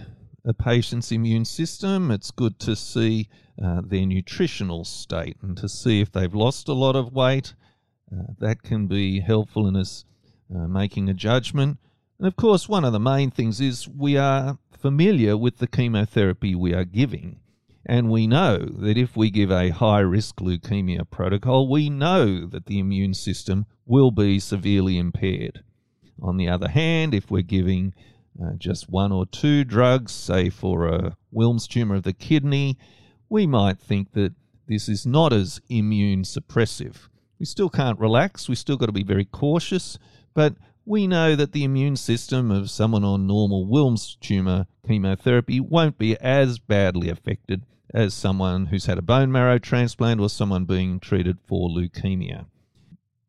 a 0.45 0.53
patient's 0.53 1.11
immune 1.11 1.45
system. 1.45 2.11
It's 2.11 2.31
good 2.31 2.59
to 2.59 2.75
see 2.75 3.29
uh, 3.63 3.81
their 3.85 4.05
nutritional 4.05 4.85
state 4.85 5.37
and 5.41 5.55
to 5.57 5.69
see 5.69 6.01
if 6.01 6.11
they've 6.11 6.33
lost 6.33 6.67
a 6.67 6.73
lot 6.73 6.95
of 6.95 7.13
weight. 7.13 7.53
Uh, 8.11 8.33
that 8.39 8.63
can 8.63 8.87
be 8.87 9.19
helpful 9.19 9.67
in 9.67 9.75
us 9.75 10.03
uh, 10.53 10.67
making 10.67 11.09
a 11.09 11.13
judgment. 11.13 11.77
And 12.17 12.27
of 12.27 12.35
course, 12.35 12.67
one 12.67 12.85
of 12.85 12.93
the 12.93 12.99
main 12.99 13.31
things 13.31 13.61
is 13.61 13.87
we 13.87 14.17
are 14.17 14.57
familiar 14.77 15.37
with 15.37 15.57
the 15.57 15.67
chemotherapy 15.67 16.55
we 16.55 16.73
are 16.73 16.85
giving. 16.85 17.39
And 17.85 18.11
we 18.11 18.27
know 18.27 18.57
that 18.57 18.97
if 18.97 19.15
we 19.17 19.31
give 19.31 19.51
a 19.51 19.69
high 19.69 20.01
risk 20.01 20.37
leukemia 20.37 21.09
protocol, 21.09 21.67
we 21.67 21.89
know 21.89 22.45
that 22.45 22.67
the 22.67 22.79
immune 22.79 23.13
system 23.13 23.65
will 23.85 24.11
be 24.11 24.39
severely 24.39 24.97
impaired. 24.97 25.63
On 26.21 26.37
the 26.37 26.47
other 26.47 26.67
hand, 26.67 27.15
if 27.15 27.31
we're 27.31 27.41
giving 27.41 27.93
uh, 28.41 28.53
just 28.57 28.89
one 28.89 29.11
or 29.11 29.25
two 29.25 29.63
drugs, 29.63 30.11
say 30.11 30.49
for 30.49 30.87
a 30.87 31.15
Wilms 31.33 31.67
tumor 31.67 31.95
of 31.95 32.03
the 32.03 32.13
kidney, 32.13 32.77
we 33.29 33.47
might 33.47 33.79
think 33.79 34.13
that 34.13 34.33
this 34.67 34.87
is 34.87 35.05
not 35.05 35.33
as 35.33 35.59
immune 35.69 36.23
suppressive. 36.23 37.07
We 37.39 37.45
still 37.45 37.69
can't 37.69 37.99
relax, 37.99 38.47
we 38.47 38.55
still 38.55 38.77
got 38.77 38.85
to 38.85 38.91
be 38.91 39.03
very 39.03 39.25
cautious, 39.25 39.97
but 40.33 40.55
we 40.85 41.07
know 41.07 41.35
that 41.35 41.51
the 41.51 41.63
immune 41.63 41.95
system 41.95 42.51
of 42.51 42.69
someone 42.69 43.03
on 43.03 43.27
normal 43.27 43.67
Wilms 43.67 44.19
tumor 44.19 44.67
chemotherapy 44.87 45.59
won't 45.59 45.97
be 45.97 46.17
as 46.19 46.59
badly 46.59 47.09
affected 47.09 47.63
as 47.93 48.13
someone 48.13 48.67
who's 48.67 48.85
had 48.85 48.97
a 48.97 49.01
bone 49.01 49.31
marrow 49.31 49.59
transplant 49.59 50.19
or 50.19 50.29
someone 50.29 50.65
being 50.65 50.99
treated 50.99 51.37
for 51.45 51.69
leukemia. 51.69 52.45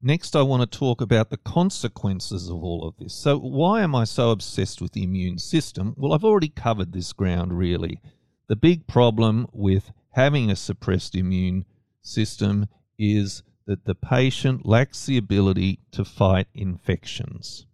Next, 0.05 0.35
I 0.35 0.43
want 0.43 0.69
to 0.69 0.79
talk 0.79 1.01
about 1.01 1.31
the 1.31 1.37
consequences 1.37 2.49
of 2.49 2.65
all 2.65 2.85
of 2.85 2.97
this. 2.97 3.15
So, 3.15 3.39
why 3.39 3.83
am 3.83 3.95
I 3.95 4.03
so 4.03 4.31
obsessed 4.31 4.83
with 4.83 4.93
the 4.93 5.05
immune 5.05 5.39
system? 5.39 5.95
Well, 5.97 6.13
I've 6.13 6.25
already 6.25 6.49
covered 6.49 6.93
this 6.93 7.13
ground 7.13 7.57
really. 7.57 8.01
The 8.49 8.57
big 8.57 8.89
problem 8.89 9.47
with 9.53 9.93
having 10.11 10.51
a 10.51 10.57
suppressed 10.57 11.15
immune 11.15 11.67
system 12.03 12.67
is 12.99 13.45
that 13.67 13.85
the 13.85 13.95
patient 13.95 14.67
lacks 14.67 15.07
the 15.07 15.17
ability 15.17 15.79
to 15.93 16.05
fight 16.05 16.49
infections. 16.53 17.67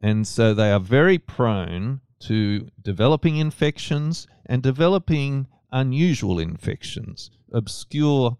And 0.00 0.26
so 0.26 0.54
they 0.54 0.72
are 0.72 0.80
very 0.80 1.18
prone 1.18 2.00
to 2.20 2.70
developing 2.80 3.36
infections 3.36 4.26
and 4.46 4.62
developing 4.62 5.48
unusual 5.70 6.38
infections, 6.38 7.30
obscure, 7.52 8.38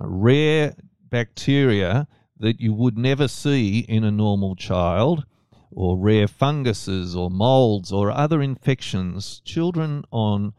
uh, 0.00 0.06
rare 0.06 0.76
bacteria 1.10 2.06
that 2.40 2.60
you 2.60 2.72
would 2.72 2.96
never 2.96 3.28
see 3.28 3.80
in 3.80 4.04
a 4.04 4.10
normal 4.10 4.56
child, 4.56 5.24
or 5.70 5.98
rare 5.98 6.28
funguses 6.28 7.14
or 7.14 7.30
molds 7.30 7.92
or 7.92 8.10
other 8.10 8.40
infections, 8.40 9.40
children 9.44 10.04
on 10.10 10.52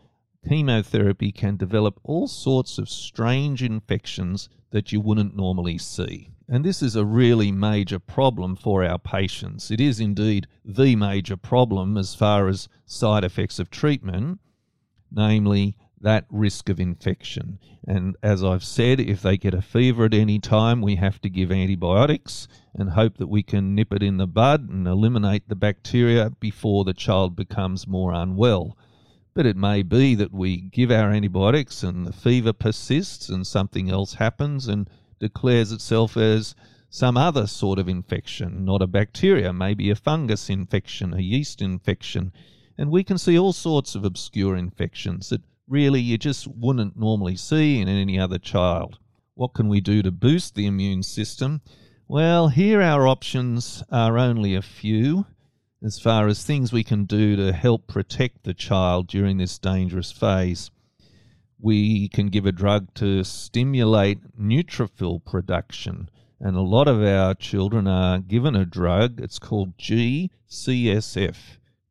chemotherapy 0.47 1.31
can 1.31 1.57
develop 1.57 1.99
all 2.03 2.27
sorts 2.27 2.77
of 2.77 2.89
strange 2.89 3.63
infections 3.63 4.49
that 4.71 4.91
you 4.91 4.99
wouldn't 4.99 5.35
normally 5.35 5.77
see. 5.77 6.29
And 6.47 6.63
this 6.63 6.81
is 6.81 6.95
a 6.95 7.05
really 7.05 7.51
major 7.51 7.99
problem 7.99 8.55
for 8.55 8.83
our 8.83 8.97
patients. 8.97 9.69
It 9.69 9.79
is 9.79 9.99
indeed 9.99 10.47
the 10.63 10.95
major 10.95 11.37
problem 11.37 11.97
as 11.97 12.15
far 12.15 12.47
as 12.47 12.69
side 12.85 13.23
effects 13.23 13.59
of 13.59 13.69
treatment, 13.69 14.39
namely 15.11 15.75
that 16.01 16.25
risk 16.29 16.69
of 16.69 16.79
infection. 16.79 17.59
And 17.87 18.15
as 18.21 18.43
I've 18.43 18.63
said, 18.63 18.99
if 18.99 19.21
they 19.21 19.37
get 19.37 19.53
a 19.53 19.61
fever 19.61 20.05
at 20.05 20.13
any 20.13 20.39
time, 20.39 20.81
we 20.81 20.95
have 20.95 21.19
to 21.21 21.29
give 21.29 21.51
antibiotics 21.51 22.47
and 22.73 22.91
hope 22.91 23.17
that 23.17 23.27
we 23.27 23.43
can 23.43 23.75
nip 23.75 23.93
it 23.93 24.03
in 24.03 24.17
the 24.17 24.27
bud 24.27 24.69
and 24.69 24.87
eliminate 24.87 25.47
the 25.47 25.55
bacteria 25.55 26.31
before 26.39 26.83
the 26.83 26.93
child 26.93 27.35
becomes 27.35 27.87
more 27.87 28.13
unwell. 28.13 28.77
But 29.33 29.45
it 29.45 29.57
may 29.57 29.83
be 29.83 30.15
that 30.15 30.33
we 30.33 30.57
give 30.57 30.91
our 30.91 31.11
antibiotics 31.11 31.83
and 31.83 32.05
the 32.05 32.13
fever 32.13 32.53
persists 32.53 33.29
and 33.29 33.45
something 33.45 33.89
else 33.89 34.15
happens 34.15 34.67
and 34.67 34.89
declares 35.19 35.71
itself 35.71 36.17
as 36.17 36.55
some 36.89 37.17
other 37.17 37.45
sort 37.45 37.77
of 37.77 37.87
infection, 37.87 38.65
not 38.65 38.81
a 38.81 38.87
bacteria, 38.87 39.53
maybe 39.53 39.89
a 39.89 39.95
fungus 39.95 40.49
infection, 40.49 41.13
a 41.13 41.21
yeast 41.21 41.61
infection. 41.61 42.33
And 42.77 42.89
we 42.89 43.03
can 43.03 43.17
see 43.17 43.37
all 43.37 43.53
sorts 43.53 43.93
of 43.93 44.03
obscure 44.03 44.55
infections 44.55 45.29
that 45.29 45.41
really 45.69 46.01
you 46.01 46.17
just 46.17 46.47
wouldn't 46.47 46.97
normally 46.97 47.35
see 47.35 47.79
in 47.79 47.87
any 47.87 48.19
other 48.19 48.39
child. 48.39 48.97
What 49.35 49.53
can 49.53 49.69
we 49.69 49.79
do 49.79 50.01
to 50.01 50.11
boost 50.11 50.55
the 50.55 50.65
immune 50.65 51.03
system? 51.03 51.61
Well, 52.07 52.47
here 52.47 52.81
our 52.81 53.07
options 53.07 53.83
are 53.91 54.17
only 54.17 54.55
a 54.55 54.63
few 54.63 55.27
as 55.81 55.99
far 55.99 56.27
as 56.27 56.43
things 56.43 56.73
we 56.73 56.83
can 56.83 57.05
do 57.05 57.35
to 57.35 57.53
help 57.53 57.87
protect 57.87 58.43
the 58.43 58.53
child 58.53 59.07
during 59.07 59.37
this 59.37 59.59
dangerous 59.59 60.11
phase. 60.11 60.71
We 61.61 62.09
can 62.09 62.27
give 62.27 62.45
a 62.45 62.51
drug 62.51 62.93
to 62.95 63.23
stimulate 63.23 64.37
neutrophil 64.37 65.23
production, 65.23 66.09
and 66.39 66.57
a 66.57 66.61
lot 66.61 66.87
of 66.87 67.01
our 67.03 67.35
children 67.35 67.87
are 67.87 68.19
given 68.19 68.55
a 68.55 68.65
drug. 68.65 69.21
It's 69.21 69.39
called 69.39 69.77
GCSF, 69.77 71.37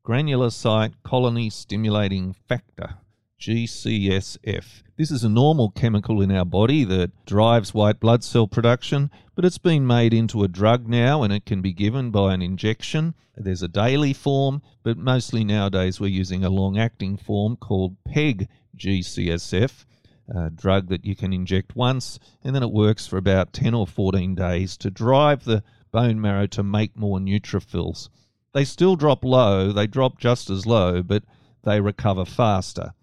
granulocyte 0.05 0.95
colony 1.05 1.49
stimulating 1.49 2.33
factor. 2.33 2.97
GCSF. 3.41 4.83
This 4.97 5.13
is 5.13 5.23
a 5.23 5.29
normal 5.29 5.71
chemical 5.71 6.21
in 6.21 6.33
our 6.33 6.45
body 6.45 6.83
that 6.83 7.13
drives 7.25 7.73
white 7.73 8.01
blood 8.01 8.25
cell 8.25 8.49
production, 8.49 9.13
but 9.37 9.45
it's 9.45 9.59
been 9.59 9.87
made 9.87 10.13
into 10.13 10.43
a 10.43 10.49
drug 10.49 10.89
now 10.89 11.23
and 11.23 11.33
it 11.33 11.47
can 11.47 11.63
be 11.63 11.73
given 11.73 12.11
by 12.11 12.35
an 12.35 12.43
injection. 12.43 13.15
There's 13.37 13.63
a 13.63 13.69
daily 13.69 14.13
form, 14.13 14.61
but 14.83 14.99
mostly 14.99 15.45
nowadays 15.45 16.01
we're 16.01 16.09
using 16.09 16.45
a 16.45 16.51
long 16.51 16.77
acting 16.77 17.17
form 17.17 17.55
called 17.55 17.97
PEG 18.05 18.49
GCSF, 18.77 19.85
a 20.29 20.51
drug 20.51 20.89
that 20.89 21.05
you 21.05 21.15
can 21.15 21.33
inject 21.33 21.77
once 21.77 22.19
and 22.43 22.57
then 22.57 22.65
it 22.65 22.73
works 22.73 23.07
for 23.07 23.19
about 23.19 23.53
10 23.53 23.73
or 23.73 23.87
14 23.87 24.35
days 24.35 24.77
to 24.79 24.91
drive 24.91 25.45
the 25.45 25.63
bone 25.93 26.21
marrow 26.21 26.49
to 26.49 26.65
make 26.65 26.97
more 26.97 27.21
neutrophils. 27.21 28.09
they 28.53 28.65
still 28.65 28.97
drop 28.97 29.25
low, 29.25 29.71
they 29.71 29.87
drop 29.87 30.19
just 30.19 30.51
as 30.51 30.67
low, 30.67 31.05
but 31.05 31.23
they 31.63 31.81
recover 31.81 32.25
faster. 32.25 32.95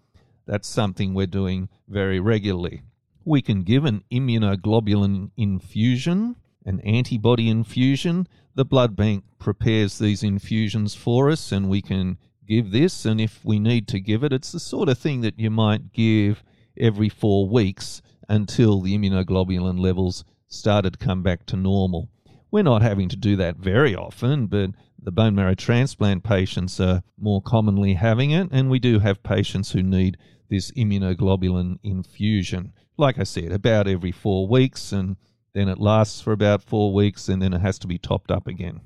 That's 0.46 0.68
something 0.68 1.12
we're 1.12 1.26
doing 1.26 1.68
very 1.88 2.20
regularly. 2.20 2.82
We 3.24 3.42
can 3.42 3.62
give 3.62 3.84
an 3.84 4.04
immunoglobulin 4.12 5.30
infusion, 5.36 6.36
an 6.64 6.80
antibody 6.80 7.48
infusion. 7.48 8.28
The 8.54 8.64
blood 8.64 8.94
bank 8.94 9.24
prepares 9.38 9.98
these 9.98 10.22
infusions 10.22 10.94
for 10.94 11.30
us, 11.30 11.50
and 11.50 11.68
we 11.68 11.82
can 11.82 12.18
give 12.46 12.70
this. 12.70 13.04
And 13.04 13.20
if 13.20 13.44
we 13.44 13.58
need 13.58 13.88
to 13.88 14.00
give 14.00 14.22
it, 14.22 14.32
it's 14.32 14.52
the 14.52 14.60
sort 14.60 14.88
of 14.88 14.98
thing 14.98 15.20
that 15.22 15.38
you 15.38 15.50
might 15.50 15.92
give 15.92 16.44
every 16.78 17.08
four 17.08 17.48
weeks 17.48 18.00
until 18.28 18.80
the 18.80 18.96
immunoglobulin 18.96 19.80
levels 19.80 20.24
started 20.46 20.98
to 20.98 21.04
come 21.04 21.22
back 21.22 21.46
to 21.46 21.56
normal. 21.56 22.08
We're 22.50 22.62
not 22.62 22.82
having 22.82 23.08
to 23.08 23.16
do 23.16 23.34
that 23.36 23.56
very 23.56 23.94
often, 23.94 24.46
but 24.46 24.70
the 25.02 25.10
bone 25.10 25.34
marrow 25.34 25.54
transplant 25.54 26.22
patients 26.22 26.80
are 26.80 27.02
more 27.18 27.42
commonly 27.42 27.94
having 27.94 28.30
it, 28.30 28.48
and 28.52 28.70
we 28.70 28.78
do 28.78 29.00
have 29.00 29.22
patients 29.22 29.72
who 29.72 29.82
need 29.82 30.16
this 30.48 30.70
immunoglobulin 30.72 31.78
infusion. 31.82 32.72
Like 32.96 33.18
I 33.18 33.24
said, 33.24 33.52
about 33.52 33.86
every 33.88 34.12
four 34.12 34.48
weeks, 34.48 34.92
and 34.92 35.16
then 35.52 35.68
it 35.68 35.78
lasts 35.78 36.20
for 36.20 36.32
about 36.32 36.62
four 36.62 36.92
weeks, 36.92 37.28
and 37.28 37.40
then 37.42 37.52
it 37.52 37.60
has 37.60 37.78
to 37.80 37.86
be 37.86 37.98
topped 37.98 38.30
up 38.30 38.46
again. 38.46 38.80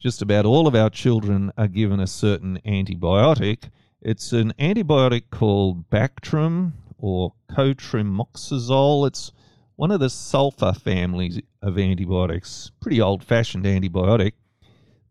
Just 0.00 0.22
about 0.22 0.44
all 0.44 0.66
of 0.66 0.74
our 0.74 0.90
children 0.90 1.52
are 1.56 1.68
given 1.68 2.00
a 2.00 2.06
certain 2.06 2.60
antibiotic. 2.66 3.70
It's 4.02 4.32
an 4.32 4.52
antibiotic 4.58 5.30
called 5.30 5.88
Bactrim 5.88 6.72
or 6.98 7.32
cotrimoxazole. 7.50 9.06
It's 9.06 9.32
one 9.76 9.90
of 9.90 10.00
the 10.00 10.10
sulfur 10.10 10.72
families 10.72 11.40
of 11.62 11.78
antibiotics, 11.78 12.70
pretty 12.80 13.00
old 13.00 13.24
fashioned 13.24 13.64
antibiotic. 13.64 14.32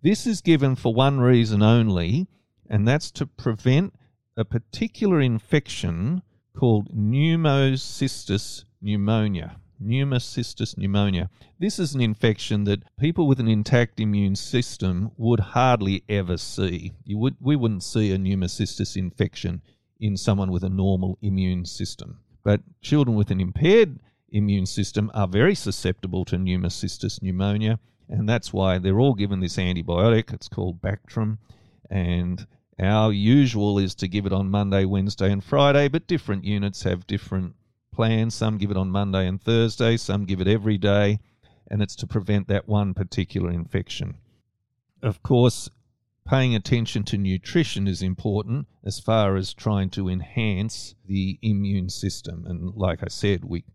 This 0.02 0.28
is 0.28 0.42
given 0.42 0.76
for 0.76 0.94
one 0.94 1.20
reason 1.20 1.64
only, 1.64 2.28
and 2.70 2.88
that's 2.88 3.10
to 3.12 3.26
prevent 3.26 3.94
a 4.36 4.46
particular 4.46 5.22
infection 5.22 6.22
called 6.58 6.90
pneumocystis 6.96 8.66
pneumonia. 8.82 9.58
Pneumocystis 9.84 10.78
pneumonia. 10.78 11.30
This 11.60 11.78
is 11.80 11.94
an 11.94 12.02
infection 12.02 12.64
that 12.66 12.84
people 12.98 13.28
with 13.28 13.40
an 13.40 13.48
intact 13.48 14.00
immune 14.00 14.36
system 14.36 15.12
would 15.18 15.40
hardly 15.40 16.04
ever 16.08 16.38
see. 16.38 16.94
You 17.04 17.18
would, 17.18 17.36
we 17.40 17.56
wouldn't 17.56 17.84
see 17.84 18.12
a 18.12 18.18
pneumocystis 18.18 18.96
infection 18.96 19.62
in 20.00 20.18
someone 20.18 20.52
with 20.52 20.64
a 20.64 20.70
normal 20.70 21.18
immune 21.22 21.66
system. 21.66 22.20
But 22.44 22.62
children 22.82 23.16
with 23.16 23.32
an 23.32 23.40
impaired 23.40 24.00
immune 24.32 24.66
system 24.66 25.12
are 25.14 25.28
very 25.28 25.56
susceptible 25.56 26.26
to 26.26 26.38
pneumocystis 26.38 27.22
pneumonia, 27.22 27.80
and 28.10 28.28
that's 28.28 28.52
why 28.52 28.80
they're 28.80 29.00
all 29.00 29.14
given 29.14 29.40
this 29.40 29.58
antibiotic. 29.58 30.34
It's 30.34 30.48
called 30.48 30.82
Bactrim, 30.82 31.38
and 31.90 32.46
our 32.80 33.12
usual 33.12 33.78
is 33.78 33.96
to 33.96 34.08
give 34.08 34.26
it 34.26 34.34
on 34.34 34.50
Monday, 34.50 34.86
Wednesday, 34.86 35.32
and 35.32 35.44
Friday, 35.44 35.88
but 35.88 36.08
different 36.08 36.44
units 36.44 36.84
have 36.84 37.08
different 37.08 37.56
plans. 37.94 38.34
Some 38.34 38.58
give 38.58 38.72
it 38.72 38.78
on 38.78 38.90
Monday 38.90 39.28
and 39.28 39.42
Thursday, 39.42 39.98
some 39.98 40.26
give 40.26 40.42
it 40.42 40.48
every 40.48 40.78
day, 40.78 41.20
and 41.70 41.82
it's 41.82 41.96
to 41.98 42.08
prevent 42.08 42.48
that 42.48 42.68
one 42.68 42.94
particular 42.94 43.52
infection. 43.52 44.16
Of 45.02 45.22
course, 45.22 45.70
paying 46.28 46.56
attention 46.56 47.04
to 47.04 47.18
nutrition 47.18 47.88
is 47.88 48.02
important 48.02 48.68
as 48.84 49.00
far 49.00 49.36
as 49.36 49.54
trying 49.54 49.90
to 49.92 50.10
enhance 50.10 50.96
the 51.06 51.38
immune 51.42 51.90
system. 51.90 52.46
And 52.48 52.74
like 52.76 53.04
I 53.04 53.10
said, 53.10 53.46
we 53.46 53.66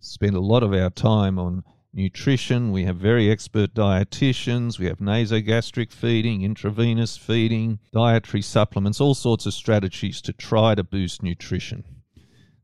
spend 0.00 0.34
a 0.34 0.40
lot 0.40 0.62
of 0.62 0.72
our 0.72 0.90
time 0.90 1.38
on 1.38 1.62
nutrition. 1.92 2.70
We 2.70 2.84
have 2.84 2.96
very 2.96 3.30
expert 3.30 3.74
dietitians. 3.74 4.78
We 4.78 4.86
have 4.86 4.98
nasogastric 4.98 5.92
feeding, 5.92 6.42
intravenous 6.42 7.16
feeding, 7.16 7.78
dietary 7.92 8.42
supplements, 8.42 9.00
all 9.00 9.14
sorts 9.14 9.46
of 9.46 9.54
strategies 9.54 10.20
to 10.22 10.32
try 10.32 10.74
to 10.74 10.84
boost 10.84 11.22
nutrition. 11.22 11.84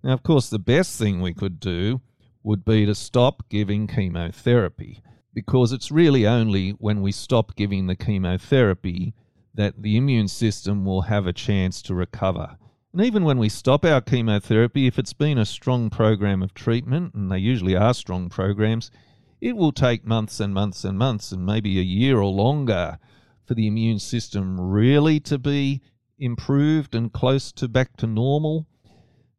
Now, 0.03 0.13
of 0.13 0.23
course, 0.23 0.51
the 0.51 0.59
best 0.59 0.99
thing 0.99 1.21
we 1.21 1.33
could 1.33 1.59
do 1.59 2.01
would 2.43 2.65
be 2.65 2.85
to 2.85 2.95
stop 2.95 3.49
giving 3.49 3.87
chemotherapy 3.87 5.03
because 5.33 5.73
it's 5.73 5.91
really 5.91 6.27
only 6.27 6.71
when 6.73 7.03
we 7.03 7.11
stop 7.11 7.57
giving 7.57 7.87
the 7.87 7.97
chemotherapy 7.97 9.15
that 9.55 9.83
the 9.83 9.97
immune 9.97 10.29
system 10.29 10.85
will 10.85 11.03
have 11.03 11.27
a 11.27 11.33
chance 11.33 11.81
to 11.83 11.95
recover. 11.95 12.57
And 12.93 13.03
even 13.03 13.25
when 13.25 13.39
we 13.39 13.49
stop 13.49 13.85
our 13.85 14.01
chemotherapy, 14.01 14.87
if 14.87 14.99
it's 14.99 15.13
been 15.13 15.39
a 15.39 15.45
strong 15.45 15.91
program 15.91 16.43
of 16.43 16.55
treatment, 16.55 17.15
and 17.15 17.31
they 17.31 17.39
usually 17.39 17.75
are 17.75 17.95
strong 17.95 18.29
programs, 18.29 18.91
it 19.45 19.57
will 19.57 19.73
take 19.73 20.07
months 20.07 20.41
and 20.41 20.55
months 20.55 20.85
and 20.85 20.99
months, 20.99 21.31
and 21.31 21.45
maybe 21.45 21.79
a 21.79 21.83
year 21.83 22.19
or 22.19 22.33
longer, 22.33 22.99
for 23.45 23.55
the 23.55 23.67
immune 23.67 23.99
system 23.99 24.61
really 24.61 25.21
to 25.21 25.39
be 25.39 25.83
improved 26.19 26.95
and 26.95 27.13
close 27.13 27.53
to 27.53 27.69
back 27.69 27.97
to 27.97 28.07
normal. 28.07 28.67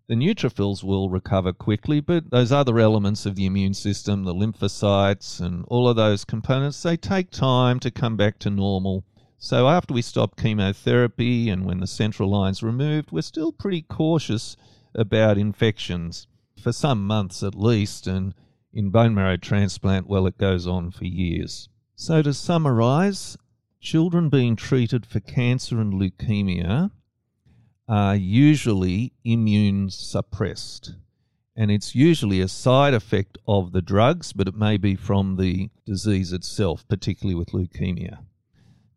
The 0.07 0.15
neutrophils 0.15 0.83
will 0.83 1.09
recover 1.09 1.51
quickly, 1.51 1.99
but 1.99 2.29
those 2.29 2.51
other 2.51 2.79
elements 2.79 3.25
of 3.25 3.35
the 3.35 3.47
immune 3.47 3.73
system, 3.73 4.23
the 4.23 4.35
lymphocytes 4.35 5.41
and 5.41 5.65
all 5.67 5.89
of 5.89 5.95
those 5.95 6.23
components, 6.23 6.83
they 6.83 6.95
take 6.95 7.31
time 7.31 7.79
to 7.79 7.89
come 7.89 8.15
back 8.15 8.37
to 8.39 8.49
normal 8.49 9.03
so 9.37 9.67
after 9.67 9.93
we 9.93 10.01
stop 10.01 10.37
chemotherapy 10.37 11.49
and 11.49 11.65
when 11.65 11.79
the 11.79 11.87
central 11.87 12.29
line's 12.29 12.63
removed, 12.63 13.11
we're 13.11 13.21
still 13.21 13.51
pretty 13.51 13.81
cautious 13.81 14.55
about 14.95 15.37
infections 15.37 16.25
for 16.59 16.71
some 16.71 17.05
months 17.05 17.43
at 17.43 17.53
least, 17.53 18.07
and 18.07 18.33
in 18.75 18.89
bone 18.89 19.15
marrow 19.15 19.37
transplant, 19.37 20.05
well, 20.05 20.27
it 20.27 20.37
goes 20.37 20.67
on 20.67 20.91
for 20.91 21.05
years. 21.05 21.69
So 21.95 22.21
to 22.21 22.33
summarize, 22.33 23.37
children 23.79 24.27
being 24.27 24.57
treated 24.57 25.05
for 25.05 25.21
cancer 25.21 25.79
and 25.79 25.93
leukemia 25.93 26.91
are 27.87 28.15
usually 28.15 29.13
immune 29.23 29.89
suppressed. 29.89 30.95
And 31.55 31.71
it's 31.71 31.95
usually 31.95 32.41
a 32.41 32.49
side 32.49 32.93
effect 32.93 33.37
of 33.47 33.71
the 33.71 33.81
drugs, 33.81 34.33
but 34.33 34.49
it 34.49 34.55
may 34.55 34.75
be 34.75 34.95
from 34.95 35.37
the 35.37 35.69
disease 35.85 36.33
itself, 36.33 36.85
particularly 36.89 37.35
with 37.35 37.51
leukemia. 37.51 38.25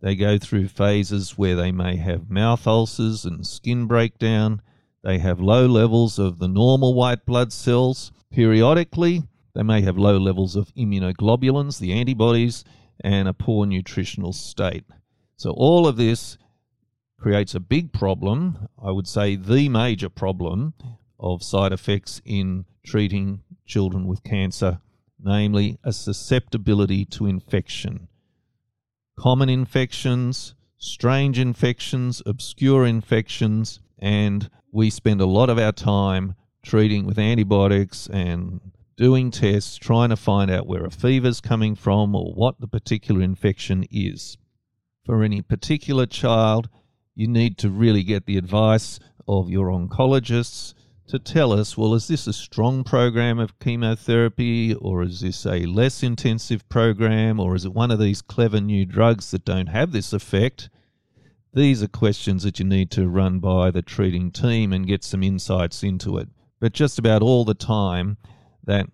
They 0.01 0.16
go 0.16 0.39
through 0.39 0.68
phases 0.68 1.39
where 1.39 1.55
they 1.55 1.70
may 1.70 1.97
have 1.97 2.31
mouth 2.31 2.66
ulcers 2.66 3.24
and 3.24 3.47
skin 3.47 3.87
breakdown. 3.87 4.61
They 5.05 5.18
have 5.18 5.41
low 5.41 5.66
levels 5.66 6.18
of 6.18 6.41
the 6.41 6.49
normal 6.49 6.95
white 6.95 7.24
blood 7.24 7.53
cells. 7.53 8.11
Periodically, 8.33 9.22
they 9.59 9.64
may 9.64 9.82
have 9.82 9.98
low 9.98 10.16
levels 10.18 10.54
of 10.54 10.72
immunoglobulins, 10.76 11.80
the 11.80 11.92
antibodies, 11.92 12.62
and 13.00 13.26
a 13.26 13.32
poor 13.32 13.66
nutritional 13.66 14.32
state. 14.32 14.84
So, 15.34 15.50
all 15.50 15.88
of 15.88 15.96
this 15.96 16.38
creates 17.18 17.56
a 17.56 17.61
big 17.61 17.92
problem, 17.92 18.68
I 18.80 18.92
would 18.92 19.09
say 19.09 19.34
the 19.34 19.68
major 19.68 20.09
problem 20.09 20.74
of 21.18 21.42
side 21.42 21.72
effects 21.72 22.22
in 22.24 22.66
treating 22.86 23.42
children 23.66 24.06
with 24.06 24.22
cancer, 24.22 24.80
namely 25.18 25.80
a 25.82 25.92
susceptibility 25.92 27.04
to 27.06 27.26
infection 27.26 28.06
common 29.18 29.48
infections, 29.48 30.54
strange 30.76 31.36
infections, 31.40 32.22
obscure 32.24 32.86
infections, 32.86 33.80
and 33.98 34.48
we 34.70 34.88
spend 34.88 35.20
a 35.20 35.26
lot 35.26 35.50
of 35.50 35.59
our 35.59 35.72
time 35.72 36.36
treating 36.62 37.04
with 37.04 37.18
antibiotics 37.18 38.06
and 38.06 38.61
doing 38.99 39.30
tests, 39.30 39.76
trying 39.76 40.11
to 40.11 40.16
find 40.16 40.51
out 40.51 40.66
where 40.66 40.84
a 40.84 40.90
fever's 40.90 41.40
coming 41.40 41.76
from 41.76 42.16
or 42.16 42.32
what 42.34 42.61
the 42.61 42.66
particular 42.66 43.22
infection 43.22 43.86
is. 43.92 44.36
For 45.07 45.22
any 45.22 45.40
particular 45.40 46.05
child, 46.05 46.68
you 47.14 47.28
need 47.28 47.59
to 47.59 47.70
really 47.70 48.03
get 48.03 48.26
the 48.26 48.36
advice 48.36 48.99
of 49.28 49.49
your 49.49 49.68
oncologists 49.68 50.74
to 51.07 51.18
tell 51.18 51.53
us 51.53 51.78
well, 51.78 51.94
is 51.94 52.09
this 52.09 52.26
a 52.26 52.32
strong 52.32 52.82
program 52.82 53.38
of 53.38 53.59
chemotherapy, 53.61 54.74
or 54.74 55.05
is 55.05 55.20
this 55.20 55.46
a 55.46 55.64
less 55.64 56.03
intensive 56.03 56.68
program, 56.68 57.38
or 57.38 57.55
is 57.55 57.64
it 57.64 57.72
one 57.72 57.92
of 57.92 58.01
these 58.01 58.20
clever 58.20 58.61
new 58.61 58.84
drugs 58.84 59.30
that 59.30 59.44
don't 59.44 59.68
have 59.68 59.92
this 59.92 60.12
effect? 60.12 60.68
These 61.55 61.84
are 61.84 61.88
questions 61.88 62.42
that 62.42 62.59
you 62.59 62.64
need 62.64 62.90
to 62.90 63.09
run 63.09 63.38
by 63.38 63.70
the 63.70 63.80
treating 63.80 64.32
team 64.32 64.72
and 64.72 64.88
get 64.88 65.05
some 65.05 65.22
insights 65.22 65.84
into 65.84 66.18
it. 66.18 66.28
But 66.61 66.72
just 66.72 66.99
about 66.99 67.22
all 67.22 67.44
the 67.44 67.55
time, 67.55 68.18
that 68.69 68.87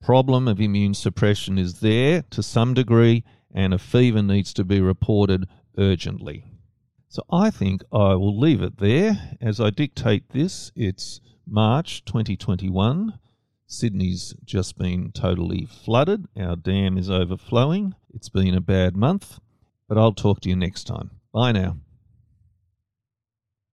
problem 0.00 0.46
of 0.46 0.60
immune 0.60 0.94
suppression 0.94 1.58
is 1.58 1.80
there 1.80 2.22
to 2.30 2.42
some 2.42 2.74
degree, 2.74 3.24
and 3.52 3.74
a 3.74 3.78
fever 3.78 4.22
needs 4.22 4.52
to 4.54 4.64
be 4.64 4.80
reported 4.80 5.48
urgently. 5.76 6.44
So 7.08 7.22
I 7.30 7.50
think 7.50 7.82
I 7.92 8.14
will 8.14 8.38
leave 8.38 8.62
it 8.62 8.78
there. 8.78 9.36
As 9.40 9.60
I 9.60 9.70
dictate 9.70 10.30
this, 10.30 10.72
it's 10.76 11.20
March 11.46 12.04
2021. 12.04 13.18
Sydney's 13.66 14.34
just 14.44 14.76
been 14.76 15.10
totally 15.12 15.66
flooded. 15.66 16.26
Our 16.38 16.56
dam 16.56 16.98
is 16.98 17.10
overflowing. 17.10 17.94
It's 18.12 18.28
been 18.28 18.54
a 18.54 18.60
bad 18.60 18.96
month, 18.96 19.38
but 19.88 19.96
I'll 19.96 20.12
talk 20.12 20.40
to 20.40 20.48
you 20.48 20.56
next 20.56 20.84
time. 20.84 21.10
Bye 21.32 21.52
now. 21.52 21.78